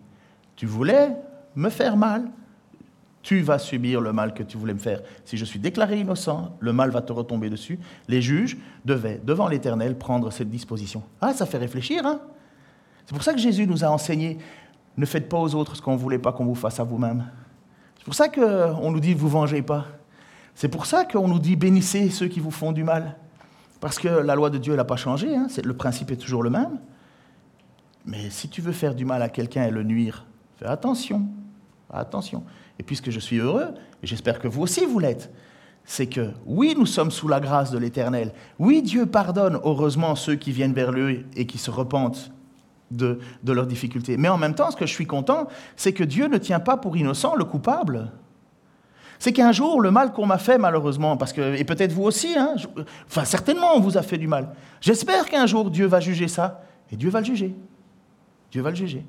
Tu 0.56 0.66
voulais 0.66 1.16
me 1.54 1.70
faire 1.70 1.96
mal 1.96 2.24
tu 3.28 3.42
vas 3.42 3.58
subir 3.58 4.00
le 4.00 4.14
mal 4.14 4.32
que 4.32 4.42
tu 4.42 4.56
voulais 4.56 4.72
me 4.72 4.78
faire. 4.78 5.02
Si 5.26 5.36
je 5.36 5.44
suis 5.44 5.58
déclaré 5.58 6.00
innocent, 6.00 6.56
le 6.60 6.72
mal 6.72 6.88
va 6.88 7.02
te 7.02 7.12
retomber 7.12 7.50
dessus. 7.50 7.78
Les 8.08 8.22
juges 8.22 8.56
devaient, 8.86 9.20
devant 9.22 9.48
l'Éternel, 9.48 9.98
prendre 9.98 10.32
cette 10.32 10.48
disposition. 10.48 11.02
Ah, 11.20 11.34
ça 11.34 11.44
fait 11.44 11.58
réfléchir, 11.58 12.06
hein 12.06 12.22
C'est 13.04 13.12
pour 13.12 13.22
ça 13.22 13.34
que 13.34 13.38
Jésus 13.38 13.66
nous 13.66 13.84
a 13.84 13.88
enseigné, 13.88 14.38
ne 14.96 15.04
faites 15.04 15.28
pas 15.28 15.36
aux 15.36 15.54
autres 15.54 15.76
ce 15.76 15.82
qu'on 15.82 15.92
ne 15.92 15.98
voulait 15.98 16.18
pas 16.18 16.32
qu'on 16.32 16.46
vous 16.46 16.54
fasse 16.54 16.80
à 16.80 16.84
vous-même. 16.84 17.26
C'est 17.98 18.04
pour 18.06 18.14
ça 18.14 18.30
qu'on 18.30 18.90
nous 18.90 19.00
dit, 19.00 19.12
vous 19.12 19.28
vengez 19.28 19.60
pas. 19.60 19.84
C'est 20.54 20.70
pour 20.70 20.86
ça 20.86 21.04
qu'on 21.04 21.28
nous 21.28 21.38
dit, 21.38 21.54
bénissez 21.54 22.08
ceux 22.08 22.28
qui 22.28 22.40
vous 22.40 22.50
font 22.50 22.72
du 22.72 22.82
mal. 22.82 23.18
Parce 23.78 23.98
que 23.98 24.08
la 24.08 24.36
loi 24.36 24.48
de 24.48 24.56
Dieu 24.56 24.74
n'a 24.74 24.84
pas 24.86 24.96
changé, 24.96 25.36
hein 25.36 25.48
le 25.62 25.76
principe 25.76 26.10
est 26.12 26.16
toujours 26.16 26.42
le 26.42 26.48
même. 26.48 26.78
Mais 28.06 28.30
si 28.30 28.48
tu 28.48 28.62
veux 28.62 28.72
faire 28.72 28.94
du 28.94 29.04
mal 29.04 29.20
à 29.20 29.28
quelqu'un 29.28 29.64
et 29.64 29.70
le 29.70 29.82
nuire, 29.82 30.24
fais 30.56 30.64
attention, 30.64 31.26
attention. 31.92 32.42
Et 32.78 32.82
puisque 32.82 33.10
je 33.10 33.20
suis 33.20 33.38
heureux, 33.38 33.68
et 34.02 34.06
j'espère 34.06 34.38
que 34.38 34.48
vous 34.48 34.62
aussi 34.62 34.86
vous 34.86 34.98
l'êtes, 34.98 35.32
c'est 35.84 36.06
que 36.06 36.32
oui, 36.44 36.74
nous 36.78 36.86
sommes 36.86 37.10
sous 37.10 37.28
la 37.28 37.40
grâce 37.40 37.70
de 37.70 37.78
l'Éternel. 37.78 38.32
Oui, 38.58 38.82
Dieu 38.82 39.06
pardonne 39.06 39.58
heureusement 39.64 40.14
ceux 40.14 40.34
qui 40.34 40.52
viennent 40.52 40.74
vers 40.74 40.92
lui 40.92 41.24
et 41.34 41.46
qui 41.46 41.58
se 41.58 41.70
repentent 41.70 42.30
de, 42.90 43.18
de 43.42 43.52
leurs 43.52 43.66
difficultés. 43.66 44.16
Mais 44.16 44.28
en 44.28 44.36
même 44.36 44.54
temps, 44.54 44.70
ce 44.70 44.76
que 44.76 44.86
je 44.86 44.92
suis 44.92 45.06
content, 45.06 45.48
c'est 45.76 45.92
que 45.92 46.04
Dieu 46.04 46.28
ne 46.28 46.38
tient 46.38 46.60
pas 46.60 46.76
pour 46.76 46.96
innocent 46.96 47.34
le 47.36 47.44
coupable. 47.44 48.12
C'est 49.18 49.32
qu'un 49.32 49.50
jour, 49.50 49.80
le 49.80 49.90
mal 49.90 50.12
qu'on 50.12 50.26
m'a 50.26 50.38
fait, 50.38 50.58
malheureusement, 50.58 51.16
parce 51.16 51.32
que, 51.32 51.56
et 51.56 51.64
peut-être 51.64 51.92
vous 51.92 52.04
aussi, 52.04 52.36
hein, 52.38 52.54
enfin 53.06 53.24
certainement 53.24 53.74
on 53.74 53.80
vous 53.80 53.98
a 53.98 54.02
fait 54.02 54.18
du 54.18 54.28
mal. 54.28 54.50
J'espère 54.80 55.26
qu'un 55.26 55.46
jour 55.46 55.70
Dieu 55.70 55.86
va 55.86 56.00
juger 56.00 56.28
ça, 56.28 56.62
et 56.92 56.96
Dieu 56.96 57.10
va 57.10 57.20
le 57.20 57.26
juger. 57.26 57.54
Dieu 58.50 58.62
va 58.62 58.70
le 58.70 58.76
juger. 58.76 59.04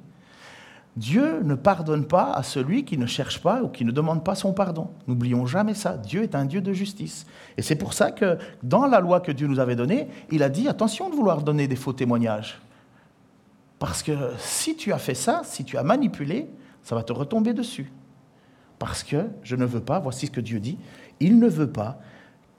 Dieu 0.99 1.39
ne 1.43 1.55
pardonne 1.55 2.05
pas 2.05 2.33
à 2.33 2.43
celui 2.43 2.83
qui 2.83 2.97
ne 2.97 3.05
cherche 3.05 3.41
pas 3.41 3.63
ou 3.63 3.69
qui 3.69 3.85
ne 3.85 3.91
demande 3.91 4.21
pas 4.21 4.35
son 4.35 4.51
pardon. 4.51 4.89
N'oublions 5.07 5.45
jamais 5.45 5.73
ça. 5.73 5.95
Dieu 5.95 6.23
est 6.23 6.35
un 6.35 6.43
Dieu 6.43 6.59
de 6.59 6.73
justice. 6.73 7.25
Et 7.57 7.61
c'est 7.61 7.77
pour 7.77 7.93
ça 7.93 8.11
que 8.11 8.37
dans 8.63 8.85
la 8.85 8.99
loi 8.99 9.21
que 9.21 9.31
Dieu 9.31 9.47
nous 9.47 9.61
avait 9.61 9.77
donnée, 9.77 10.09
il 10.29 10.43
a 10.43 10.49
dit 10.49 10.67
attention 10.67 11.09
de 11.09 11.15
vouloir 11.15 11.41
donner 11.41 11.69
des 11.69 11.77
faux 11.77 11.93
témoignages. 11.93 12.59
Parce 13.79 14.03
que 14.03 14.11
si 14.39 14.75
tu 14.75 14.91
as 14.91 14.97
fait 14.97 15.15
ça, 15.15 15.39
si 15.45 15.63
tu 15.63 15.77
as 15.77 15.83
manipulé, 15.83 16.49
ça 16.83 16.95
va 16.95 17.03
te 17.03 17.13
retomber 17.13 17.53
dessus. 17.53 17.93
Parce 18.77 19.01
que 19.01 19.27
je 19.41 19.55
ne 19.55 19.63
veux 19.63 19.79
pas, 19.79 19.99
voici 19.99 20.25
ce 20.25 20.31
que 20.31 20.41
Dieu 20.41 20.59
dit, 20.59 20.77
il 21.21 21.39
ne 21.39 21.47
veut 21.47 21.71
pas, 21.71 22.01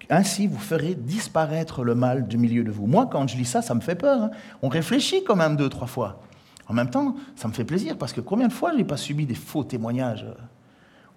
ainsi 0.09 0.46
vous 0.46 0.59
ferez 0.59 0.94
disparaître 0.94 1.85
le 1.85 1.94
mal 1.94 2.26
du 2.26 2.38
milieu 2.38 2.64
de 2.64 2.70
vous. 2.70 2.87
Moi, 2.87 3.07
quand 3.12 3.29
je 3.29 3.37
lis 3.37 3.44
ça, 3.44 3.61
ça 3.61 3.74
me 3.74 3.81
fait 3.81 3.96
peur. 3.96 4.22
Hein. 4.22 4.31
On 4.62 4.70
réfléchit 4.70 5.24
quand 5.24 5.37
même 5.37 5.57
deux, 5.57 5.68
trois 5.68 5.87
fois. 5.87 6.22
En 6.70 6.72
même 6.72 6.88
temps, 6.88 7.16
ça 7.35 7.48
me 7.48 7.52
fait 7.52 7.64
plaisir 7.64 7.98
parce 7.98 8.12
que 8.12 8.20
combien 8.20 8.46
de 8.46 8.52
fois 8.52 8.70
je 8.70 8.76
n'ai 8.76 8.85
pas 8.85 8.96
subi 8.96 9.26
des 9.26 9.35
faux 9.35 9.64
témoignages 9.64 10.22
euh, 10.22 10.35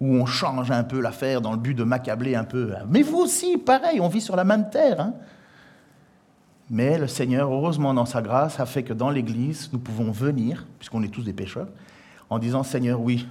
où 0.02 0.16
on 0.16 0.26
change 0.26 0.72
un 0.72 0.84
peu 0.84 1.00
l'affaire 1.00 1.42
dans 1.42 1.52
le 1.52 1.60
but 1.60 1.76
de 1.76 1.84
m'accabler 1.84 2.34
un 2.34 2.44
peu. 2.44 2.74
Mais 2.90 3.04
vous 3.04 3.20
aussi, 3.20 3.60
pareil, 3.60 4.02
on 4.02 4.08
vit 4.08 4.20
sur 4.20 4.36
la 4.36 4.46
même 4.46 4.72
terre. 4.72 5.00
Hein. 5.00 5.14
Mais 6.72 6.98
le 6.98 7.08
Seigneur, 7.08 7.54
heureusement 7.54 7.94
dans 7.94 8.08
sa 8.08 8.24
grâce, 8.24 8.60
a 8.60 8.66
fait 8.66 8.82
que 8.82 8.94
dans 8.94 9.12
l'Église, 9.12 9.70
nous 9.72 9.78
pouvons 9.78 10.12
venir, 10.12 10.66
puisqu'on 10.80 11.04
est 11.04 11.10
tous 11.10 11.22
des 11.22 11.34
pécheurs, 11.34 11.68
en 12.32 12.40
disant 12.40 12.64
Seigneur, 12.64 13.00
oui, 13.00 13.28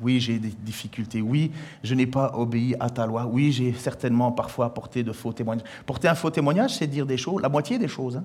oui, 0.00 0.20
j'ai 0.20 0.38
des 0.38 0.48
difficultés. 0.48 1.20
Oui, 1.20 1.52
je 1.84 1.94
n'ai 1.94 2.06
pas 2.06 2.32
obéi 2.34 2.76
à 2.80 2.88
ta 2.88 3.04
loi. 3.04 3.26
Oui, 3.30 3.52
j'ai 3.52 3.74
certainement 3.74 4.32
parfois 4.32 4.72
porté 4.72 5.02
de 5.02 5.12
faux 5.12 5.34
témoignages. 5.34 5.66
Porter 5.84 6.08
un 6.08 6.14
faux 6.14 6.30
témoignage, 6.30 6.76
c'est 6.76 6.86
dire 6.86 7.04
des 7.04 7.18
choses, 7.18 7.42
la 7.42 7.50
moitié 7.50 7.78
des 7.78 7.88
choses. 7.88 8.16
Hein 8.16 8.24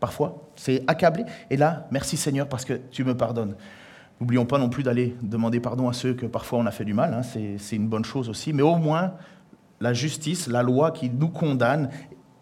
parfois. 0.00 0.48
C'est 0.56 0.84
accabler. 0.86 1.24
Et 1.50 1.56
là, 1.56 1.86
merci 1.90 2.16
Seigneur 2.16 2.48
parce 2.48 2.64
que 2.64 2.74
tu 2.90 3.04
me 3.04 3.16
pardonnes. 3.16 3.56
N'oublions 4.20 4.46
pas 4.46 4.58
non 4.58 4.68
plus 4.68 4.82
d'aller 4.82 5.14
demander 5.22 5.60
pardon 5.60 5.88
à 5.88 5.92
ceux 5.92 6.14
que 6.14 6.26
parfois 6.26 6.58
on 6.58 6.66
a 6.66 6.70
fait 6.70 6.84
du 6.84 6.94
mal. 6.94 7.12
Hein. 7.12 7.22
C'est 7.22 7.76
une 7.76 7.88
bonne 7.88 8.04
chose 8.04 8.28
aussi. 8.28 8.52
Mais 8.52 8.62
au 8.62 8.76
moins, 8.76 9.14
la 9.80 9.92
justice, 9.92 10.46
la 10.46 10.62
loi 10.62 10.90
qui 10.90 11.10
nous 11.10 11.28
condamne 11.28 11.90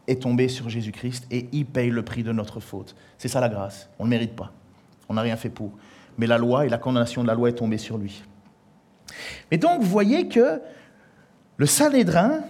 est 0.06 0.22
tombée 0.22 0.48
sur 0.48 0.68
Jésus-Christ 0.68 1.26
et 1.30 1.48
il 1.52 1.66
paye 1.66 1.90
le 1.90 2.02
prix 2.02 2.22
de 2.22 2.32
notre 2.32 2.60
faute. 2.60 2.94
C'est 3.18 3.28
ça 3.28 3.40
la 3.40 3.48
grâce. 3.48 3.88
On 3.98 4.04
ne 4.04 4.10
le 4.10 4.10
mérite 4.10 4.36
pas. 4.36 4.52
On 5.08 5.14
n'a 5.14 5.22
rien 5.22 5.36
fait 5.36 5.48
pour. 5.50 5.72
Mais 6.16 6.26
la 6.26 6.38
loi 6.38 6.66
et 6.66 6.68
la 6.68 6.78
condamnation 6.78 7.22
de 7.22 7.28
la 7.28 7.34
loi 7.34 7.48
est 7.48 7.54
tombée 7.54 7.78
sur 7.78 7.98
lui. 7.98 8.22
Mais 9.50 9.58
donc, 9.58 9.80
vous 9.80 9.88
voyez 9.88 10.28
que 10.28 10.60
le 11.56 11.66
Sanhédrin 11.66 12.40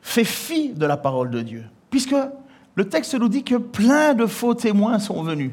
fait 0.00 0.24
fi 0.24 0.72
de 0.72 0.86
la 0.86 0.96
parole 0.96 1.30
de 1.30 1.42
Dieu. 1.42 1.64
Puisque 1.90 2.14
le 2.74 2.88
texte 2.88 3.14
nous 3.14 3.28
dit 3.28 3.44
que 3.44 3.56
plein 3.56 4.14
de 4.14 4.26
faux 4.26 4.54
témoins 4.54 4.98
sont 4.98 5.22
venus. 5.22 5.52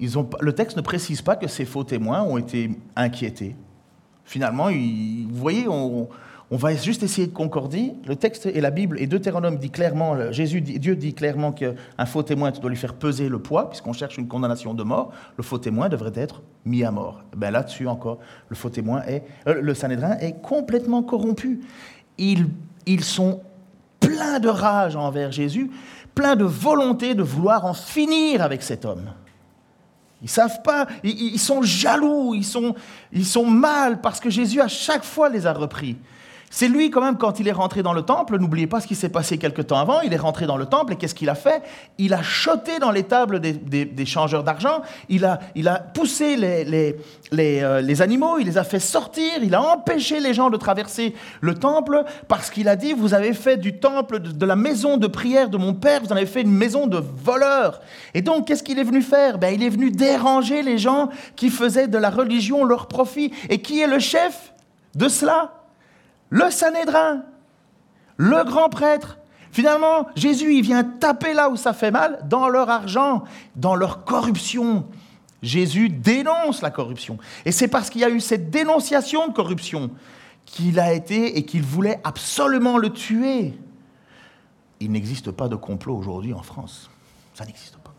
le 0.00 0.52
texte 0.52 0.76
ne 0.76 0.82
précise 0.82 1.22
pas 1.22 1.36
que 1.36 1.48
ces 1.48 1.64
faux 1.64 1.84
témoins 1.84 2.22
ont 2.22 2.38
été 2.38 2.70
inquiétés. 2.94 3.56
Finalement, 4.24 4.68
vous 4.70 5.36
voyez, 5.36 5.68
on, 5.68 6.08
va 6.50 6.74
juste 6.74 7.02
essayer 7.02 7.26
de 7.26 7.32
concorder. 7.32 7.92
Le 8.06 8.16
texte 8.16 8.46
et 8.46 8.60
la 8.60 8.70
Bible 8.70 8.98
et 9.00 9.06
Deutéronome 9.06 9.58
dit 9.58 9.70
clairement, 9.70 10.32
Jésus, 10.32 10.60
Dieu 10.62 10.96
dit 10.96 11.14
clairement 11.14 11.52
qu'un 11.52 12.06
faux 12.06 12.22
témoin, 12.22 12.50
doit 12.50 12.70
lui 12.70 12.76
faire 12.76 12.94
peser 12.94 13.28
le 13.28 13.38
poids, 13.38 13.68
puisqu'on 13.68 13.92
cherche 13.92 14.16
une 14.16 14.28
condamnation 14.28 14.74
de 14.74 14.82
mort. 14.82 15.12
Le 15.36 15.42
faux 15.42 15.58
témoin 15.58 15.88
devrait 15.88 16.12
être 16.16 16.42
mis 16.64 16.84
à 16.84 16.90
mort. 16.90 17.22
Ben 17.36 17.50
là-dessus 17.50 17.86
encore, 17.86 18.18
le 18.48 18.56
faux 18.56 18.70
témoin 18.70 19.02
est, 19.02 19.22
euh, 19.46 19.60
le 19.60 19.74
Sanhédrin 19.74 20.16
est 20.18 20.40
complètement 20.40 21.02
corrompu. 21.02 21.60
Ils, 22.18 22.48
ils 22.86 23.04
sont 23.04 23.42
plein 24.06 24.38
de 24.38 24.48
rage 24.48 24.96
envers 24.96 25.32
Jésus, 25.32 25.70
plein 26.14 26.36
de 26.36 26.44
volonté 26.44 27.14
de 27.14 27.22
vouloir 27.22 27.64
en 27.64 27.74
finir 27.74 28.42
avec 28.42 28.62
cet 28.62 28.84
homme. 28.84 29.10
Ils 30.22 30.30
savent 30.30 30.62
pas, 30.62 30.86
ils, 31.04 31.38
sont 31.38 31.62
jaloux, 31.62 32.34
ils 32.34 32.44
sont, 32.44 32.74
ils 33.12 33.26
sont 33.26 33.44
mal 33.44 34.00
parce 34.00 34.18
que 34.18 34.30
Jésus 34.30 34.60
à 34.60 34.68
chaque 34.68 35.04
fois 35.04 35.28
les 35.28 35.46
a 35.46 35.52
repris. 35.52 35.96
C'est 36.50 36.68
lui 36.68 36.90
quand 36.90 37.02
même, 37.02 37.18
quand 37.18 37.40
il 37.40 37.48
est 37.48 37.52
rentré 37.52 37.82
dans 37.82 37.92
le 37.92 38.02
temple, 38.02 38.38
n'oubliez 38.38 38.66
pas 38.66 38.80
ce 38.80 38.86
qui 38.86 38.94
s'est 38.94 39.08
passé 39.08 39.36
quelque 39.36 39.62
temps 39.62 39.78
avant, 39.78 40.00
il 40.00 40.12
est 40.12 40.18
rentré 40.18 40.46
dans 40.46 40.56
le 40.56 40.66
temple 40.66 40.92
et 40.92 40.96
qu'est-ce 40.96 41.14
qu'il 41.14 41.28
a 41.28 41.34
fait? 41.34 41.62
Il 41.98 42.14
a 42.14 42.22
choté 42.22 42.78
dans 42.78 42.90
les 42.90 43.02
tables 43.02 43.40
des, 43.40 44.06
changeurs 44.06 44.44
d'argent, 44.44 44.82
il 45.08 45.24
a, 45.24 45.40
il 45.54 45.68
a 45.68 45.80
poussé 45.80 46.36
les, 46.36 46.64
les, 46.64 46.96
les, 47.32 47.60
euh, 47.62 47.80
les, 47.80 48.02
animaux, 48.02 48.38
il 48.38 48.46
les 48.46 48.58
a 48.58 48.64
fait 48.64 48.78
sortir, 48.78 49.24
il 49.42 49.54
a 49.54 49.60
empêché 49.60 50.20
les 50.20 50.32
gens 50.32 50.48
de 50.48 50.56
traverser 50.56 51.14
le 51.40 51.54
temple 51.54 52.04
parce 52.28 52.50
qu'il 52.50 52.68
a 52.68 52.76
dit, 52.76 52.92
vous 52.92 53.14
avez 53.14 53.32
fait 53.32 53.56
du 53.56 53.78
temple, 53.78 54.20
de, 54.20 54.46
la 54.46 54.56
maison 54.56 54.96
de 54.96 55.08
prière 55.08 55.48
de 55.48 55.56
mon 55.56 55.74
père, 55.74 56.00
vous 56.02 56.12
en 56.12 56.16
avez 56.16 56.26
fait 56.26 56.42
une 56.42 56.52
maison 56.52 56.86
de 56.86 56.98
voleurs. 56.98 57.80
Et 58.14 58.22
donc, 58.22 58.46
qu'est-ce 58.46 58.62
qu'il 58.62 58.78
est 58.78 58.84
venu 58.84 59.02
faire? 59.02 59.38
Ben, 59.38 59.52
Il 59.52 59.62
est 59.62 59.68
venu 59.68 59.90
déranger 59.90 60.62
les 60.62 60.78
gens 60.78 61.08
qui 61.34 61.50
faisaient 61.50 61.88
de 61.88 61.98
la 61.98 62.10
religion 62.10 62.64
leur 62.64 62.86
profit. 62.86 63.32
Et 63.48 63.60
qui 63.60 63.80
est 63.80 63.86
le 63.86 63.98
chef 63.98 64.52
de 64.94 65.08
cela? 65.08 65.55
Le 66.30 66.50
Sanhédrin, 66.50 67.22
le 68.16 68.44
grand 68.44 68.68
prêtre. 68.68 69.18
Finalement, 69.52 70.08
Jésus, 70.16 70.54
il 70.54 70.62
vient 70.62 70.84
taper 70.84 71.32
là 71.32 71.48
où 71.48 71.56
ça 71.56 71.72
fait 71.72 71.90
mal, 71.90 72.20
dans 72.28 72.48
leur 72.48 72.68
argent, 72.68 73.24
dans 73.54 73.74
leur 73.74 74.04
corruption. 74.04 74.86
Jésus 75.42 75.88
dénonce 75.88 76.62
la 76.62 76.70
corruption. 76.70 77.18
Et 77.44 77.52
c'est 77.52 77.68
parce 77.68 77.88
qu'il 77.88 78.00
y 78.00 78.04
a 78.04 78.10
eu 78.10 78.20
cette 78.20 78.50
dénonciation 78.50 79.28
de 79.28 79.32
corruption 79.32 79.90
qu'il 80.44 80.78
a 80.78 80.92
été 80.92 81.38
et 81.38 81.44
qu'il 81.44 81.62
voulait 81.62 82.00
absolument 82.04 82.78
le 82.78 82.90
tuer. 82.90 83.58
Il 84.80 84.92
n'existe 84.92 85.30
pas 85.30 85.48
de 85.48 85.56
complot 85.56 85.96
aujourd'hui 85.96 86.32
en 86.32 86.42
France. 86.42 86.90
Ça 87.34 87.44
n'existe 87.44 87.76
pas. 87.78 87.94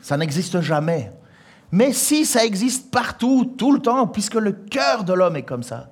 Ça 0.00 0.16
n'existe 0.16 0.60
jamais. 0.60 1.10
Mais 1.72 1.92
si 1.92 2.24
ça 2.24 2.44
existe 2.44 2.90
partout, 2.90 3.54
tout 3.58 3.72
le 3.72 3.80
temps, 3.80 4.06
puisque 4.06 4.34
le 4.34 4.52
cœur 4.52 5.04
de 5.04 5.12
l'homme 5.12 5.36
est 5.36 5.42
comme 5.42 5.64
ça. 5.64 5.90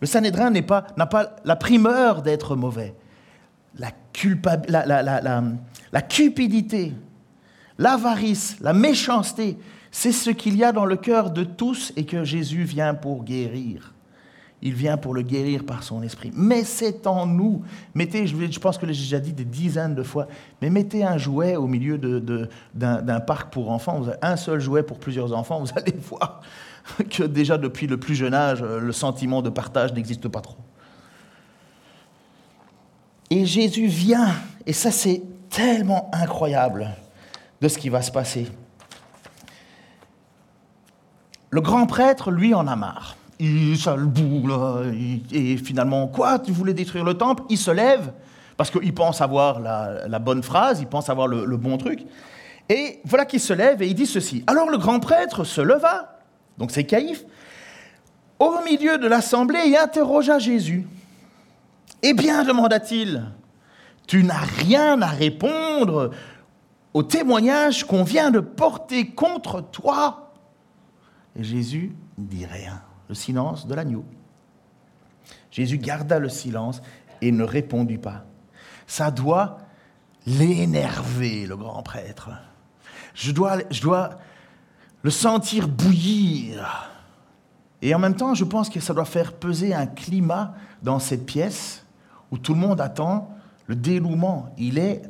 Le 0.00 0.06
Sanhédrin 0.06 0.50
n'a 0.50 0.62
pas, 1.06 1.36
la 1.44 1.56
primeur 1.56 2.22
d'être 2.22 2.56
mauvais. 2.56 2.94
La, 3.78 3.90
cupidité, 6.02 6.92
l'avarice, 7.78 8.56
la 8.60 8.72
méchanceté, 8.72 9.56
c'est 9.90 10.12
ce 10.12 10.30
qu'il 10.30 10.56
y 10.56 10.64
a 10.64 10.72
dans 10.72 10.84
le 10.84 10.96
cœur 10.96 11.30
de 11.30 11.44
tous 11.44 11.92
et 11.96 12.04
que 12.04 12.24
Jésus 12.24 12.64
vient 12.64 12.94
pour 12.94 13.24
guérir. 13.24 13.94
Il 14.60 14.74
vient 14.74 14.96
pour 14.96 15.14
le 15.14 15.22
guérir 15.22 15.64
par 15.64 15.84
son 15.84 16.02
esprit. 16.02 16.32
Mais 16.34 16.64
c'est 16.64 17.06
en 17.06 17.26
nous. 17.26 17.62
Mettez, 17.94 18.26
je 18.26 18.58
pense 18.58 18.76
que 18.76 18.86
j'ai 18.86 19.02
déjà 19.02 19.20
dit 19.20 19.32
des 19.32 19.44
dizaines 19.44 19.94
de 19.94 20.02
fois, 20.02 20.26
mais 20.60 20.70
mettez 20.70 21.04
un 21.04 21.16
jouet 21.16 21.54
au 21.54 21.68
milieu 21.68 21.96
d'un 22.74 23.20
parc 23.20 23.52
pour 23.52 23.70
enfants. 23.70 24.00
Vous 24.00 24.08
avez 24.08 24.18
un 24.22 24.36
seul 24.36 24.58
jouet 24.58 24.82
pour 24.82 24.98
plusieurs 24.98 25.32
enfants, 25.32 25.60
vous 25.60 25.70
allez 25.76 25.94
voir 26.08 26.40
que 27.10 27.22
déjà 27.22 27.58
depuis 27.58 27.86
le 27.86 27.98
plus 27.98 28.14
jeune 28.14 28.34
âge, 28.34 28.62
le 28.62 28.92
sentiment 28.92 29.42
de 29.42 29.50
partage 29.50 29.92
n'existe 29.92 30.28
pas 30.28 30.40
trop. 30.40 30.58
Et 33.30 33.44
Jésus 33.44 33.86
vient, 33.86 34.30
et 34.66 34.72
ça 34.72 34.90
c'est 34.90 35.22
tellement 35.50 36.10
incroyable 36.12 36.88
de 37.60 37.68
ce 37.68 37.78
qui 37.78 37.88
va 37.88 38.02
se 38.02 38.10
passer. 38.10 38.46
Le 41.50 41.60
grand 41.60 41.86
prêtre, 41.86 42.30
lui, 42.30 42.54
en 42.54 42.66
a 42.66 42.76
marre. 42.76 43.16
Il, 43.38 43.78
ça 43.78 43.96
le 43.96 44.06
là, 44.48 44.82
et 45.32 45.56
finalement, 45.56 46.08
quoi 46.08 46.38
Tu 46.38 46.52
voulais 46.52 46.74
détruire 46.74 47.04
le 47.04 47.14
temple? 47.14 47.44
Il 47.48 47.58
se 47.58 47.70
lève, 47.70 48.12
parce 48.56 48.70
qu'il 48.70 48.92
pense 48.94 49.20
avoir 49.20 49.60
la, 49.60 50.18
bonne 50.18 50.42
phrase, 50.42 50.80
il 50.80 50.86
pense 50.86 51.08
avoir 51.08 51.28
le, 51.28 51.44
le 51.44 51.56
bon 51.56 51.78
truc. 51.78 52.04
Et 52.68 53.00
voilà 53.04 53.24
qu'il 53.24 53.40
se 53.40 53.52
lève 53.52 53.80
et 53.80 53.86
il 53.86 53.94
dit 53.94 54.06
ceci. 54.06 54.44
Alors 54.46 54.68
le 54.68 54.76
grand 54.76 55.00
prêtre 55.00 55.44
se 55.44 55.60
leva 55.60 56.17
donc 56.58 56.70
c'est 56.72 56.84
Caïphe, 56.84 57.24
au 58.38 58.56
milieu 58.64 58.98
de 58.98 59.06
l'assemblée 59.06 59.60
et 59.66 59.76
interrogea 59.76 60.38
Jésus. 60.38 60.86
Eh 62.02 62.14
bien, 62.14 62.44
demanda-t-il, 62.44 63.24
tu 64.06 64.22
n'as 64.24 64.44
rien 64.44 65.00
à 65.02 65.08
répondre 65.08 66.10
au 66.94 67.02
témoignage 67.02 67.84
qu'on 67.84 68.04
vient 68.04 68.30
de 68.30 68.40
porter 68.40 69.08
contre 69.10 69.60
toi 69.60 70.32
Et 71.36 71.44
Jésus 71.44 71.92
dit 72.16 72.46
rien, 72.46 72.82
le 73.08 73.14
silence 73.14 73.66
de 73.66 73.74
l'agneau. 73.74 74.04
Jésus 75.50 75.78
garda 75.78 76.18
le 76.18 76.28
silence 76.28 76.82
et 77.20 77.32
ne 77.32 77.44
répondit 77.44 77.98
pas. 77.98 78.24
Ça 78.86 79.10
doit 79.10 79.58
l'énerver, 80.26 81.46
le 81.46 81.56
grand 81.56 81.82
prêtre. 81.82 82.30
Je 83.14 83.32
dois 83.32 84.10
le 85.02 85.10
sentir 85.10 85.68
bouillir. 85.68 86.90
Et 87.82 87.94
en 87.94 87.98
même 87.98 88.16
temps, 88.16 88.34
je 88.34 88.44
pense 88.44 88.68
que 88.68 88.80
ça 88.80 88.92
doit 88.92 89.04
faire 89.04 89.32
peser 89.32 89.74
un 89.74 89.86
climat 89.86 90.54
dans 90.82 90.98
cette 90.98 91.26
pièce 91.26 91.84
où 92.30 92.38
tout 92.38 92.54
le 92.54 92.60
monde 92.60 92.80
attend 92.80 93.30
le 93.66 93.76
dénouement. 93.76 94.52
Il 94.58 94.78
est 94.78 95.02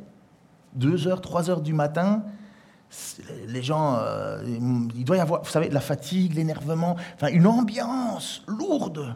2 0.74 1.08
heures, 1.08 1.20
3 1.20 1.50
heures 1.50 1.62
du 1.62 1.72
matin, 1.72 2.22
Les 3.46 3.62
gens, 3.62 3.96
euh, 3.98 4.42
il 4.94 5.04
doit 5.04 5.18
y 5.18 5.20
avoir, 5.20 5.42
vous 5.42 5.50
savez, 5.50 5.68
la 5.68 5.80
fatigue, 5.80 6.34
l'énervement, 6.34 6.96
enfin 7.14 7.28
une 7.28 7.46
ambiance 7.46 8.42
lourde. 8.46 9.14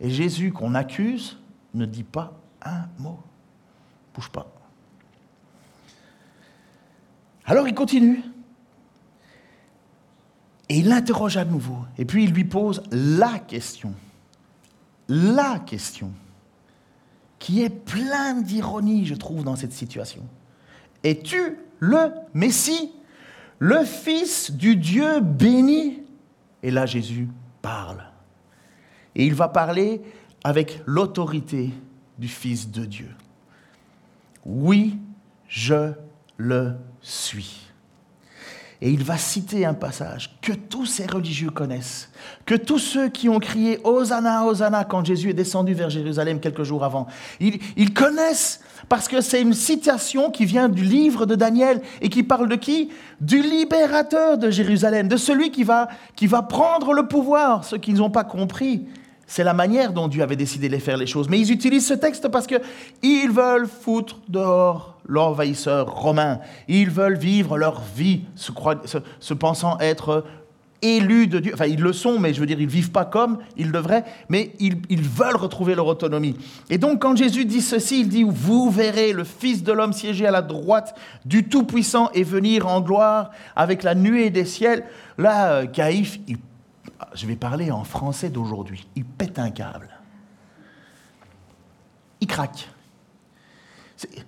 Et 0.00 0.08
Jésus 0.08 0.52
qu'on 0.52 0.74
accuse 0.74 1.38
ne 1.74 1.84
dit 1.84 2.02
pas 2.02 2.32
un 2.64 2.86
mot, 2.98 3.20
bouge 4.14 4.30
pas. 4.30 4.46
Alors 7.44 7.68
il 7.68 7.74
continue. 7.74 8.22
Et 10.68 10.78
il 10.78 10.88
l'interroge 10.88 11.36
à 11.36 11.44
nouveau. 11.44 11.78
Et 11.98 12.04
puis 12.04 12.24
il 12.24 12.32
lui 12.32 12.44
pose 12.44 12.82
la 12.90 13.38
question. 13.38 13.94
La 15.08 15.58
question. 15.58 16.10
Qui 17.38 17.62
est 17.62 17.70
pleine 17.70 18.42
d'ironie, 18.42 19.04
je 19.04 19.14
trouve, 19.14 19.44
dans 19.44 19.56
cette 19.56 19.72
situation. 19.72 20.22
Es-tu 21.02 21.58
le 21.78 22.10
Messie, 22.32 22.92
le 23.58 23.84
Fils 23.84 24.50
du 24.50 24.76
Dieu 24.76 25.20
béni? 25.20 26.02
Et 26.62 26.70
là, 26.70 26.86
Jésus 26.86 27.28
parle. 27.60 28.02
Et 29.14 29.26
il 29.26 29.34
va 29.34 29.48
parler 29.48 30.00
avec 30.42 30.82
l'autorité 30.86 31.70
du 32.18 32.28
Fils 32.28 32.70
de 32.70 32.86
Dieu. 32.86 33.10
Oui, 34.46 34.98
je 35.46 35.92
le 36.38 36.74
suis. 37.00 37.63
Et 38.84 38.90
il 38.90 39.02
va 39.02 39.16
citer 39.16 39.64
un 39.64 39.72
passage 39.72 40.36
que 40.42 40.52
tous 40.52 40.84
ces 40.84 41.06
religieux 41.06 41.48
connaissent, 41.48 42.10
que 42.44 42.54
tous 42.54 42.78
ceux 42.78 43.08
qui 43.08 43.30
ont 43.30 43.38
crié 43.38 43.80
Hosanna, 43.82 44.44
Hosanna 44.44 44.84
quand 44.84 45.02
Jésus 45.06 45.30
est 45.30 45.34
descendu 45.34 45.72
vers 45.72 45.88
Jérusalem 45.88 46.38
quelques 46.38 46.64
jours 46.64 46.84
avant, 46.84 47.06
ils, 47.40 47.94
connaissent 47.94 48.60
parce 48.90 49.08
que 49.08 49.22
c'est 49.22 49.40
une 49.40 49.54
citation 49.54 50.30
qui 50.30 50.44
vient 50.44 50.68
du 50.68 50.84
livre 50.84 51.24
de 51.24 51.34
Daniel 51.34 51.80
et 52.02 52.10
qui 52.10 52.22
parle 52.22 52.46
de 52.46 52.56
qui? 52.56 52.90
Du 53.22 53.40
libérateur 53.40 54.36
de 54.36 54.50
Jérusalem, 54.50 55.08
de 55.08 55.16
celui 55.16 55.50
qui 55.50 55.64
va, 55.64 55.88
qui 56.14 56.26
va 56.26 56.42
prendre 56.42 56.92
le 56.92 57.08
pouvoir, 57.08 57.64
ceux 57.64 57.78
qui 57.78 57.94
n'ont 57.94 58.10
pas 58.10 58.24
compris. 58.24 58.84
C'est 59.26 59.44
la 59.44 59.54
manière 59.54 59.94
dont 59.94 60.08
Dieu 60.08 60.22
avait 60.22 60.36
décidé 60.36 60.68
de 60.68 60.76
faire 60.76 60.98
les 60.98 61.06
choses. 61.06 61.30
Mais 61.30 61.40
ils 61.40 61.50
utilisent 61.50 61.86
ce 61.86 61.94
texte 61.94 62.28
parce 62.28 62.46
qu'ils 62.46 63.30
veulent 63.30 63.66
foutre 63.66 64.18
dehors 64.28 64.93
l'envahisseur 65.06 65.92
romain. 65.94 66.40
Ils 66.68 66.90
veulent 66.90 67.18
vivre 67.18 67.58
leur 67.58 67.80
vie, 67.80 68.22
se, 68.34 69.34
pensant 69.34 69.78
être 69.80 70.24
élus 70.82 71.26
de 71.26 71.38
Dieu. 71.38 71.52
Enfin, 71.54 71.66
ils 71.66 71.80
le 71.80 71.92
sont, 71.92 72.18
mais 72.18 72.34
je 72.34 72.40
veux 72.40 72.46
dire, 72.46 72.60
ils 72.60 72.66
ne 72.66 72.70
vivent 72.70 72.90
pas 72.90 73.04
comme 73.04 73.38
ils 73.56 73.72
devraient, 73.72 74.04
mais 74.28 74.52
ils, 74.60 74.76
ils, 74.88 75.02
veulent 75.02 75.36
retrouver 75.36 75.74
leur 75.74 75.86
autonomie. 75.86 76.36
Et 76.70 76.78
donc, 76.78 77.00
quand 77.00 77.16
Jésus 77.16 77.44
dit 77.44 77.62
ceci, 77.62 78.00
il 78.00 78.08
dit, 78.08 78.24
vous 78.26 78.70
verrez 78.70 79.12
le 79.12 79.24
Fils 79.24 79.62
de 79.62 79.72
l'homme 79.72 79.92
siéger 79.92 80.26
à 80.26 80.30
la 80.30 80.42
droite 80.42 80.94
du 81.24 81.48
Tout-Puissant 81.48 82.10
et 82.12 82.22
venir 82.22 82.66
en 82.66 82.80
gloire 82.80 83.30
avec 83.56 83.82
la 83.82 83.94
nuée 83.94 84.30
des 84.30 84.44
ciels. 84.44 84.84
Là, 85.16 85.52
euh, 85.52 85.66
Caïphe, 85.66 86.18
je 87.14 87.26
vais 87.26 87.36
parler 87.36 87.70
en 87.70 87.84
français 87.84 88.28
d'aujourd'hui, 88.28 88.86
il 88.96 89.04
pète 89.04 89.38
un 89.38 89.50
câble. 89.50 89.88
Il 92.20 92.26
craque. 92.26 92.68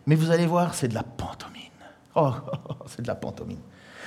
Mais 0.06 0.14
vous 0.14 0.30
allez 0.30 0.46
voir, 0.46 0.74
c'est 0.74 0.88
de 0.88 0.94
la 0.94 1.02
pantomime. 1.02 1.62
Oh, 2.14 2.32
c'est 2.86 3.02
de 3.02 3.06
la 3.06 3.14
pantomime. 3.14 3.60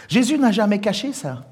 Jésus 0.07 0.37
n'a 0.37 0.51
jamais 0.51 0.79
caché 0.79 1.13
ça. 1.13 1.45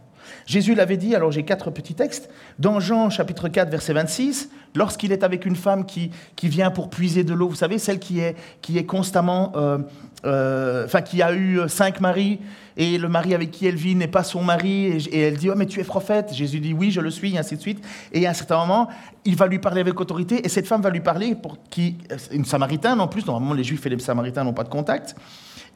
Jésus 0.46 0.76
l'avait 0.76 0.98
dit, 0.98 1.16
alors 1.16 1.32
j'ai 1.32 1.44
quatre 1.44 1.72
petits 1.72 1.94
textes, 1.94 2.30
dans 2.60 2.80
Jean 2.80 3.10
chapitre 3.10 3.48
4 3.48 3.70
verset 3.70 3.94
26, 3.94 4.50
lorsqu'il 4.76 5.12
est 5.12 5.24
avec 5.24 5.46
une 5.46 5.56
femme 5.56 5.86
qui, 5.86 6.12
qui 6.36 6.48
vient 6.48 6.72
pour 6.72 6.90
puiser 6.90 7.24
de 7.24 7.34
l'eau, 7.34 7.50
vous 7.50 7.56
savez, 7.56 7.80
celle 7.80 8.00
qui 8.00 8.20
est, 8.20 8.36
qui 8.62 8.78
est 8.78 8.86
constamment, 8.86 9.52
euh, 9.56 9.80
euh, 10.26 10.86
enfin 10.86 11.02
qui 11.02 11.22
a 11.22 11.34
eu 11.34 11.60
cinq 11.68 12.00
maris, 12.00 12.40
et 12.78 12.98
le 12.98 13.10
mari 13.10 13.34
avec 13.34 13.52
qui 13.52 13.66
elle 13.66 13.76
vit 13.76 13.96
n'est 13.96 14.08
pas 14.08 14.24
son 14.24 14.44
mari, 14.44 14.86
et, 15.12 15.20
elle 15.20 15.38
dit, 15.38 15.50
oh 15.50 15.56
mais 15.56 15.66
tu 15.66 15.80
es 15.80 15.84
prophète, 15.84 16.34
Jésus 16.34 16.60
dit, 16.60 16.74
oui, 16.74 16.92
je 16.92 17.02
le 17.02 17.12
suis, 17.12 17.36
et 17.36 17.38
ainsi 17.38 17.56
de 17.56 17.62
suite, 17.62 17.84
et 18.12 18.26
à 18.28 18.30
un 18.30 18.34
certain 18.34 18.58
moment, 18.58 18.88
il 19.26 19.36
va 19.36 19.48
lui 19.48 19.60
parler 19.60 19.82
avec 19.82 20.00
autorité, 20.00 20.46
et 20.46 20.50
cette 20.50 20.68
femme 20.68 20.82
va 20.82 20.90
lui 20.90 21.02
parler, 21.02 21.36
pour 21.36 21.58
qui, 21.70 21.98
une 22.32 22.46
samaritaine 22.46 23.00
en 23.00 23.08
plus, 23.08 23.26
normalement 23.26 23.54
les 23.54 23.64
juifs 23.64 23.86
et 23.86 23.90
les 23.90 24.00
samaritains 24.00 24.44
n'ont 24.44 24.54
pas 24.54 24.64
de 24.64 24.70
contact, 24.70 25.16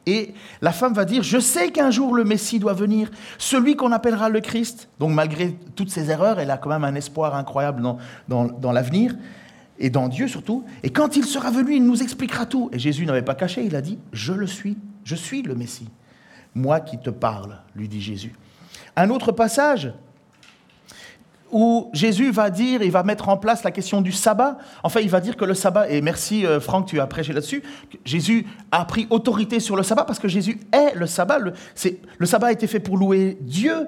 et 0.06 0.34
la 0.60 0.72
femme 0.72 0.94
va 0.94 1.04
dire, 1.04 1.22
je 1.22 1.38
sais 1.38 1.70
qu'un 1.70 1.90
jour 1.90 2.14
le 2.14 2.24
Messie 2.24 2.58
doit 2.58 2.72
venir, 2.72 3.10
celui 3.38 3.76
qu'on 3.76 3.92
appellera 3.92 4.28
le 4.28 4.40
Christ. 4.40 4.88
Donc 4.98 5.12
malgré 5.12 5.56
toutes 5.76 5.90
ses 5.90 6.10
erreurs, 6.10 6.40
elle 6.40 6.50
a 6.50 6.58
quand 6.58 6.70
même 6.70 6.84
un 6.84 6.94
espoir 6.94 7.34
incroyable 7.36 7.82
dans, 7.82 7.98
dans, 8.48 8.72
l'avenir, 8.72 9.14
et 9.78 9.90
dans 9.90 10.08
Dieu 10.08 10.28
surtout. 10.28 10.64
Et 10.82 10.90
quand 10.90 11.16
il 11.16 11.24
sera 11.24 11.50
venu, 11.50 11.76
il 11.76 11.84
nous 11.84 12.02
expliquera 12.02 12.46
tout. 12.46 12.68
Et 12.72 12.78
Jésus 12.78 13.06
n'avait 13.06 13.22
pas 13.22 13.34
caché, 13.34 13.64
il 13.64 13.76
a 13.76 13.80
dit, 13.80 13.98
je 14.12 14.32
le 14.32 14.46
suis, 14.46 14.76
je 15.04 15.14
suis 15.14 15.42
le 15.42 15.54
Messie. 15.54 15.88
Moi 16.54 16.80
qui 16.80 16.98
te 16.98 17.10
parle, 17.10 17.58
lui 17.74 17.88
dit 17.88 18.00
Jésus. 18.00 18.34
Un 18.96 19.08
autre 19.10 19.32
passage, 19.32 19.92
où 21.52 21.90
Jésus 21.92 22.30
va 22.30 22.50
dire, 22.50 22.82
il 22.82 22.90
va 22.90 23.02
mettre 23.02 23.28
en 23.28 23.36
place 23.36 23.62
la 23.62 23.70
question 23.70 24.00
du 24.00 24.10
sabbat. 24.10 24.58
Enfin, 24.82 25.00
il 25.00 25.10
va 25.10 25.20
dire 25.20 25.36
que 25.36 25.44
le 25.44 25.54
sabbat, 25.54 25.88
et 25.90 26.00
merci 26.00 26.46
euh, 26.46 26.58
Franck, 26.60 26.86
tu 26.86 26.98
as 26.98 27.06
prêché 27.06 27.32
là-dessus, 27.32 27.62
Jésus 28.04 28.46
a 28.70 28.84
pris 28.84 29.06
autorité 29.10 29.60
sur 29.60 29.76
le 29.76 29.82
sabbat 29.82 30.04
parce 30.04 30.18
que 30.18 30.28
Jésus 30.28 30.58
est 30.72 30.94
le 30.94 31.06
sabbat. 31.06 31.38
Le, 31.38 31.52
le 32.18 32.26
sabbat 32.26 32.48
a 32.48 32.52
été 32.52 32.66
fait 32.66 32.80
pour 32.80 32.96
louer 32.96 33.38
Dieu. 33.40 33.86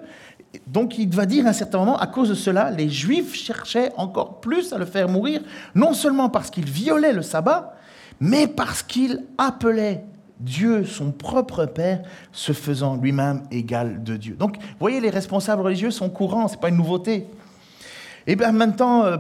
Donc 0.66 0.98
il 0.98 1.08
va 1.10 1.26
dire 1.26 1.46
à 1.46 1.50
un 1.50 1.52
certain 1.52 1.78
moment, 1.78 1.96
à 1.96 2.06
cause 2.06 2.28
de 2.28 2.34
cela, 2.34 2.70
les 2.70 2.88
Juifs 2.88 3.34
cherchaient 3.34 3.90
encore 3.96 4.40
plus 4.40 4.72
à 4.72 4.78
le 4.78 4.84
faire 4.84 5.08
mourir, 5.08 5.40
non 5.74 5.94
seulement 5.94 6.28
parce 6.28 6.50
qu'il 6.50 6.70
violait 6.70 7.12
le 7.12 7.22
sabbat, 7.22 7.74
mais 8.20 8.46
parce 8.46 8.82
qu'il 8.82 9.24
appelait 9.38 10.04
Dieu, 10.40 10.84
son 10.84 11.10
propre 11.12 11.66
Père, 11.66 12.02
se 12.32 12.52
faisant 12.52 12.96
lui-même 12.96 13.42
égal 13.50 14.02
de 14.02 14.16
Dieu. 14.16 14.34
Donc, 14.34 14.56
vous 14.58 14.76
voyez, 14.80 15.00
les 15.00 15.10
responsables 15.10 15.62
religieux 15.62 15.90
sont 15.90 16.10
courants, 16.10 16.48
ce 16.48 16.54
n'est 16.54 16.60
pas 16.60 16.68
une 16.68 16.76
nouveauté. 16.76 17.26
Et 18.26 18.36
bien 18.36 18.52
maintenant, 18.52 19.04
euh, 19.04 19.16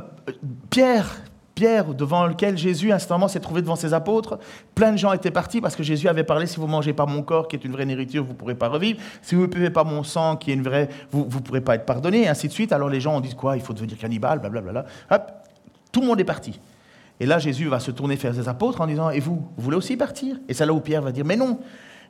Pierre, 0.70 1.22
Pierre, 1.54 1.94
devant 1.94 2.26
lequel 2.26 2.56
Jésus 2.56 2.90
instantanément 2.90 3.28
s'est 3.28 3.40
trouvé 3.40 3.62
devant 3.62 3.76
ses 3.76 3.94
apôtres, 3.94 4.38
plein 4.74 4.92
de 4.92 4.96
gens 4.96 5.12
étaient 5.12 5.30
partis 5.30 5.60
parce 5.60 5.76
que 5.76 5.82
Jésus 5.82 6.08
avait 6.08 6.24
parlé 6.24 6.46
si 6.46 6.58
vous 6.58 6.66
mangez 6.66 6.92
pas 6.92 7.06
mon 7.06 7.22
corps, 7.22 7.46
qui 7.48 7.56
est 7.56 7.64
une 7.64 7.72
vraie 7.72 7.86
nourriture, 7.86 8.24
vous 8.24 8.32
ne 8.32 8.36
pourrez 8.36 8.54
pas 8.54 8.68
revivre. 8.68 9.00
Si 9.22 9.34
vous 9.34 9.42
ne 9.42 9.46
buvez 9.46 9.70
pas 9.70 9.84
mon 9.84 10.02
sang, 10.02 10.36
qui 10.36 10.50
est 10.50 10.54
une 10.54 10.62
vraie, 10.62 10.88
vous 11.10 11.24
ne 11.24 11.40
pourrez 11.40 11.60
pas 11.60 11.74
être 11.74 11.86
pardonné, 11.86 12.22
et 12.22 12.28
ainsi 12.28 12.48
de 12.48 12.52
suite. 12.52 12.72
Alors 12.72 12.88
les 12.88 13.00
gens 13.00 13.16
ont 13.16 13.20
dit 13.20 13.34
quoi 13.34 13.56
Il 13.56 13.62
faut 13.62 13.72
devenir 13.72 13.96
cannibale, 13.98 14.40
blablabla. 14.40 14.84
Hop, 15.10 15.32
tout 15.92 16.00
le 16.00 16.06
monde 16.06 16.20
est 16.20 16.24
parti. 16.24 16.58
Et 17.20 17.26
là, 17.26 17.38
Jésus 17.38 17.68
va 17.68 17.78
se 17.78 17.90
tourner 17.90 18.16
vers 18.16 18.34
ses 18.34 18.48
apôtres 18.48 18.80
en 18.80 18.86
disant 18.86 19.10
Et 19.10 19.20
vous, 19.20 19.36
vous 19.56 19.62
voulez 19.62 19.76
aussi 19.76 19.96
partir? 19.96 20.36
Et 20.48 20.54
c'est 20.54 20.66
là 20.66 20.72
où 20.72 20.80
Pierre 20.80 21.02
va 21.02 21.12
dire 21.12 21.24
Mais 21.24 21.36
non, 21.36 21.60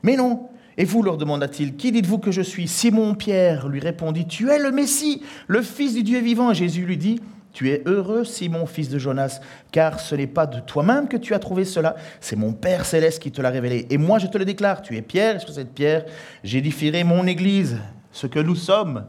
mais 0.03 0.17
non, 0.17 0.49
et 0.77 0.85
vous, 0.85 1.03
leur 1.03 1.17
demanda-t-il, 1.17 1.77
qui 1.77 1.93
dites-vous 1.93 2.19
que 2.19 2.33
je 2.33 2.43
suis? 2.43 2.67
Simon-Pierre 2.67 3.69
lui 3.69 3.81
répondit, 3.81 4.27
Tu 4.27 4.51
es 4.51 4.59
le 4.59 4.73
Messie, 4.73 5.23
le 5.47 5.63
Fils 5.63 5.95
du 5.95 6.03
Dieu 6.03 6.21
vivant. 6.21 6.53
Jésus 6.53 6.85
lui 6.85 6.97
dit, 6.97 7.21
Tu 7.53 7.71
es 7.71 7.83
heureux, 7.87 8.25
Simon, 8.25 8.67
fils 8.67 8.89
de 8.89 8.99
Jonas, 8.99 9.41
car 9.71 10.01
ce 10.01 10.15
n'est 10.15 10.27
pas 10.27 10.47
de 10.47 10.61
toi-même 10.61 11.07
que 11.09 11.17
tu 11.17 11.35
as 11.35 11.39
trouvé 11.39 11.65
cela, 11.65 11.95
c'est 12.21 12.37
mon 12.37 12.53
Père 12.53 12.85
céleste 12.85 13.23
qui 13.23 13.31
te 13.31 13.41
l'a 13.41 13.51
révélé. 13.51 13.87
Et 13.91 13.99
moi, 13.99 14.19
je 14.19 14.27
te 14.27 14.37
le 14.37 14.45
déclare, 14.45 14.83
tu 14.83 14.97
es 14.97 15.03
Pierre, 15.03 15.37
et 15.37 15.39
sur 15.39 15.51
cette 15.51 15.73
pierre, 15.73 16.05
j'édifierai 16.43 17.05
mon 17.05 17.27
Église, 17.27 17.79
ce 18.11 18.27
que 18.27 18.41
nous 18.41 18.57
sommes, 18.57 19.05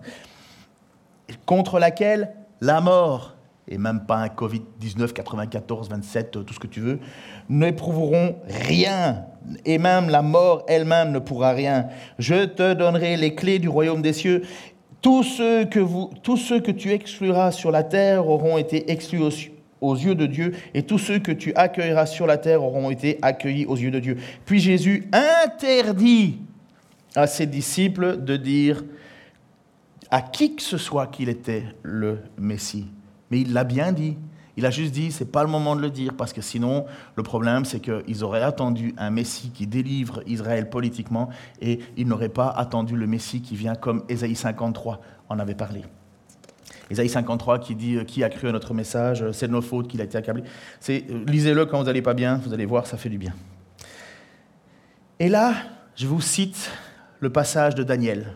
contre 1.45 1.79
laquelle 1.79 2.31
la 2.61 2.81
mort 2.81 3.34
et 3.67 3.77
même 3.77 4.01
pas 4.05 4.17
un 4.17 4.27
Covid-19, 4.27 5.13
94, 5.13 5.89
27, 5.89 6.31
tout 6.31 6.53
ce 6.53 6.59
que 6.59 6.67
tu 6.67 6.81
veux, 6.81 6.99
n'éprouveront 7.49 8.35
rien, 8.47 9.25
et 9.65 9.77
même 9.77 10.09
la 10.09 10.21
mort 10.21 10.63
elle-même 10.67 11.11
ne 11.11 11.19
pourra 11.19 11.51
rien. 11.51 11.87
Je 12.19 12.45
te 12.45 12.73
donnerai 12.73 13.17
les 13.17 13.33
clés 13.33 13.59
du 13.59 13.69
royaume 13.69 14.01
des 14.01 14.13
cieux. 14.13 14.43
Tous 15.01 15.23
ceux 15.23 15.65
que, 15.65 15.79
vous, 15.79 16.11
tous 16.21 16.37
ceux 16.37 16.59
que 16.59 16.71
tu 16.71 16.91
excluras 16.91 17.51
sur 17.51 17.71
la 17.71 17.83
terre 17.83 18.27
auront 18.27 18.57
été 18.57 18.91
exclus 18.91 19.21
aux, 19.21 19.31
aux 19.81 19.95
yeux 19.95 20.15
de 20.15 20.27
Dieu, 20.27 20.53
et 20.73 20.83
tous 20.83 20.99
ceux 20.99 21.19
que 21.19 21.31
tu 21.31 21.53
accueilleras 21.55 22.05
sur 22.05 22.27
la 22.27 22.37
terre 22.37 22.63
auront 22.63 22.91
été 22.91 23.17
accueillis 23.21 23.65
aux 23.65 23.77
yeux 23.77 23.91
de 23.91 23.99
Dieu. 23.99 24.17
Puis 24.45 24.59
Jésus 24.59 25.09
interdit 25.43 26.39
à 27.15 27.25
ses 27.25 27.47
disciples 27.47 28.23
de 28.23 28.35
dire 28.35 28.83
à 30.11 30.21
qui 30.21 30.55
que 30.55 30.61
ce 30.61 30.77
soit 30.77 31.07
qu'il 31.07 31.29
était 31.29 31.63
le 31.81 32.19
Messie. 32.37 32.85
Mais 33.31 33.41
il 33.41 33.53
l'a 33.53 33.63
bien 33.63 33.91
dit. 33.91 34.17
Il 34.57 34.65
a 34.65 34.71
juste 34.71 34.93
dit, 34.93 35.11
c'est 35.11 35.31
pas 35.31 35.43
le 35.43 35.49
moment 35.49 35.75
de 35.75 35.81
le 35.81 35.89
dire, 35.89 36.13
parce 36.15 36.31
que 36.31 36.41
sinon, 36.41 36.85
le 37.15 37.23
problème, 37.23 37.65
c'est 37.65 37.81
qu'ils 37.81 38.23
auraient 38.23 38.43
attendu 38.43 38.93
un 38.97 39.09
Messie 39.09 39.51
qui 39.53 39.67
délivre 39.67 40.21
Israël 40.27 40.69
politiquement, 40.69 41.29
et 41.61 41.79
ils 41.97 42.07
n'auraient 42.07 42.29
pas 42.29 42.47
attendu 42.47 42.95
le 42.95 43.05
Messie 43.05 43.41
qui 43.41 43.55
vient 43.57 43.75
comme 43.75 44.03
Ésaïe 44.07 44.35
53 44.35 45.01
en 45.27 45.39
avait 45.39 45.55
parlé. 45.55 45.81
Ésaïe 46.89 47.09
53 47.09 47.59
qui 47.59 47.75
dit 47.75 47.97
Qui 48.05 48.23
a 48.23 48.29
cru 48.29 48.47
à 48.47 48.51
notre 48.51 48.73
message 48.73 49.29
C'est 49.31 49.47
de 49.47 49.51
nos 49.51 49.61
fautes 49.61 49.87
qu'il 49.87 49.99
a 50.01 50.03
été 50.03 50.17
accablé. 50.17 50.43
C'est, 50.79 51.03
lisez-le 51.27 51.65
quand 51.65 51.79
vous 51.79 51.85
n'allez 51.85 52.01
pas 52.01 52.13
bien, 52.13 52.37
vous 52.37 52.53
allez 52.53 52.65
voir, 52.65 52.87
ça 52.87 52.97
fait 52.97 53.09
du 53.09 53.17
bien. 53.17 53.33
Et 55.19 55.29
là, 55.29 55.53
je 55.95 56.07
vous 56.07 56.21
cite 56.21 56.71
le 57.19 57.29
passage 57.29 57.75
de 57.75 57.83
Daniel. 57.83 58.35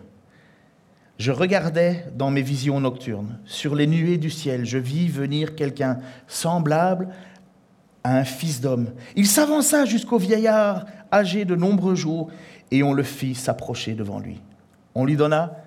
Je 1.19 1.33
regardais 1.33 2.05
dans 2.15 2.31
mes 2.31 2.41
visions 2.41 2.79
nocturnes, 2.79 3.39
sur 3.43 3.75
les 3.75 3.87
nuées 3.87 4.17
du 4.17 4.29
ciel, 4.29 4.65
je 4.65 4.77
vis 4.77 5.09
venir 5.09 5.53
quelqu'un 5.53 5.99
semblable 6.27 7.09
à 8.05 8.15
un 8.15 8.23
fils 8.23 8.61
d'homme. 8.61 8.91
Il 9.17 9.27
s'avança 9.27 9.83
jusqu'au 9.83 10.17
vieillard, 10.17 10.85
âgé 11.11 11.43
de 11.43 11.55
nombreux 11.55 11.95
jours, 11.95 12.29
et 12.71 12.83
on 12.83 12.93
le 12.93 13.03
fit 13.03 13.35
s'approcher 13.35 13.95
devant 13.95 14.19
lui. 14.19 14.39
On 14.95 15.03
lui 15.03 15.17
donna 15.17 15.57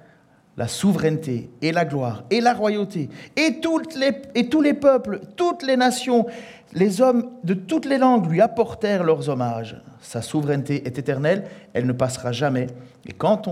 la 0.56 0.68
souveraineté 0.68 1.50
et 1.60 1.72
la 1.72 1.84
gloire 1.84 2.24
et 2.30 2.40
la 2.40 2.52
royauté 2.52 3.08
et, 3.36 3.60
et 4.34 4.48
tous 4.48 4.60
les 4.60 4.74
peuples, 4.74 5.20
toutes 5.36 5.62
les 5.62 5.76
nations, 5.76 6.26
les 6.72 7.00
hommes 7.00 7.30
de 7.44 7.54
toutes 7.54 7.84
les 7.84 7.98
langues 7.98 8.30
lui 8.30 8.40
apportèrent 8.40 9.04
leurs 9.04 9.28
hommages. 9.28 9.80
Sa 10.00 10.22
souveraineté 10.22 10.86
est 10.86 10.98
éternelle, 10.98 11.44
elle 11.74 11.86
ne 11.86 11.92
passera 11.92 12.32
jamais. 12.32 12.68
Et 13.06 13.12
quant, 13.12 13.42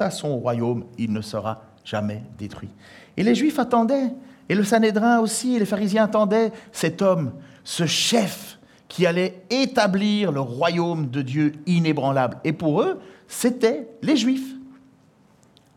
à 0.00 0.10
son 0.10 0.38
royaume, 0.38 0.84
il 0.98 1.12
ne 1.12 1.20
sera 1.20 1.62
jamais 1.84 2.22
détruit. 2.38 2.70
Et 3.16 3.22
les 3.22 3.34
Juifs 3.34 3.58
attendaient, 3.58 4.12
et 4.48 4.54
le 4.54 4.64
Sanhédrin 4.64 5.20
aussi, 5.20 5.56
et 5.56 5.58
les 5.58 5.66
pharisiens 5.66 6.04
attendaient 6.04 6.52
cet 6.72 7.02
homme, 7.02 7.32
ce 7.64 7.86
chef 7.86 8.58
qui 8.88 9.06
allait 9.06 9.42
établir 9.50 10.32
le 10.32 10.40
royaume 10.40 11.10
de 11.10 11.22
Dieu 11.22 11.52
inébranlable. 11.66 12.38
Et 12.44 12.52
pour 12.52 12.82
eux, 12.82 13.00
c'était 13.26 13.88
les 14.02 14.16
Juifs. 14.16 14.54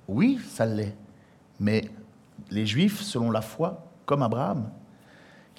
Oui, 0.08 0.40
ça 0.48 0.66
l'est. 0.66 0.96
Mais 1.60 1.84
les 2.52 2.66
Juifs, 2.66 3.02
selon 3.02 3.32
la 3.32 3.42
foi, 3.42 3.86
comme 4.06 4.24
Abraham, 4.24 4.70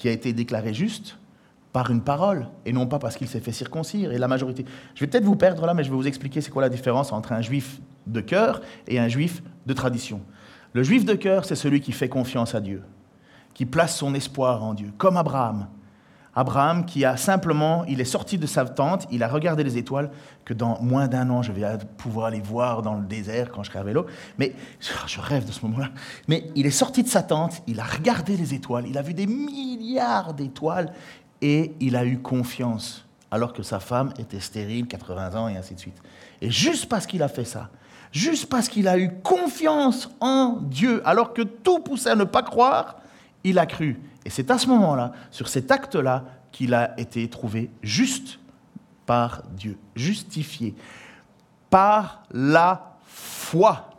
qui 0.00 0.08
a 0.08 0.12
été 0.12 0.32
déclaré 0.32 0.72
juste 0.72 1.18
par 1.74 1.90
une 1.90 2.00
parole, 2.00 2.48
et 2.64 2.72
non 2.72 2.86
pas 2.86 2.98
parce 2.98 3.18
qu'il 3.18 3.28
s'est 3.28 3.38
fait 3.38 3.52
circoncire. 3.52 4.12
Et 4.12 4.18
la 4.18 4.28
majorité. 4.28 4.64
Je 4.94 5.00
vais 5.00 5.06
peut-être 5.10 5.24
vous 5.24 5.36
perdre 5.36 5.66
là, 5.66 5.74
mais 5.74 5.84
je 5.84 5.90
vais 5.90 5.94
vous 5.94 6.06
expliquer 6.06 6.40
c'est 6.40 6.50
quoi 6.50 6.62
la 6.62 6.70
différence 6.70 7.12
entre 7.12 7.32
un 7.32 7.42
juif 7.42 7.80
de 8.06 8.22
cœur 8.22 8.62
et 8.88 8.98
un 8.98 9.08
juif 9.08 9.42
de 9.66 9.74
tradition. 9.74 10.22
Le 10.72 10.82
juif 10.82 11.04
de 11.04 11.12
cœur, 11.12 11.44
c'est 11.44 11.54
celui 11.54 11.82
qui 11.82 11.92
fait 11.92 12.08
confiance 12.08 12.54
à 12.54 12.62
Dieu, 12.62 12.82
qui 13.52 13.66
place 13.66 13.94
son 13.94 14.14
espoir 14.14 14.64
en 14.64 14.72
Dieu, 14.72 14.90
comme 14.96 15.18
Abraham. 15.18 15.68
Abraham 16.40 16.86
qui 16.86 17.04
a 17.04 17.18
simplement, 17.18 17.84
il 17.84 18.00
est 18.00 18.06
sorti 18.06 18.38
de 18.38 18.46
sa 18.46 18.64
tente, 18.64 19.06
il 19.10 19.22
a 19.22 19.28
regardé 19.28 19.62
les 19.62 19.76
étoiles, 19.76 20.10
que 20.46 20.54
dans 20.54 20.80
moins 20.80 21.06
d'un 21.06 21.28
an, 21.28 21.42
je 21.42 21.52
vais 21.52 21.66
pouvoir 21.98 22.30
les 22.30 22.40
voir 22.40 22.80
dans 22.80 22.94
le 22.94 23.04
désert 23.04 23.50
quand 23.50 23.62
je 23.62 23.70
serai 23.70 23.80
à 23.80 23.82
vélo. 23.82 24.06
Mais 24.38 24.54
je 24.80 25.20
rêve 25.20 25.44
de 25.44 25.52
ce 25.52 25.60
moment-là. 25.66 25.90
Mais 26.28 26.46
il 26.54 26.64
est 26.64 26.70
sorti 26.70 27.02
de 27.02 27.08
sa 27.08 27.22
tente, 27.22 27.62
il 27.66 27.78
a 27.78 27.84
regardé 27.84 28.38
les 28.38 28.54
étoiles, 28.54 28.86
il 28.88 28.96
a 28.96 29.02
vu 29.02 29.12
des 29.12 29.26
milliards 29.26 30.32
d'étoiles 30.32 30.94
et 31.42 31.74
il 31.78 31.94
a 31.94 32.06
eu 32.06 32.18
confiance, 32.20 33.06
alors 33.30 33.52
que 33.52 33.62
sa 33.62 33.78
femme 33.78 34.14
était 34.18 34.40
stérile, 34.40 34.86
80 34.86 35.38
ans 35.38 35.48
et 35.48 35.58
ainsi 35.58 35.74
de 35.74 35.80
suite. 35.80 36.02
Et 36.40 36.50
juste 36.50 36.88
parce 36.88 37.06
qu'il 37.06 37.22
a 37.22 37.28
fait 37.28 37.44
ça, 37.44 37.68
juste 38.12 38.46
parce 38.46 38.70
qu'il 38.70 38.88
a 38.88 38.98
eu 38.98 39.10
confiance 39.22 40.08
en 40.20 40.56
Dieu, 40.62 41.02
alors 41.04 41.34
que 41.34 41.42
tout 41.42 41.80
poussait 41.80 42.10
à 42.10 42.16
ne 42.16 42.24
pas 42.24 42.42
croire, 42.42 42.96
il 43.44 43.58
a 43.58 43.66
cru. 43.66 44.00
Et 44.24 44.30
c'est 44.30 44.50
à 44.50 44.58
ce 44.58 44.66
moment-là, 44.68 45.12
sur 45.30 45.48
cet 45.48 45.70
acte-là, 45.70 46.24
qu'il 46.52 46.74
a 46.74 46.98
été 46.98 47.28
trouvé 47.28 47.70
juste 47.82 48.38
par 49.06 49.42
Dieu, 49.56 49.78
justifié 49.94 50.74
par 51.70 52.24
la 52.32 52.96
foi. 53.04 53.90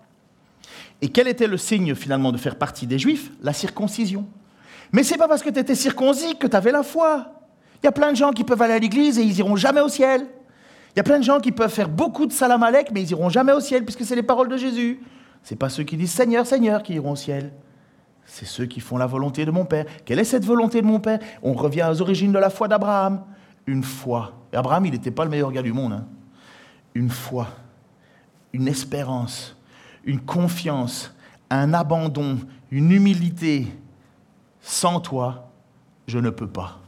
Et 1.01 1.09
quel 1.09 1.27
était 1.27 1.47
le 1.47 1.57
signe 1.57 1.95
finalement 1.95 2.31
de 2.31 2.37
faire 2.37 2.57
partie 2.57 2.85
des 2.85 2.99
Juifs? 2.99 3.31
La 3.41 3.53
circoncision. 3.53 4.27
Mais 4.91 5.03
c'est 5.03 5.17
pas 5.17 5.27
parce 5.27 5.41
que 5.41 5.49
tu 5.49 5.59
étais 5.59 5.75
circoncis 5.75 6.37
que 6.37 6.47
tu 6.47 6.55
avais 6.55 6.71
la 6.71 6.83
foi. 6.83 7.33
Il 7.81 7.85
y 7.85 7.89
a 7.89 7.91
plein 7.91 8.11
de 8.11 8.17
gens 8.17 8.31
qui 8.31 8.43
peuvent 8.43 8.61
aller 8.61 8.73
à 8.73 8.79
l'église 8.79 9.17
et 9.17 9.23
ils 9.23 9.39
iront 9.39 9.55
jamais 9.55 9.81
au 9.81 9.89
ciel. 9.89 10.27
Il 10.93 10.97
y 10.97 10.99
a 10.99 11.03
plein 11.03 11.17
de 11.17 11.23
gens 11.23 11.39
qui 11.39 11.51
peuvent 11.51 11.71
faire 11.71 11.89
beaucoup 11.89 12.25
de 12.25 12.33
salam 12.33 12.61
alek, 12.61 12.91
mais 12.93 13.01
ils 13.01 13.11
iront 13.11 13.29
jamais 13.29 13.53
au 13.53 13.61
ciel 13.61 13.85
puisque 13.85 14.03
c'est 14.03 14.15
les 14.15 14.23
paroles 14.23 14.49
de 14.49 14.57
Jésus. 14.57 14.99
C'est 15.41 15.55
pas 15.55 15.69
ceux 15.69 15.83
qui 15.83 15.97
disent 15.97 16.11
Seigneur, 16.11 16.45
Seigneur 16.45 16.83
qui 16.83 16.93
iront 16.93 17.11
au 17.11 17.15
ciel 17.15 17.51
c'est 18.33 18.45
ceux 18.45 18.65
qui 18.65 18.79
font 18.79 18.95
la 18.95 19.07
volonté 19.07 19.43
de 19.43 19.51
mon 19.51 19.65
Père. 19.65 19.83
Quelle 20.05 20.17
est 20.17 20.23
cette 20.23 20.45
volonté 20.45 20.81
de 20.81 20.87
mon 20.87 21.01
Père? 21.01 21.19
On 21.43 21.51
revient 21.51 21.85
aux 21.91 22.01
origines 22.01 22.31
de 22.31 22.39
la 22.39 22.49
foi 22.49 22.69
d'Abraham. 22.69 23.25
Une 23.67 23.83
foi. 23.83 24.31
Abraham, 24.53 24.85
il 24.85 24.93
n'était 24.93 25.11
pas 25.11 25.25
le 25.25 25.29
meilleur 25.29 25.51
gars 25.51 25.61
du 25.61 25.73
monde. 25.73 25.91
Hein. 25.91 26.05
Une 26.95 27.09
foi, 27.09 27.47
une 28.53 28.69
espérance, 28.69 29.57
une 30.05 30.21
confiance, 30.21 31.13
un 31.49 31.73
abandon, 31.73 32.39
une 32.71 32.93
humilité. 32.93 33.67
Sans 34.61 35.01
toi, 35.01 35.49
je 36.07 36.17
ne 36.17 36.29
peux 36.29 36.47
pas. 36.47 36.79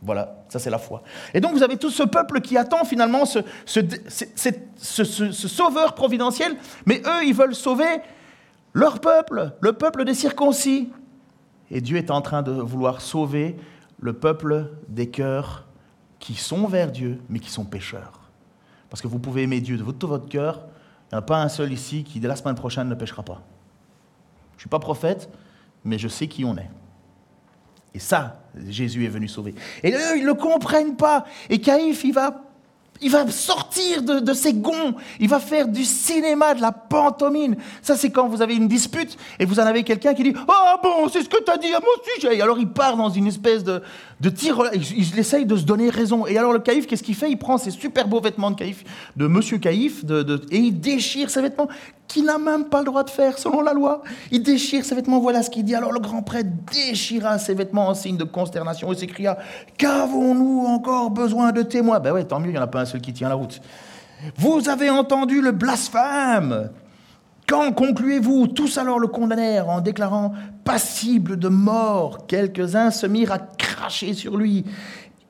Voilà, 0.00 0.44
ça 0.48 0.60
c'est 0.60 0.70
la 0.70 0.78
foi. 0.78 1.02
Et 1.34 1.40
donc 1.40 1.54
vous 1.54 1.64
avez 1.64 1.76
tout 1.76 1.90
ce 1.90 2.04
peuple 2.04 2.40
qui 2.40 2.56
attend 2.56 2.84
finalement 2.84 3.24
ce, 3.24 3.40
ce 3.66 5.48
sauveur 5.48 5.96
providentiel, 5.96 6.54
mais 6.86 7.02
eux, 7.04 7.24
ils 7.26 7.34
veulent 7.34 7.56
sauver 7.56 8.00
leur 8.72 9.00
peuple, 9.00 9.52
le 9.60 9.72
peuple 9.72 10.04
des 10.04 10.14
circoncis. 10.14 10.90
Et 11.70 11.80
Dieu 11.80 11.96
est 11.96 12.10
en 12.10 12.20
train 12.20 12.42
de 12.42 12.52
vouloir 12.52 13.00
sauver 13.00 13.56
le 13.98 14.12
peuple 14.12 14.70
des 14.88 15.08
cœurs 15.08 15.66
qui 16.18 16.34
sont 16.34 16.66
vers 16.66 16.90
Dieu, 16.90 17.20
mais 17.28 17.38
qui 17.38 17.50
sont 17.50 17.64
pécheurs. 17.64 18.20
Parce 18.90 19.00
que 19.00 19.08
vous 19.08 19.18
pouvez 19.18 19.42
aimer 19.42 19.60
Dieu 19.60 19.76
de 19.76 19.90
tout 19.92 20.08
votre 20.08 20.28
cœur, 20.28 20.66
il 21.10 21.14
n'y 21.14 21.16
en 21.16 21.18
a 21.18 21.22
pas 21.22 21.42
un 21.42 21.48
seul 21.48 21.72
ici 21.72 22.04
qui, 22.04 22.20
dès 22.20 22.28
la 22.28 22.36
semaine 22.36 22.54
prochaine, 22.54 22.88
ne 22.88 22.94
péchera 22.94 23.22
pas. 23.22 23.42
Je 24.52 24.56
ne 24.56 24.60
suis 24.60 24.68
pas 24.68 24.78
prophète, 24.78 25.30
mais 25.84 25.98
je 25.98 26.08
sais 26.08 26.28
qui 26.28 26.44
on 26.44 26.56
est. 26.56 26.70
Et 27.94 27.98
ça, 27.98 28.42
Jésus 28.68 29.04
est 29.04 29.08
venu 29.08 29.28
sauver. 29.28 29.54
Et 29.82 29.92
eux, 29.92 30.18
ils 30.18 30.26
ne 30.26 30.32
comprennent 30.32 30.96
pas. 30.96 31.24
Et 31.50 31.60
Caïphe, 31.60 32.04
il 32.04 32.14
va 32.14 32.42
il 33.00 33.10
va 33.10 33.28
sortir 33.30 34.02
de, 34.02 34.32
ses 34.32 34.54
gonds. 34.54 34.94
Il 35.18 35.28
va 35.28 35.40
faire 35.40 35.68
du 35.68 35.84
cinéma, 35.84 36.54
de 36.54 36.60
la 36.60 36.72
pantomime. 36.72 37.56
Ça, 37.82 37.96
c'est 37.96 38.10
quand 38.10 38.28
vous 38.28 38.42
avez 38.42 38.54
une 38.54 38.68
dispute 38.68 39.16
et 39.38 39.44
vous 39.44 39.58
en 39.58 39.64
avez 39.64 39.82
quelqu'un 39.82 40.14
qui 40.14 40.22
dit 40.22 40.34
Ah 40.48 40.80
bon, 40.82 41.08
c'est 41.08 41.22
ce 41.22 41.28
que 41.28 41.42
tu 41.42 41.50
as 41.50 41.56
dit 41.56 41.72
à 41.74 41.80
mon 41.80 42.14
sujet. 42.14 42.36
Et 42.36 42.42
alors 42.42 42.58
il 42.58 42.68
part 42.68 42.96
dans 42.96 43.10
une 43.10 43.26
espèce 43.26 43.64
de, 43.64 43.82
de. 44.22 44.32
Il, 44.96 45.18
essaye 45.18 45.44
de 45.44 45.56
se 45.56 45.64
donner 45.64 45.90
raison. 45.90 46.26
Et 46.26 46.38
alors 46.38 46.52
le 46.52 46.60
caïf, 46.60 46.86
qu'est-ce 46.86 47.02
qu'il 47.02 47.16
fait? 47.16 47.30
Il 47.30 47.38
prend 47.38 47.58
ses 47.58 47.72
super 47.72 48.06
beaux 48.06 48.20
vêtements 48.20 48.50
de 48.50 48.62
de 49.16 49.26
monsieur 49.26 49.58
caïf, 49.58 50.04
et 50.50 50.56
il 50.56 50.80
déchire 50.80 51.28
ses 51.28 51.42
vêtements 51.42 51.68
qu'il 52.06 52.24
n'a 52.24 52.38
même 52.38 52.66
pas 52.66 52.78
le 52.80 52.84
droit 52.84 53.02
de 53.02 53.10
faire 53.10 53.38
selon 53.38 53.62
la 53.62 53.72
loi. 53.72 54.02
Il 54.30 54.42
déchire 54.42 54.84
ses 54.84 54.94
vêtements, 54.94 55.18
voilà 55.18 55.42
ce 55.42 55.50
qu'il 55.50 55.64
dit. 55.64 55.74
Alors 55.74 55.92
le 55.92 55.98
grand 56.00 56.22
prêtre 56.22 56.50
déchira 56.72 57.38
ses 57.38 57.54
vêtements 57.54 57.88
en 57.88 57.94
signe 57.94 58.16
de 58.16 58.24
consternation 58.24 58.92
et 58.92 58.96
s'écria 58.96 59.38
Qu'avons-nous 59.76 60.66
encore 60.66 61.10
besoin 61.10 61.50
de 61.50 61.62
témoins? 61.62 61.98
Ben 61.98 62.12
ouais, 62.12 62.24
tant 62.24 62.38
mieux, 62.38 62.50
il 62.50 62.52
n'y 62.52 62.58
en 62.58 62.62
a 62.62 62.68
pas 62.68 62.82
un 62.82 62.84
seul 62.84 63.00
qui 63.00 63.12
tient 63.12 63.28
la 63.28 63.34
route. 63.34 63.60
Vous 64.36 64.68
avez 64.68 64.88
entendu 64.88 65.40
le 65.40 65.50
blasphème 65.50 66.70
quand 67.46 67.72
concluez-vous 67.72 68.48
Tous 68.48 68.78
alors 68.78 68.98
le 68.98 69.08
condamnèrent 69.08 69.68
en 69.68 69.80
déclarant 69.80 70.32
passible 70.64 71.38
de 71.38 71.48
mort. 71.48 72.26
Quelques-uns 72.26 72.90
se 72.90 73.06
mirent 73.06 73.32
à 73.32 73.38
cracher 73.38 74.14
sur 74.14 74.36
lui. 74.36 74.64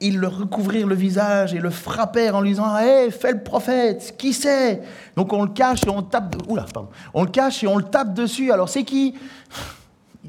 Ils 0.01 0.19
le 0.19 0.27
recouvrirent 0.27 0.89
le 0.89 0.95
visage 0.95 1.55
et 1.55 1.59
le 1.59 1.71
frappèrent 1.71 2.37
en 2.37 2.41
lui 2.41 2.51
disant 2.51 2.77
Hé, 2.77 3.11
fais 3.11 3.33
le 3.33 3.43
prophète, 3.43 4.15
qui 4.19 4.33
c'est? 4.33 4.83
Donc 5.17 5.33
on 5.33 5.45
le 5.45 5.51
cache 5.51 5.85
et 5.87 5.91
on 5.91 6.03
tape. 6.03 6.37
Oula, 6.49 6.67
pardon. 6.73 6.89
On 7.15 7.23
le 7.23 7.31
cache 7.31 7.63
et 7.63 7.67
on 7.69 7.77
le 7.77 7.85
tape 7.85 8.13
dessus. 8.13 8.51
Alors 8.51 8.69
c'est 8.69 8.85
qui? 8.85 9.15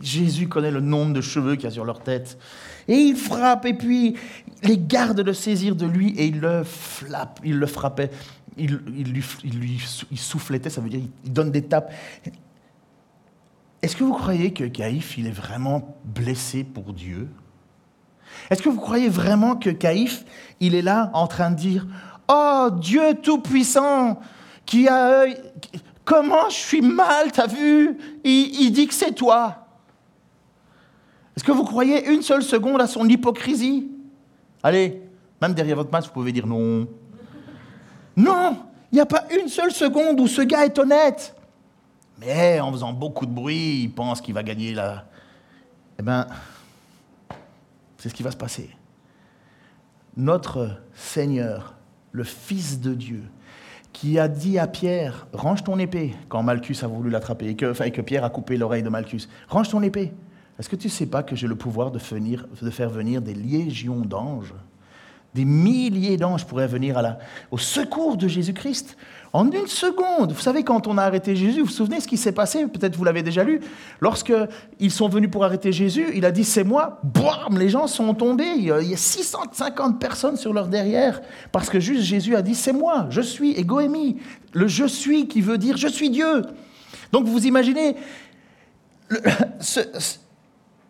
Jésus 0.02 0.48
connaît 0.48 0.72
le 0.72 0.82
nombre 0.82 1.14
de 1.14 1.22
cheveux 1.22 1.56
qu'il 1.56 1.66
y 1.66 1.68
a 1.68 1.72
sur 1.72 1.86
leur 1.86 2.02
tête. 2.02 2.38
Et 2.88 2.96
il 2.96 3.16
frappe, 3.16 3.66
et 3.66 3.74
puis 3.74 4.16
les 4.64 4.78
gardes 4.78 5.22
de 5.22 5.34
saisir 5.34 5.76
de 5.76 5.86
lui, 5.86 6.10
et 6.18 6.26
il 6.26 6.40
le 6.40 6.64
frappe, 6.64 7.40
il 7.44 7.58
le 7.58 7.68
frappait, 7.68 8.12
il, 8.58 9.12
lui, 9.12 9.24
il, 10.12 10.20
souffletait, 10.20 10.70
ça 10.70 10.82
veut 10.82 10.90
dire 10.90 11.02
il 11.24 11.34
donne 11.34 11.52
des 11.52 11.64
tapes. 11.64 11.92
Est-ce 13.82 13.96
que 13.96 14.04
vous 14.04 14.14
croyez 14.14 14.54
que 14.54 14.64
Caïphe, 14.64 15.18
il 15.18 15.28
est 15.28 15.32
vraiment 15.32 15.98
blessé 16.06 16.64
pour 16.64 16.94
Dieu? 16.94 17.28
Est-ce 18.50 18.62
que 18.62 18.70
vous 18.70 18.80
croyez 18.80 19.10
vraiment 19.10 19.56
que 19.56 19.70
Caïphe, 19.70 20.26
il 20.60 20.76
est 20.76 20.82
là 20.82 21.12
en 21.14 21.28
train 21.28 21.52
de 21.52 21.56
dire 21.56 21.86
Oh 22.28 22.70
Dieu 22.72 23.16
Tout-Puissant, 23.22 24.20
qui 24.66 24.88
a. 24.88 25.26
Comment 26.06 26.50
je 26.50 26.56
suis 26.56 26.82
mal, 26.82 27.32
t'as 27.32 27.48
vu? 27.48 27.98
Il, 28.24 28.72
dit 28.72 28.88
que 28.88 28.94
c'est 28.94 29.14
toi. 29.14 29.68
Est-ce 31.36 31.44
que 31.44 31.52
vous 31.52 31.64
croyez 31.64 32.10
une 32.12 32.22
seule 32.22 32.44
seconde 32.44 32.82
à 32.82 32.88
son 32.88 33.08
hypocrisie? 33.08 33.90
Allez, 34.62 35.02
même 35.42 35.54
derrière 35.54 35.78
votre 35.78 35.92
masque, 35.92 36.08
vous 36.08 36.14
pouvez 36.14 36.32
dire 36.32 36.46
non. 36.46 36.88
Non, 38.16 38.58
il 38.92 38.96
n'y 38.96 39.02
a 39.02 39.06
pas 39.06 39.26
une 39.32 39.48
seule 39.48 39.72
seconde 39.72 40.20
où 40.20 40.28
ce 40.28 40.42
gars 40.42 40.66
est 40.66 40.78
honnête. 40.78 41.36
Mais 42.20 42.60
en 42.60 42.72
faisant 42.72 42.94
beaucoup 42.94 43.26
de 43.26 43.32
bruit, 43.32 43.82
il 43.84 43.92
pense 43.92 44.22
qu'il 44.22 44.34
va 44.34 44.44
gagner 44.44 44.74
la. 44.74 45.06
Eh 46.00 46.04
bien, 46.04 46.28
c'est 47.98 48.10
ce 48.10 48.14
qui 48.14 48.24
va 48.24 48.32
se 48.32 48.38
passer. 48.38 48.70
Notre 50.16 50.82
Seigneur, 50.94 51.74
le 52.12 52.24
Fils 52.24 52.80
de 52.80 52.94
Dieu, 52.94 53.24
qui 53.94 54.20
a 54.20 54.28
dit 54.28 54.60
à 54.60 54.68
Pierre, 54.68 55.28
range 55.34 55.64
ton 55.64 55.80
épée, 55.80 56.16
quand 56.30 56.44
Malchus 56.44 56.78
a 56.84 56.88
voulu 56.88 57.10
l'attraper, 57.10 57.48
et 57.48 57.56
que, 57.56 58.02
Pierre 58.02 58.24
a 58.24 58.30
coupé 58.30 58.58
l'oreille 58.58 58.84
de 58.84 58.90
Malchus, 58.90 59.28
range 59.48 59.70
ton 59.70 59.82
épée. 59.82 60.14
Est-ce 60.60 60.70
que 60.70 60.76
tu 60.76 60.88
ne 60.88 60.92
sais 60.92 61.08
pas 61.08 61.24
que 61.24 61.36
j'ai 61.36 61.48
le 61.48 61.56
pouvoir 61.56 61.90
de 61.90 61.98
faire 61.98 62.90
venir 62.90 63.22
des 63.22 63.34
légions 63.34 64.02
d'anges 64.02 64.54
Des 65.34 65.46
milliers 65.46 66.18
d'anges 66.18 66.46
pourraient 66.46 66.68
venir 66.68 66.98
à 66.98 67.18
au 67.50 67.58
secours 67.58 68.18
de 68.18 68.28
Jésus-Christ 68.28 68.96
En 69.34 69.50
une 69.50 69.66
seconde, 69.66 70.32
vous 70.32 70.42
savez, 70.42 70.64
quand 70.64 70.86
on 70.86 71.00
a 71.00 71.04
arrêté 71.04 71.36
Jésus, 71.36 71.62
vous 71.62 71.66
vous 71.66 71.72
souvenez 71.72 72.00
ce 72.00 72.08
qui 72.08 72.18
s'est 72.18 72.34
passé? 72.34 72.68
Peut-être 72.68 72.96
vous 72.96 73.04
l'avez 73.04 73.24
déjà 73.24 73.44
lu. 73.44 73.60
Lorsqu'ils 74.00 74.92
sont 74.92 75.10
venus 75.10 75.32
pour 75.32 75.44
arrêter 75.44 75.72
Jésus, 75.72 76.06
il 76.14 76.24
a 76.26 76.32
dit 76.32 76.44
c'est 76.44 76.64
moi. 76.64 77.00
Boum, 77.04 77.58
les 77.58 77.70
gens 77.70 77.88
sont 77.88 78.14
tombés. 78.14 78.54
Il 78.58 78.66
y 78.66 78.72
a 78.72 78.98
650 78.98 80.00
personnes 80.00 80.38
sur 80.38 80.54
leur 80.54 80.68
derrière. 80.68 81.22
Parce 81.52 81.70
que 81.70 81.80
juste 81.80 82.04
Jésus 82.04 82.36
a 82.36 82.44
dit 82.44 82.54
c'est 82.54 82.74
moi, 82.74 83.08
je 83.10 83.22
suis, 83.22 83.52
et. 83.60 83.66
Le 84.54 84.68
je 84.68 84.86
suis 84.86 85.28
qui 85.28 85.42
veut 85.42 85.58
dire 85.58 85.78
je 85.78 85.88
suis 85.88 86.12
Dieu. 86.12 86.44
Donc 87.12 87.26
vous 87.26 87.48
imaginez 87.48 87.96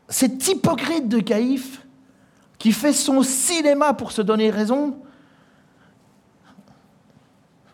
cet 0.09 0.47
hypocrite 0.47 1.07
de 1.07 1.19
Caïphe 1.19 1.82
qui 2.63 2.71
fait 2.71 2.93
son 2.93 3.23
cinéma 3.23 3.93
pour 3.93 4.13
se 4.13 4.21
donner 4.21 4.49
raison 4.49 4.95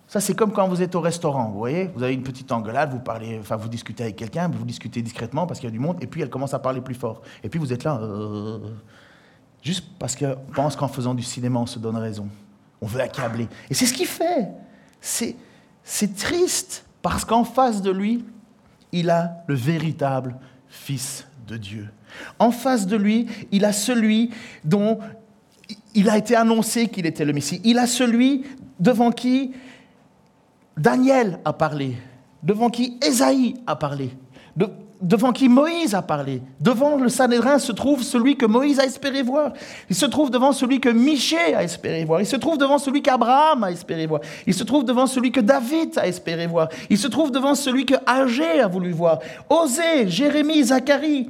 ça, 0.07 0.19
c'est 0.19 0.33
comme 0.33 0.51
quand 0.51 0.67
vous 0.67 0.81
êtes 0.81 0.95
au 0.95 1.01
restaurant, 1.01 1.49
vous 1.49 1.59
voyez, 1.59 1.91
vous 1.93 2.01
avez 2.01 2.15
une 2.15 2.23
petite 2.23 2.51
engueulade, 2.51 2.91
vous 2.91 2.99
parlez, 2.99 3.37
enfin, 3.39 3.57
vous 3.57 3.69
discutez 3.69 4.01
avec 4.01 4.15
quelqu'un, 4.15 4.47
vous 4.47 4.65
discutez 4.65 5.03
discrètement 5.03 5.45
parce 5.45 5.59
qu'il 5.59 5.69
y 5.69 5.71
a 5.71 5.71
du 5.71 5.77
monde, 5.77 5.97
et 6.01 6.07
puis 6.07 6.23
elle 6.23 6.31
commence 6.31 6.55
à 6.55 6.57
parler 6.57 6.81
plus 6.81 6.95
fort. 6.95 7.21
Et 7.43 7.49
puis 7.49 7.59
vous 7.59 7.71
êtes 7.71 7.83
là, 7.83 7.99
euh, 8.01 8.57
juste 9.61 9.85
parce 9.99 10.15
qu'on 10.15 10.35
pense 10.55 10.75
qu'en 10.75 10.87
faisant 10.87 11.13
du 11.13 11.21
cinéma, 11.21 11.59
on 11.59 11.67
se 11.67 11.77
donne 11.77 11.97
raison. 11.97 12.27
On 12.81 12.87
veut 12.87 13.01
accabler. 13.01 13.47
Et 13.69 13.75
c'est 13.75 13.85
ce 13.85 13.93
qu'il 13.93 14.07
fait. 14.07 14.49
C'est 14.99 16.15
triste 16.15 16.83
parce 17.03 17.23
qu'en 17.23 17.43
face 17.43 17.83
de 17.83 17.91
lui, 17.91 18.25
il 18.91 19.11
a 19.11 19.43
le 19.45 19.53
véritable 19.53 20.35
Fils 20.67 21.27
de 21.45 21.57
Dieu. 21.57 21.87
En 22.39 22.51
face 22.51 22.87
de 22.87 22.95
lui, 22.95 23.27
il 23.51 23.65
a 23.65 23.73
celui 23.73 24.31
dont 24.63 24.99
il 25.95 26.09
a 26.09 26.17
été 26.17 26.35
annoncé 26.35 26.87
qu'il 26.87 27.05
était 27.05 27.25
le 27.25 27.33
Messie. 27.33 27.61
Il 27.63 27.77
a 27.77 27.87
celui 27.87 28.43
devant 28.79 29.11
qui 29.11 29.51
Daniel 30.77 31.39
a 31.45 31.53
parlé, 31.53 31.97
devant 32.43 32.69
qui 32.69 32.97
Ésaïe 33.05 33.55
a 33.67 33.75
parlé, 33.75 34.11
devant 35.01 35.31
qui 35.31 35.49
Moïse 35.49 35.95
a 35.95 36.01
parlé. 36.01 36.41
Devant 36.59 36.97
le 36.97 37.09
Sanhédrin 37.09 37.59
se 37.59 37.71
trouve 37.71 38.03
celui 38.03 38.37
que 38.37 38.45
Moïse 38.45 38.79
a 38.79 38.85
espéré 38.85 39.21
voir. 39.21 39.53
Il 39.89 39.95
se 39.95 40.05
trouve 40.05 40.29
devant 40.29 40.51
celui 40.51 40.79
que 40.79 40.89
Michée 40.89 41.53
a 41.55 41.63
espéré 41.63 42.03
voir. 42.05 42.21
Il 42.21 42.25
se 42.25 42.35
trouve 42.35 42.57
devant 42.57 42.77
celui 42.77 43.01
qu'Abraham 43.01 43.63
a 43.63 43.71
espéré 43.71 44.07
voir. 44.07 44.21
Il 44.45 44.53
se 44.53 44.63
trouve 44.63 44.83
devant 44.83 45.07
celui 45.07 45.31
que 45.31 45.39
David 45.39 45.97
a 45.97 46.07
espéré 46.07 46.47
voir. 46.47 46.69
Il 46.89 46.97
se 46.97 47.07
trouve 47.07 47.31
devant 47.31 47.55
celui 47.55 47.85
que 47.85 47.95
Agé 48.05 48.59
a 48.59 48.67
voulu 48.67 48.91
voir. 48.91 49.19
Osée, 49.49 50.07
Jérémie, 50.07 50.63
Zacharie, 50.63 51.29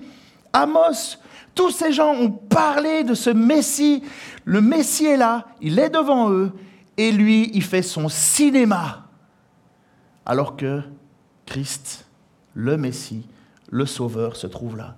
Amos, 0.53 1.17
tous 1.55 1.71
ces 1.71 1.91
gens 1.91 2.13
ont 2.13 2.31
parlé 2.31 3.03
de 3.03 3.13
ce 3.13 3.29
Messie. 3.29 4.03
Le 4.45 4.61
Messie 4.61 5.05
est 5.05 5.17
là, 5.17 5.47
il 5.61 5.79
est 5.79 5.89
devant 5.89 6.31
eux, 6.31 6.51
et 6.97 7.11
lui, 7.11 7.51
il 7.53 7.63
fait 7.63 7.81
son 7.81 8.09
cinéma 8.09 9.05
alors 10.25 10.55
que 10.55 10.83
Christ, 11.47 12.05
le 12.53 12.77
Messie, 12.77 13.27
le 13.71 13.87
Sauveur, 13.87 14.35
se 14.35 14.45
trouve 14.45 14.77
là. 14.77 14.95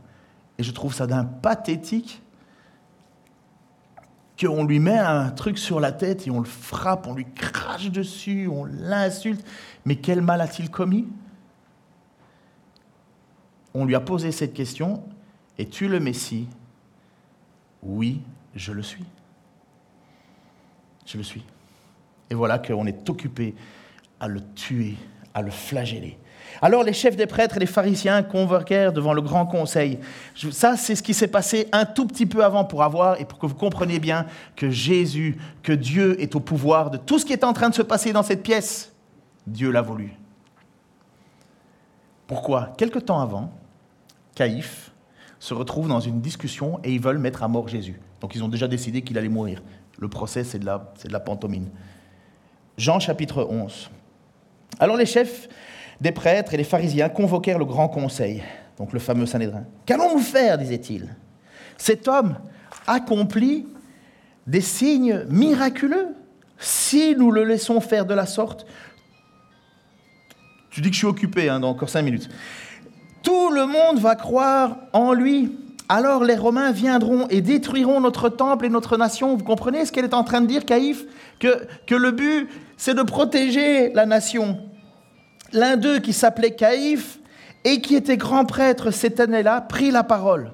Et 0.57 0.63
je 0.63 0.71
trouve 0.71 0.93
ça 0.93 1.07
d'un 1.07 1.23
pathétique 1.23 2.21
qu'on 4.37 4.65
lui 4.65 4.79
met 4.79 4.97
un 4.97 5.29
truc 5.29 5.57
sur 5.57 5.79
la 5.79 5.93
tête 5.93 6.27
et 6.27 6.31
on 6.31 6.39
le 6.39 6.45
frappe, 6.45 7.07
on 7.07 7.13
lui 7.13 7.27
crache 7.33 7.91
dessus, 7.91 8.49
on 8.51 8.65
l'insulte. 8.65 9.45
Mais 9.85 9.95
quel 9.95 10.21
mal 10.21 10.41
a-t-il 10.41 10.69
commis? 10.69 11.07
On 13.73 13.85
lui 13.85 13.95
a 13.95 14.01
posé 14.01 14.33
cette 14.33 14.53
question, 14.53 15.03
es-tu 15.61 15.87
le 15.87 15.99
Messie? 15.99 16.47
Oui, 17.83 18.21
je 18.55 18.71
le 18.71 18.83
suis. 18.83 19.05
Je 21.05 21.17
le 21.17 21.23
suis. 21.23 21.43
Et 22.29 22.35
voilà 22.35 22.59
qu'on 22.59 22.85
est 22.85 23.09
occupé 23.09 23.55
à 24.19 24.27
le 24.27 24.41
tuer 24.53 24.95
à 25.33 25.41
le 25.41 25.51
flageller. 25.51 26.17
Alors 26.61 26.83
les 26.83 26.93
chefs 26.93 27.15
des 27.15 27.27
prêtres 27.27 27.57
et 27.57 27.59
les 27.59 27.65
pharisiens 27.65 28.23
convoquèrent 28.23 28.91
devant 28.91 29.13
le 29.13 29.21
grand 29.21 29.45
conseil. 29.45 29.99
Ça, 30.51 30.75
c'est 30.75 30.95
ce 30.95 31.03
qui 31.03 31.13
s'est 31.13 31.27
passé 31.27 31.67
un 31.71 31.85
tout 31.85 32.05
petit 32.05 32.25
peu 32.25 32.43
avant 32.43 32.65
pour 32.65 32.83
avoir 32.83 33.19
et 33.19 33.25
pour 33.25 33.39
que 33.39 33.45
vous 33.45 33.55
compreniez 33.55 33.99
bien 33.99 34.25
que 34.55 34.69
Jésus, 34.69 35.37
que 35.63 35.71
Dieu 35.71 36.21
est 36.21 36.35
au 36.35 36.39
pouvoir 36.39 36.91
de 36.91 36.97
tout 36.97 37.19
ce 37.19 37.25
qui 37.25 37.33
est 37.33 37.43
en 37.43 37.53
train 37.53 37.69
de 37.69 37.75
se 37.75 37.81
passer 37.81 38.11
dans 38.11 38.23
cette 38.23 38.43
pièce. 38.43 38.93
Dieu 39.47 39.71
l'a 39.71 39.81
voulu. 39.81 40.13
Pourquoi? 42.27 42.73
Quelque 42.77 42.99
temps 42.99 43.21
avant, 43.21 43.51
Caïphe 44.35 44.90
se 45.41 45.55
retrouve 45.55 45.87
dans 45.87 45.99
une 45.99 46.21
discussion 46.21 46.79
et 46.83 46.93
ils 46.93 47.01
veulent 47.01 47.17
mettre 47.17 47.41
à 47.41 47.47
mort 47.47 47.67
Jésus. 47.67 47.99
Donc 48.21 48.35
ils 48.35 48.43
ont 48.43 48.47
déjà 48.47 48.67
décidé 48.67 49.01
qu'il 49.01 49.17
allait 49.17 49.27
mourir. 49.27 49.63
Le 49.97 50.07
procès, 50.07 50.43
c'est 50.43 50.59
de, 50.59 50.67
la, 50.67 50.93
de 51.03 51.11
la 51.11 51.19
pantomime. 51.19 51.67
Jean 52.77 52.99
chapitre 52.99 53.47
11. 53.49 53.89
Alors 54.79 54.97
les 54.97 55.07
chefs 55.07 55.49
des 55.99 56.11
prêtres 56.11 56.53
et 56.53 56.57
les 56.57 56.63
pharisiens 56.63 57.09
convoquèrent 57.09 57.57
le 57.57 57.65
grand 57.65 57.89
conseil, 57.89 58.43
donc 58.77 58.93
le 58.93 58.99
fameux 58.99 59.25
Sanhédrin. 59.25 59.63
Qu'allons-nous 59.87 60.19
faire? 60.19 60.59
disait-il. 60.59 61.09
Cet 61.75 62.07
homme 62.07 62.37
accomplit 62.85 63.65
des 64.45 64.61
signes 64.61 65.25
miraculeux. 65.27 66.09
Si 66.59 67.15
nous 67.17 67.31
le 67.31 67.45
laissons 67.45 67.81
faire 67.81 68.05
de 68.05 68.13
la 68.13 68.27
sorte, 68.27 68.67
tu 70.69 70.81
dis 70.81 70.89
que 70.89 70.93
je 70.93 70.99
suis 70.99 71.07
occupé, 71.07 71.49
hein, 71.49 71.59
dans 71.59 71.71
encore 71.71 71.89
cinq 71.89 72.03
minutes. 72.03 72.29
Tout 73.23 73.51
le 73.51 73.65
monde 73.65 73.99
va 73.99 74.15
croire 74.15 74.77
en 74.93 75.13
lui. 75.13 75.57
Alors 75.89 76.23
les 76.23 76.35
Romains 76.35 76.71
viendront 76.71 77.27
et 77.29 77.41
détruiront 77.41 77.99
notre 77.99 78.29
temple 78.29 78.65
et 78.65 78.69
notre 78.69 78.97
nation. 78.97 79.35
Vous 79.35 79.43
comprenez 79.43 79.85
ce 79.85 79.91
qu'elle 79.91 80.05
est 80.05 80.13
en 80.13 80.23
train 80.23 80.41
de 80.41 80.47
dire, 80.47 80.65
Caïphe? 80.65 81.05
Que, 81.39 81.95
le 81.95 82.11
but, 82.11 82.49
c'est 82.77 82.93
de 82.93 83.03
protéger 83.03 83.91
la 83.93 84.05
nation. 84.05 84.59
L'un 85.51 85.75
d'eux, 85.75 85.99
qui 85.99 86.13
s'appelait 86.13 86.55
Caïphe 86.55 87.19
et 87.65 87.81
qui 87.81 87.95
était 87.95 88.17
grand 88.17 88.45
prêtre 88.45 88.91
cette 88.91 89.19
année-là, 89.19 89.61
prit 89.61 89.91
la 89.91 90.03
parole. 90.03 90.51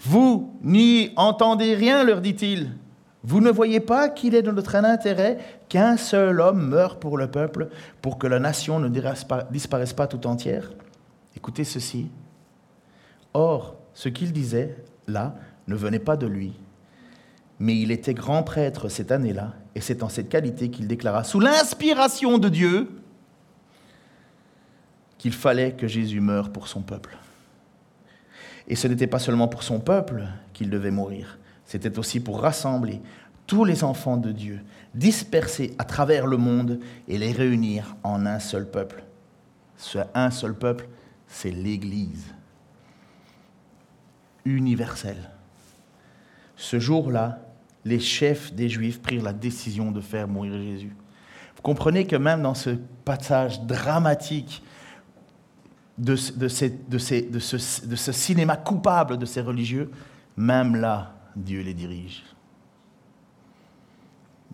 Vous 0.00 0.52
n'y 0.62 1.12
entendez 1.16 1.74
rien, 1.74 2.04
leur 2.04 2.20
dit-il. 2.20 2.70
Vous 3.22 3.40
ne 3.40 3.50
voyez 3.50 3.80
pas 3.80 4.08
qu'il 4.08 4.34
est 4.34 4.42
de 4.42 4.50
notre 4.50 4.74
intérêt 4.76 5.38
qu'un 5.68 5.96
seul 5.96 6.40
homme 6.40 6.68
meure 6.68 6.98
pour 6.98 7.16
le 7.16 7.28
peuple, 7.30 7.68
pour 8.02 8.18
que 8.18 8.26
la 8.26 8.40
nation 8.40 8.78
ne 8.78 8.88
disparaisse 9.50 9.92
pas 9.92 10.06
tout 10.06 10.26
entière? 10.26 10.70
Écoutez 11.38 11.62
ceci. 11.62 12.08
Or, 13.32 13.76
ce 13.94 14.08
qu'il 14.08 14.32
disait 14.32 14.76
là 15.06 15.36
ne 15.68 15.76
venait 15.76 16.00
pas 16.00 16.16
de 16.16 16.26
lui, 16.26 16.52
mais 17.60 17.78
il 17.78 17.92
était 17.92 18.12
grand 18.12 18.42
prêtre 18.42 18.88
cette 18.88 19.12
année-là, 19.12 19.54
et 19.76 19.80
c'est 19.80 20.02
en 20.02 20.08
cette 20.08 20.28
qualité 20.28 20.68
qu'il 20.68 20.88
déclara, 20.88 21.22
sous 21.22 21.38
l'inspiration 21.38 22.38
de 22.38 22.48
Dieu, 22.48 22.90
qu'il 25.16 25.32
fallait 25.32 25.74
que 25.74 25.86
Jésus 25.86 26.20
meure 26.20 26.50
pour 26.50 26.66
son 26.66 26.82
peuple. 26.82 27.16
Et 28.66 28.74
ce 28.74 28.88
n'était 28.88 29.06
pas 29.06 29.20
seulement 29.20 29.46
pour 29.46 29.62
son 29.62 29.78
peuple 29.78 30.26
qu'il 30.52 30.70
devait 30.70 30.90
mourir, 30.90 31.38
c'était 31.64 32.00
aussi 32.00 32.18
pour 32.18 32.40
rassembler 32.40 33.00
tous 33.46 33.64
les 33.64 33.84
enfants 33.84 34.16
de 34.16 34.32
Dieu, 34.32 34.60
dispersés 34.92 35.76
à 35.78 35.84
travers 35.84 36.26
le 36.26 36.36
monde 36.36 36.80
et 37.06 37.16
les 37.16 37.30
réunir 37.30 37.94
en 38.02 38.26
un 38.26 38.40
seul 38.40 38.68
peuple. 38.68 39.04
Ce 39.76 39.98
un 40.14 40.32
seul 40.32 40.54
peuple, 40.54 40.88
c'est 41.28 41.50
l'Église 41.50 42.34
universelle. 44.44 45.30
Ce 46.56 46.80
jour-là, 46.80 47.40
les 47.84 48.00
chefs 48.00 48.52
des 48.52 48.68
Juifs 48.68 49.00
prirent 49.00 49.22
la 49.22 49.32
décision 49.32 49.92
de 49.92 50.00
faire 50.00 50.26
mourir 50.26 50.54
Jésus. 50.54 50.96
Vous 51.54 51.62
comprenez 51.62 52.06
que 52.06 52.16
même 52.16 52.42
dans 52.42 52.54
ce 52.54 52.70
passage 53.04 53.62
dramatique 53.62 54.62
de, 55.98 56.16
ce, 56.16 58.12
cinéma 58.12 58.56
coupable 58.56 59.18
de 59.18 59.26
ces 59.26 59.40
religieux, 59.40 59.90
même 60.36 60.76
là, 60.76 61.14
Dieu 61.34 61.62
les 61.62 61.74
dirige. 61.74 62.24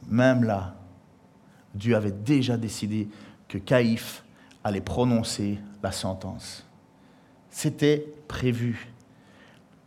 Même 0.09 0.45
là, 0.45 0.75
Dieu 1.75 1.97
avait 1.97 2.13
déjà 2.13 2.57
décidé 2.57 3.09
que 3.49 3.59
Caïphe 3.59 4.25
allait 4.63 4.81
prononcer 4.81 5.59
la 5.85 5.93
sentence. 5.93 6.65
C'était 7.51 8.05
prévu. 8.27 8.89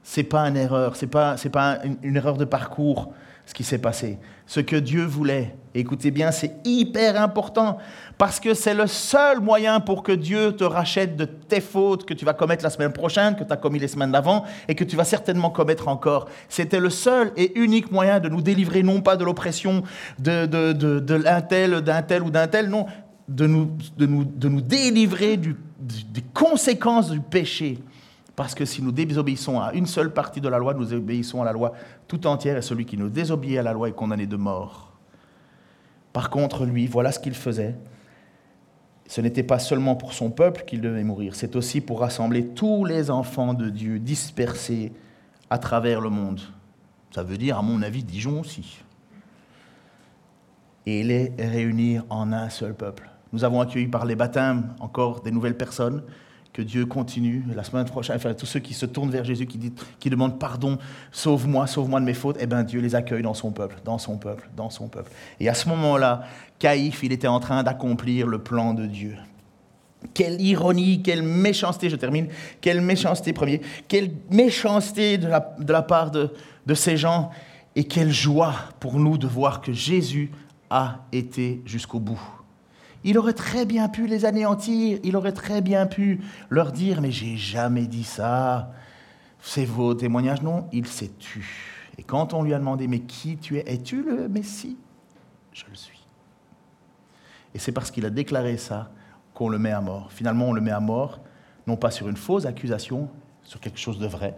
Ce 0.04 0.22
n'est 0.22 0.24
pas 0.26 0.48
une 0.48 0.56
erreur, 0.56 0.96
ce 0.96 1.04
n'est 1.04 1.12
pas, 1.12 1.36
pas 1.52 1.80
une 2.02 2.16
erreur 2.16 2.38
de 2.38 2.46
parcours 2.46 3.12
ce 3.48 3.54
qui 3.54 3.64
s'est 3.64 3.78
passé. 3.78 4.20
Ce 4.46 4.60
que 4.60 4.76
Dieu 4.76 5.06
voulait. 5.06 5.56
écoutez 5.74 6.12
bien, 6.12 6.32
c'est 6.32 6.56
hyper 6.66 7.20
important 7.20 7.78
parce 8.18 8.42
que 8.42 8.54
c'est 8.54 8.74
le 8.74 8.88
seul 8.88 9.40
moyen 9.40 9.80
pour 9.80 10.04
que 10.04 10.12
Dieu 10.12 10.52
te 10.52 10.66
rachète 10.66 11.16
de 11.16 11.24
tes 11.24 11.62
fautes 11.62 12.06
que 12.06 12.14
tu 12.14 12.26
vas 12.26 12.34
commettre 12.34 12.64
la 12.64 12.70
semaine 12.70 12.92
prochaine, 12.92 13.38
que 13.38 13.46
tu 13.46 13.54
as 13.54 13.58
commis 13.58 13.80
les 13.80 13.88
semaines 13.88 14.12
d'avant 14.12 14.44
et 14.68 14.76
que 14.76 14.84
tu 14.84 14.98
vas 14.98 15.06
certainement 15.06 15.50
commettre 15.50 15.88
encore. 15.88 16.28
C'était 16.50 16.82
le 16.82 16.90
seul 16.90 17.32
et 17.38 17.58
unique 17.58 17.90
moyen 17.90 18.20
de 18.20 18.28
nous 18.28 18.42
délivrer 18.42 18.84
non 18.84 19.00
pas 19.00 19.16
de 19.16 19.24
l'oppression 19.24 19.84
de, 20.20 20.46
tel, 21.40 21.82
d'un 21.82 22.02
tel 22.02 22.24
ou 22.24 22.30
d'un 22.30 22.48
tel, 22.48 22.68
non, 22.68 22.86
de 23.28 23.46
nous, 23.48 24.62
délivrer 24.62 25.38
des 25.38 26.22
conséquences 26.34 27.10
du 27.12 27.20
péché. 27.20 27.80
Parce 28.36 28.54
que 28.54 28.66
si 28.66 28.84
nous 28.84 28.92
désobéissons 28.92 29.60
à 29.60 29.74
une 29.74 29.88
seule 29.88 30.14
partie 30.14 30.42
de 30.42 30.48
la 30.48 30.60
loi, 30.60 30.76
nous 30.76 30.94
obéissons 30.94 31.42
à 31.42 31.46
la 31.46 31.52
loi 31.52 31.74
tout 32.08 32.28
entière, 32.28 32.56
et 32.58 32.62
celui 32.62 32.86
qui 32.86 32.96
nous 32.96 33.10
désobéit 33.10 33.58
à 33.58 33.64
la 33.64 33.74
loi 33.74 33.90
est 33.90 33.94
condamné 33.94 34.28
de 34.28 34.36
mort. 34.36 34.94
Par 36.14 36.30
contre, 36.30 36.66
lui, 36.66 36.86
voilà 36.88 37.12
ce 37.12 37.20
qu'il 37.20 37.34
faisait. 37.34 37.76
ce 39.08 39.22
n'était 39.22 39.44
pas 39.44 39.58
seulement 39.58 39.96
pour 39.96 40.14
son 40.14 40.30
peuple 40.30 40.66
qu'il 40.68 40.82
devait 40.82 41.04
mourir, 41.04 41.36
c'est 41.36 41.56
aussi 41.56 41.82
pour 41.82 42.02
rassembler 42.02 42.48
tous 42.48 42.86
les 42.86 43.10
enfants 43.10 43.54
de 43.54 43.70
Dieu 43.70 44.00
dispersés 44.00 44.92
à 45.50 45.58
travers 45.58 46.02
le 46.02 46.10
monde. 46.10 46.42
Ça 47.12 47.24
veut 47.24 47.38
dire, 47.38 47.58
à 47.58 47.62
mon 47.62 47.82
avis, 47.82 48.04
Dijon 48.04 48.42
aussi. 48.42 48.84
Et 50.86 51.04
les 51.04 51.34
réunir 51.40 52.06
en 52.10 52.32
un 52.32 52.50
seul 52.50 52.76
peuple. 52.76 53.10
Nous 53.34 53.44
avons 53.44 53.62
accueilli 53.62 53.88
par 53.88 54.06
les 54.06 54.16
baptêmes 54.16 54.74
encore 54.80 55.22
des 55.22 55.32
nouvelles 55.32 55.58
personnes. 55.58 56.04
Que 56.54 56.62
Dieu 56.62 56.88
continue 56.88 57.44
la 57.56 57.64
semaine 57.64 57.86
prochaine, 57.86 58.18
tous 58.36 58.48
ceux 58.48 58.60
qui 58.60 58.74
se 58.74 58.88
tournent 58.88 59.12
vers 59.12 59.24
Jésus, 59.24 59.46
qui, 59.46 60.10
demandent 60.10 60.40
pardon, 60.40 60.80
sauve-moi, 61.12 61.68
sauve-moi 61.68 62.00
de 62.00 62.06
mes 62.06 62.16
fautes, 62.16 62.38
eh 62.40 62.48
bien 62.48 62.64
Dieu 62.64 62.82
les 62.82 62.96
accueille 62.96 63.22
dans 63.22 63.36
son 63.36 63.52
peuple, 63.52 63.76
dans 63.86 64.00
son 64.00 64.18
peuple, 64.18 64.50
dans 64.56 64.72
son 64.72 64.88
peuple. 64.88 65.12
Et 65.40 65.50
à 65.50 65.54
ce 65.54 65.70
moment-là, 65.70 66.24
Caïphe, 66.58 67.04
il 67.04 67.12
était 67.12 67.28
en 67.28 67.40
train 67.40 67.62
d'accomplir 67.62 68.26
le 68.26 68.40
plan 68.40 68.74
de 68.74 68.88
Dieu. 68.88 69.16
Quelle 70.16 70.42
ironie, 70.42 71.04
quelle 71.04 71.22
méchanceté, 71.22 71.92
je 71.92 71.96
termine, 71.96 72.28
quelle 72.60 72.82
méchanceté 72.82 73.34
premier, 73.34 73.62
quelle 73.88 74.12
méchanceté 74.32 75.20
de 75.20 75.28
la, 75.28 75.82
part 75.84 76.10
de 76.10 76.74
ces 76.74 76.98
gens, 76.98 77.30
et 77.78 77.84
quelle 77.84 78.12
joie 78.12 78.56
pour 78.80 79.00
nous 79.00 79.20
de 79.20 79.28
voir 79.28 79.62
que 79.62 79.72
Jésus 79.72 80.32
a 80.72 81.06
été 81.12 81.62
jusqu'au 81.64 82.00
bout. 82.00 82.20
Il 83.04 83.18
aurait 83.18 83.34
très 83.34 83.66
bien 83.66 83.90
pu 83.90 84.08
les 84.08 84.26
anéantir, 84.26 85.00
il 85.04 85.16
aurait 85.16 85.32
très 85.32 85.62
bien 85.62 85.86
pu 85.86 86.22
leur 86.50 86.72
dire 86.72 87.02
Mais 87.02 87.12
j'ai 87.12 87.38
jamais 87.38 87.88
dit 87.88 88.04
ça, 88.04 88.72
c'est 89.40 89.66
vos 89.66 89.94
témoignages. 89.94 90.42
Non, 90.42 90.68
il 90.72 90.88
s'est 90.88 91.12
tu. 91.20 91.46
Et 91.98 92.04
quand 92.04 92.34
on 92.34 92.44
lui 92.44 92.54
a 92.54 92.60
demandé 92.60 92.88
Mais 92.88 93.02
qui 93.02 93.38
tu 93.38 93.58
es 93.58 93.64
Es-tu 93.68 94.04
le 94.04 94.28
Messie? 94.28 94.78
Je 95.54 95.64
le 95.70 95.76
suis. 95.76 96.06
Et 97.54 97.60
c'est 97.60 97.72
parce 97.72 97.90
qu'il 97.92 98.06
a 98.06 98.10
déclaré 98.10 98.58
ça 98.58 98.92
qu'on 99.34 99.50
le 99.50 99.60
met 99.60 99.72
à 99.72 99.82
mort. 99.82 100.12
Finalement, 100.12 100.50
on 100.50 100.54
le 100.54 100.62
met 100.62 100.72
à 100.72 100.80
mort, 100.80 101.20
non 101.66 101.78
pas 101.78 101.92
sur 101.92 102.08
une 102.10 102.18
fausse 102.18 102.46
accusation, 102.46 103.10
sur 103.44 103.60
quelque 103.60 103.80
chose 103.80 104.00
de 104.00 104.08
vrai, 104.08 104.38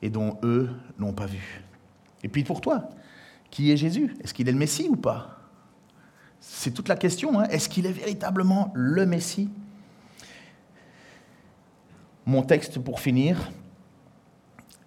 et 0.00 0.10
dont 0.10 0.38
eux 0.42 0.70
n'ont 0.98 1.12
pas 1.12 1.26
vu. 1.26 1.62
Et 2.24 2.28
puis 2.28 2.44
pour 2.44 2.60
toi, 2.60 2.88
qui 3.50 3.70
est 3.70 3.76
Jésus? 3.76 4.16
Est-ce 4.22 4.32
qu'il 4.32 4.48
est 4.48 4.52
le 4.52 4.58
Messie 4.58 4.88
ou 4.88 4.96
pas? 4.96 5.41
C'est 6.44 6.72
toute 6.72 6.88
la 6.88 6.96
question. 6.96 7.38
Hein. 7.38 7.44
Est-ce 7.44 7.68
qu'il 7.68 7.86
est 7.86 7.92
véritablement 7.92 8.72
le 8.74 9.06
Messie? 9.06 9.48
Mon 12.26 12.42
texte 12.42 12.80
pour 12.80 13.00
finir. 13.00 13.50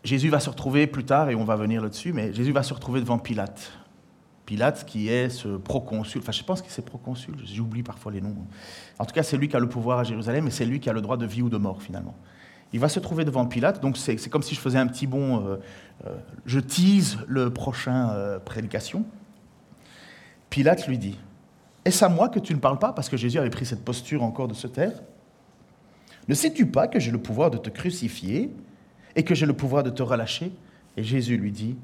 Jésus 0.03 0.29
va 0.29 0.39
se 0.39 0.49
retrouver 0.49 0.85
plus 0.85 1.05
tard, 1.05 1.29
et 1.29 1.35
on 1.35 1.45
va 1.45 1.55
venir 1.55 1.81
là-dessus, 1.81 2.13
mais 2.13 2.31
Jésus 2.33 2.51
va 2.51 2.61
se 2.61 2.73
retrouver 2.73 2.99
devant 2.99 3.17
Pilate. 3.17 3.71
Pilate 4.45 4.85
qui 4.85 5.07
est 5.07 5.29
ce 5.29 5.57
proconsul, 5.57 6.21
enfin 6.21 6.31
je 6.31 6.43
pense 6.43 6.61
que 6.61 6.69
c'est 6.69 6.85
proconsul, 6.85 7.33
j'oublie 7.43 7.81
parfois 7.81 8.11
les 8.11 8.21
noms. 8.21 8.35
En 8.99 9.05
tout 9.05 9.15
cas, 9.15 9.23
c'est 9.23 9.37
lui 9.37 9.47
qui 9.47 9.55
a 9.55 9.59
le 9.59 9.67
pouvoir 9.67 9.97
à 9.97 10.03
Jérusalem 10.03 10.45
et 10.47 10.51
c'est 10.51 10.65
lui 10.65 10.79
qui 10.79 10.89
a 10.89 10.93
le 10.93 11.01
droit 11.01 11.17
de 11.17 11.25
vie 11.25 11.41
ou 11.41 11.49
de 11.49 11.57
mort 11.57 11.81
finalement. 11.81 12.13
Il 12.73 12.79
va 12.79 12.89
se 12.89 12.99
trouver 12.99 13.25
devant 13.25 13.45
Pilate, 13.45 13.81
donc 13.81 13.97
c'est 13.97 14.17
comme 14.29 14.43
si 14.43 14.53
je 14.53 14.59
faisais 14.59 14.77
un 14.77 14.87
petit 14.87 15.07
bond, 15.07 15.47
euh, 15.47 15.57
euh, 16.05 16.15
je 16.45 16.59
tease 16.59 17.17
le 17.27 17.49
prochain 17.49 18.09
euh, 18.11 18.37
prédication. 18.37 19.05
Pilate 20.51 20.87
lui 20.87 20.99
dit, 20.99 21.17
est-ce 21.85 22.03
à 22.03 22.09
moi 22.09 22.29
que 22.29 22.39
tu 22.39 22.53
ne 22.55 22.59
parles 22.59 22.79
pas 22.79 22.93
Parce 22.93 23.09
que 23.09 23.15
Jésus 23.15 23.37
avait 23.37 23.51
pris 23.51 23.65
cette 23.65 23.85
posture 23.85 24.23
encore 24.23 24.47
de 24.47 24.55
se 24.55 24.65
taire? 24.65 25.03
Ne 26.27 26.33
sais-tu 26.33 26.65
pas 26.65 26.87
que 26.87 26.99
j'ai 26.99 27.11
le 27.11 27.21
pouvoir 27.21 27.51
de 27.51 27.57
te 27.57 27.69
crucifier 27.69 28.51
et 29.15 29.23
que 29.23 29.35
j'ai 29.35 29.45
le 29.45 29.53
pouvoir 29.53 29.83
de 29.83 29.91
te 29.91 30.01
relâcher? 30.01 30.51
Et 30.97 31.03
Jésus 31.03 31.37
lui 31.37 31.51
dit, 31.51 31.77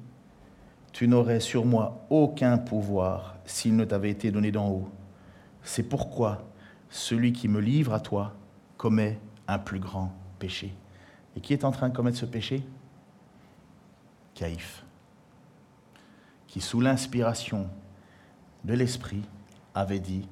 Tu 0.91 1.07
n'aurais 1.07 1.39
sur 1.39 1.65
moi 1.65 2.03
aucun 2.09 2.57
pouvoir 2.57 3.35
s'il 3.45 3.75
ne 3.75 3.85
t'avait 3.85 4.09
été 4.09 4.31
donné 4.31 4.51
d'en 4.51 4.69
haut. 4.69 4.89
C'est 5.61 5.83
pourquoi 5.83 6.47
celui 6.89 7.31
qui 7.31 7.47
me 7.47 7.61
livre 7.61 7.93
à 7.93 7.99
toi 7.99 8.33
commet 8.77 9.19
un 9.47 9.59
plus 9.59 9.79
grand 9.79 10.11
péché. 10.39 10.73
Et 11.35 11.41
qui 11.41 11.53
est 11.53 11.63
en 11.63 11.71
train 11.71 11.89
de 11.89 11.95
commettre 11.95 12.17
ce 12.17 12.25
péché? 12.25 12.63
Caïphe, 14.33 14.83
qui 16.47 16.59
sous 16.59 16.81
l'inspiration 16.81 17.67
de 18.63 18.73
l'Esprit 18.73 19.21
avait 19.73 19.99
dit, 19.99 20.27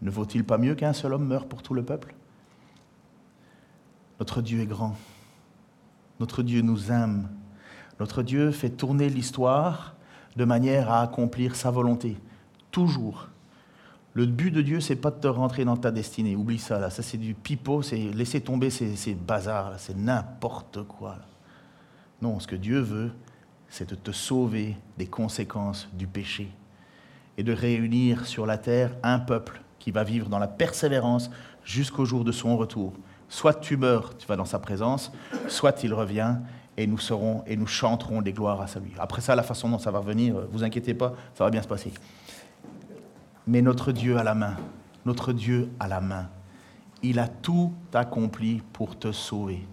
ne 0.00 0.10
vaut-il 0.10 0.44
pas 0.44 0.58
mieux 0.58 0.74
qu'un 0.74 0.92
seul 0.92 1.14
homme 1.14 1.26
meure 1.26 1.46
pour 1.46 1.62
tout 1.62 1.74
le 1.74 1.84
peuple? 1.84 2.14
Notre 4.18 4.42
Dieu 4.42 4.60
est 4.60 4.66
grand. 4.66 4.96
Notre 6.20 6.42
Dieu 6.42 6.62
nous 6.62 6.90
aime. 6.90 7.28
Notre 8.00 8.22
Dieu 8.22 8.50
fait 8.50 8.70
tourner 8.70 9.08
l'histoire 9.08 9.94
de 10.36 10.44
manière 10.44 10.90
à 10.90 11.02
accomplir 11.02 11.56
sa 11.56 11.70
volonté. 11.70 12.16
Toujours. 12.70 13.28
Le 14.14 14.26
but 14.26 14.50
de 14.50 14.60
Dieu, 14.60 14.80
c'est 14.80 14.96
pas 14.96 15.10
de 15.10 15.20
te 15.20 15.26
rentrer 15.26 15.64
dans 15.64 15.76
ta 15.76 15.90
destinée. 15.90 16.36
Oublie 16.36 16.58
ça, 16.58 16.78
là. 16.78 16.90
Ça, 16.90 17.02
c'est 17.02 17.18
du 17.18 17.34
pipeau, 17.34 17.82
c'est 17.82 17.96
laisser 17.96 18.40
tomber 18.40 18.70
ces, 18.70 18.96
ces 18.96 19.14
bazars, 19.14 19.74
c'est 19.78 19.96
n'importe 19.96 20.82
quoi. 20.82 21.16
Non, 22.20 22.38
ce 22.38 22.46
que 22.46 22.56
Dieu 22.56 22.80
veut, 22.80 23.12
c'est 23.68 23.88
de 23.88 23.94
te 23.94 24.12
sauver 24.12 24.76
des 24.98 25.06
conséquences 25.06 25.88
du 25.94 26.06
péché 26.06 26.52
et 27.38 27.42
de 27.42 27.52
réunir 27.52 28.26
sur 28.26 28.46
la 28.46 28.58
terre 28.58 28.94
un 29.02 29.18
peuple 29.18 29.62
qui 29.78 29.90
va 29.90 30.04
vivre 30.04 30.28
dans 30.28 30.38
la 30.38 30.48
persévérance 30.48 31.30
jusqu'au 31.64 32.04
jour 32.04 32.24
de 32.24 32.32
son 32.32 32.56
retour. 32.56 32.92
Soit 33.28 33.54
tu 33.54 33.76
meurs, 33.76 34.16
tu 34.16 34.26
vas 34.26 34.36
dans 34.36 34.44
sa 34.44 34.58
présence, 34.58 35.10
soit 35.48 35.82
il 35.82 35.94
revient 35.94 36.36
et 36.76 36.86
nous 36.86 36.98
serons 36.98 37.42
et 37.46 37.56
nous 37.56 37.66
chanterons 37.66 38.22
des 38.22 38.32
gloires 38.32 38.60
à 38.60 38.66
sa 38.66 38.80
vie. 38.80 38.92
Après 38.98 39.20
ça, 39.20 39.34
la 39.34 39.42
façon 39.42 39.68
dont 39.68 39.78
ça 39.78 39.90
va 39.90 40.00
venir, 40.00 40.36
vous 40.50 40.64
inquiétez 40.64 40.94
pas, 40.94 41.14
ça 41.34 41.44
va 41.44 41.50
bien 41.50 41.62
se 41.62 41.68
passer. 41.68 41.92
Mais 43.46 43.62
notre 43.62 43.92
Dieu 43.92 44.18
a 44.18 44.22
la 44.22 44.34
main, 44.34 44.56
notre 45.04 45.32
Dieu 45.32 45.70
a 45.80 45.88
la 45.88 46.00
main. 46.00 46.28
Il 47.02 47.18
a 47.18 47.26
tout 47.26 47.72
accompli 47.92 48.62
pour 48.72 48.98
te 48.98 49.10
sauver. 49.10 49.66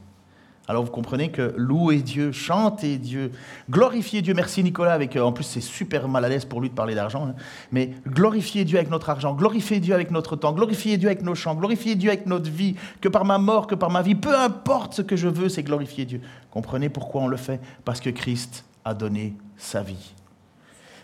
Alors 0.70 0.84
vous 0.84 0.92
comprenez 0.92 1.32
que 1.32 1.52
louer 1.58 2.04
Dieu, 2.04 2.32
chanter 2.32 3.00
Dieu, 3.00 3.32
glorifier 3.72 4.22
Dieu, 4.22 4.36
merci 4.36 4.64
Nicolas, 4.64 4.94
avec, 4.94 5.16
euh, 5.16 5.24
en 5.24 5.32
plus 5.32 5.44
c'est 5.44 5.62
super 5.62 6.08
mal 6.08 6.24
à 6.24 6.30
l'aise 6.30 6.46
pour 6.46 6.62
lui 6.62 6.70
de 6.70 6.76
parler 6.76 6.94
d'argent, 6.94 7.26
hein. 7.26 7.36
mais 7.72 7.90
glorifier 8.08 8.66
Dieu 8.66 8.78
avec 8.78 8.92
notre 8.92 9.10
argent, 9.10 9.34
glorifier 9.34 9.80
Dieu 9.80 9.96
avec 9.96 10.12
notre 10.12 10.36
temps, 10.36 10.54
glorifier 10.54 10.98
Dieu 10.98 11.10
avec 11.10 11.24
nos 11.24 11.34
chants, 11.34 11.56
glorifier 11.56 11.96
Dieu 11.96 12.12
avec 12.12 12.28
notre 12.28 12.52
vie, 12.52 12.76
que 13.02 13.10
par 13.10 13.26
ma 13.26 13.40
mort, 13.40 13.66
que 13.66 13.74
par 13.74 13.90
ma 13.90 14.04
vie, 14.04 14.14
peu 14.14 14.38
importe 14.38 14.94
ce 14.94 15.02
que 15.02 15.16
je 15.16 15.28
veux, 15.28 15.50
c'est 15.50 15.64
glorifier 15.64 16.06
Dieu. 16.06 16.22
Comprenez 16.52 16.90
pourquoi 16.90 17.24
on 17.24 17.28
le 17.28 17.38
fait? 17.38 17.60
Parce 17.84 18.00
que 18.00 18.12
Christ 18.12 18.64
a 18.86 18.94
donné 18.94 19.34
sa 19.58 19.82
vie. 19.82 20.14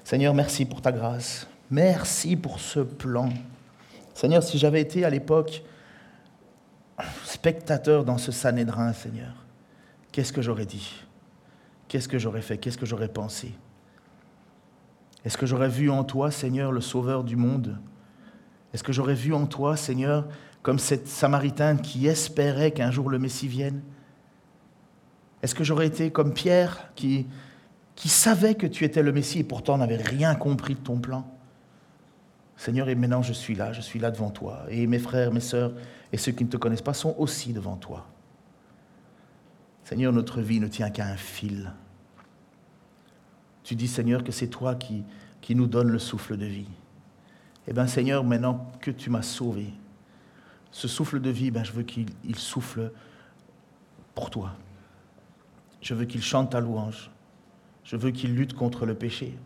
Seigneur, 0.04 0.36
merci 0.36 0.66
pour 0.66 0.84
ta 0.84 0.92
grâce. 0.92 1.48
Merci 1.72 2.36
pour 2.36 2.60
ce 2.60 2.82
plan. 2.82 3.30
Seigneur, 4.14 4.44
si 4.44 4.60
j'avais 4.60 4.82
été 4.82 5.04
à 5.04 5.10
l'époque 5.10 5.64
spectateur 7.24 8.06
dans 8.06 8.20
ce 8.20 8.32
Sanhédrin, 8.32 8.94
Seigneur, 8.94 9.45
qu'est-ce 10.16 10.32
que 10.32 10.42
j'aurais 10.42 10.66
dit? 10.66 11.04
Qu'est-ce 11.90 12.08
que 12.08 12.18
j'aurais 12.18 12.42
fait? 12.42 12.58
Qu'est-ce 12.58 12.78
que 12.78 12.86
j'aurais 12.86 13.10
pensé? 13.10 13.52
Est-ce 15.26 15.38
que 15.38 15.46
j'aurais 15.46 15.68
vu 15.68 15.90
en 15.90 16.06
toi, 16.06 16.32
Seigneur, 16.32 16.72
le 16.72 16.80
Sauveur 16.80 17.26
du 17.26 17.36
monde? 17.36 17.78
Est-ce 18.74 18.82
que 18.82 18.94
j'aurais 18.94 19.14
vu 19.14 19.34
en 19.34 19.46
toi, 19.46 19.76
Seigneur, 19.76 20.26
comme 20.62 20.80
cette 20.80 21.10
Samaritaine 21.10 21.82
qui 21.82 22.08
espérait 22.08 22.72
qu'un 22.72 22.92
jour 22.92 23.10
le 23.10 23.20
Messie 23.20 23.50
vienne? 23.50 23.82
Est-ce 25.44 25.54
que 25.54 25.66
j'aurais 25.66 25.88
été 25.88 26.12
comme 26.12 26.34
Pierre 26.34 26.92
qui, 26.96 27.28
qui 27.96 28.08
savait 28.08 28.56
que 28.56 28.68
tu 28.68 28.86
étais 28.86 29.04
le 29.04 29.12
Messie 29.12 29.40
et 29.40 29.44
pourtant 29.44 29.78
n'avait 29.78 29.98
rien 29.98 30.34
compris 30.36 30.76
de 30.76 30.80
ton 30.80 30.98
plan? 30.98 31.30
Seigneur, 32.56 32.88
et 32.88 32.96
maintenant 32.96 33.22
je 33.22 33.34
suis 33.34 33.54
là, 33.54 33.74
je 33.74 33.82
suis 33.82 34.00
là 34.00 34.12
devant 34.12 34.32
toi. 34.32 34.64
Et 34.70 34.88
mes 34.88 35.00
frères, 35.00 35.34
mes 35.34 35.42
sœurs 35.42 35.74
et 36.14 36.18
ceux 36.18 36.32
qui 36.32 36.46
ne 36.46 36.50
te 36.50 36.56
connaissent 36.56 36.82
pas 36.82 36.94
sont 36.94 37.16
aussi 37.18 37.52
devant 37.52 37.76
toi. 37.76 38.08
Seigneur, 39.86 40.12
notre 40.12 40.42
vie 40.42 40.60
ne 40.60 40.68
tient 40.68 40.90
qu'à 40.90 41.06
un 41.06 41.16
fil. 41.16 41.72
Tu 43.64 43.76
dis, 43.76 43.88
Seigneur, 43.88 44.24
que 44.24 44.32
c'est 44.32 44.48
toi 44.48 44.74
qui, 44.74 45.06
nous 45.52 45.68
donne 45.68 45.90
le 45.90 46.00
souffle 46.00 46.38
de 46.38 46.46
vie. 46.48 46.72
Eh 47.68 47.74
bien, 47.74 47.86
Seigneur, 47.86 48.24
maintenant 48.24 48.72
que 48.82 48.90
tu 48.90 49.12
m'as 49.12 49.22
sauvé, 49.22 49.68
ce 50.72 50.88
souffle 50.88 51.22
de 51.22 51.30
vie, 51.30 51.52
ben, 51.52 51.64
je 51.64 51.72
veux 51.72 51.84
qu'il 51.84 52.36
souffle 52.36 52.92
pour 54.16 54.32
toi. 54.32 54.56
Je 55.82 55.94
veux 55.94 56.06
qu'il 56.06 56.24
chante 56.24 56.54
ta 56.54 56.60
louange. 56.60 57.12
Je 57.84 57.96
veux 57.96 58.10
qu'il 58.10 58.34
lutte 58.34 58.54
contre 58.54 58.88
le 58.88 58.96
péché. 58.96 59.38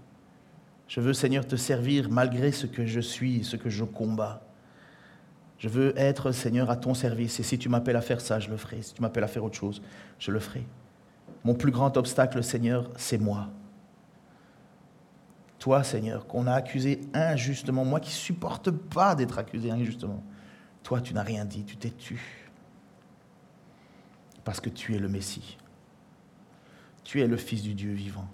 Je 0.88 1.02
veux, 1.02 1.14
Seigneur, 1.14 1.46
te 1.46 1.58
servir 1.58 2.10
malgré 2.10 2.54
ce 2.54 2.66
que 2.66 2.86
je 2.86 3.02
suis, 3.02 3.44
ce 3.44 3.58
que 3.58 3.70
je 3.70 3.84
combats. 3.84 4.49
Je 5.60 5.68
veux 5.68 5.94
être, 5.98 6.32
Seigneur, 6.32 6.70
à 6.70 6.78
ton 6.78 6.94
service. 6.94 7.40
Et 7.40 7.44
si 7.44 7.60
tu 7.60 7.70
m'appelles 7.70 7.98
à 7.98 8.02
faire 8.02 8.22
ça, 8.22 8.40
je 8.40 8.50
le 8.50 8.58
ferai. 8.58 8.82
Si 8.82 8.94
tu 8.94 9.02
m'appelles 9.02 9.26
à 9.26 9.28
faire 9.28 9.44
autre 9.44 9.58
chose, 9.58 9.82
je 10.18 10.32
le 10.32 10.40
ferai. 10.40 10.66
Mon 11.44 11.54
plus 11.54 11.72
grand 11.72 11.96
obstacle, 11.98 12.42
Seigneur, 12.44 12.90
c'est 12.96 13.18
moi. 13.18 13.50
Toi, 15.60 15.84
Seigneur, 15.84 16.26
qu'on 16.28 16.48
a 16.48 16.54
accusé 16.54 17.02
injustement, 17.14 17.84
moi 17.84 18.00
qui 18.00 18.10
ne 18.10 18.16
supporte 18.16 18.72
pas 18.72 19.16
d'être 19.16 19.38
accusé 19.38 19.70
injustement. 19.70 20.24
Toi, 20.84 21.02
tu 21.02 21.14
n'as 21.14 21.24
rien 21.24 21.44
dit, 21.44 21.66
tu 21.66 21.76
t'es 21.76 21.92
tu. 21.92 22.48
Parce 24.46 24.62
que 24.62 24.70
tu 24.70 24.96
es 24.96 25.00
le 25.00 25.10
Messie. 25.10 25.58
Tu 27.04 27.22
es 27.22 27.28
le 27.28 27.36
Fils 27.36 27.62
du 27.62 27.74
Dieu 27.74 27.92
vivant. 27.92 28.28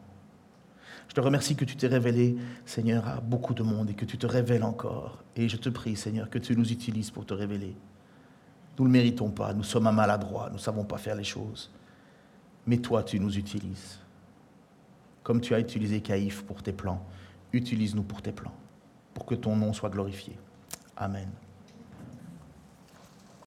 Je 1.07 1.15
te 1.15 1.21
remercie 1.21 1.55
que 1.55 1.65
tu 1.65 1.76
t'es 1.76 1.88
révélé, 1.88 2.38
Seigneur, 2.65 3.07
à 3.07 3.19
beaucoup 3.19 3.55
de 3.55 3.63
monde 3.63 3.89
et 3.89 3.95
que 3.95 4.05
tu 4.05 4.19
te 4.19 4.28
révèles 4.28 4.63
encore. 4.63 5.24
Et 5.36 5.49
je 5.49 5.57
te 5.57 5.69
prie, 5.69 5.95
Seigneur, 5.95 6.29
que 6.29 6.39
tu 6.39 6.55
nous 6.55 6.71
utilises 6.71 7.11
pour 7.11 7.25
te 7.25 7.33
révéler. 7.33 7.75
Nous 8.77 8.86
ne 8.86 8.89
le 8.89 8.93
méritons 8.93 9.29
pas, 9.29 9.53
nous 9.53 9.63
sommes 9.63 9.88
un 9.88 9.91
maladroit, 9.91 10.47
nous 10.49 10.55
ne 10.55 10.61
savons 10.61 10.83
pas 10.83 10.97
faire 10.97 11.15
les 11.15 11.23
choses. 11.23 11.71
Mais 12.67 12.77
toi, 12.77 13.03
tu 13.03 13.19
nous 13.19 13.38
utilises. 13.38 13.99
Comme 15.23 15.41
tu 15.41 15.53
as 15.53 15.59
utilisé 15.59 16.01
Caïphe 16.01 16.43
pour 16.43 16.61
tes 16.61 16.73
plans, 16.73 17.05
utilise-nous 17.53 18.03
pour 18.03 18.21
tes 18.21 18.31
plans, 18.31 18.53
pour 19.13 19.25
que 19.25 19.36
ton 19.36 19.55
nom 19.55 19.73
soit 19.73 19.89
glorifié. 19.89 20.38
Amen. 20.97 21.29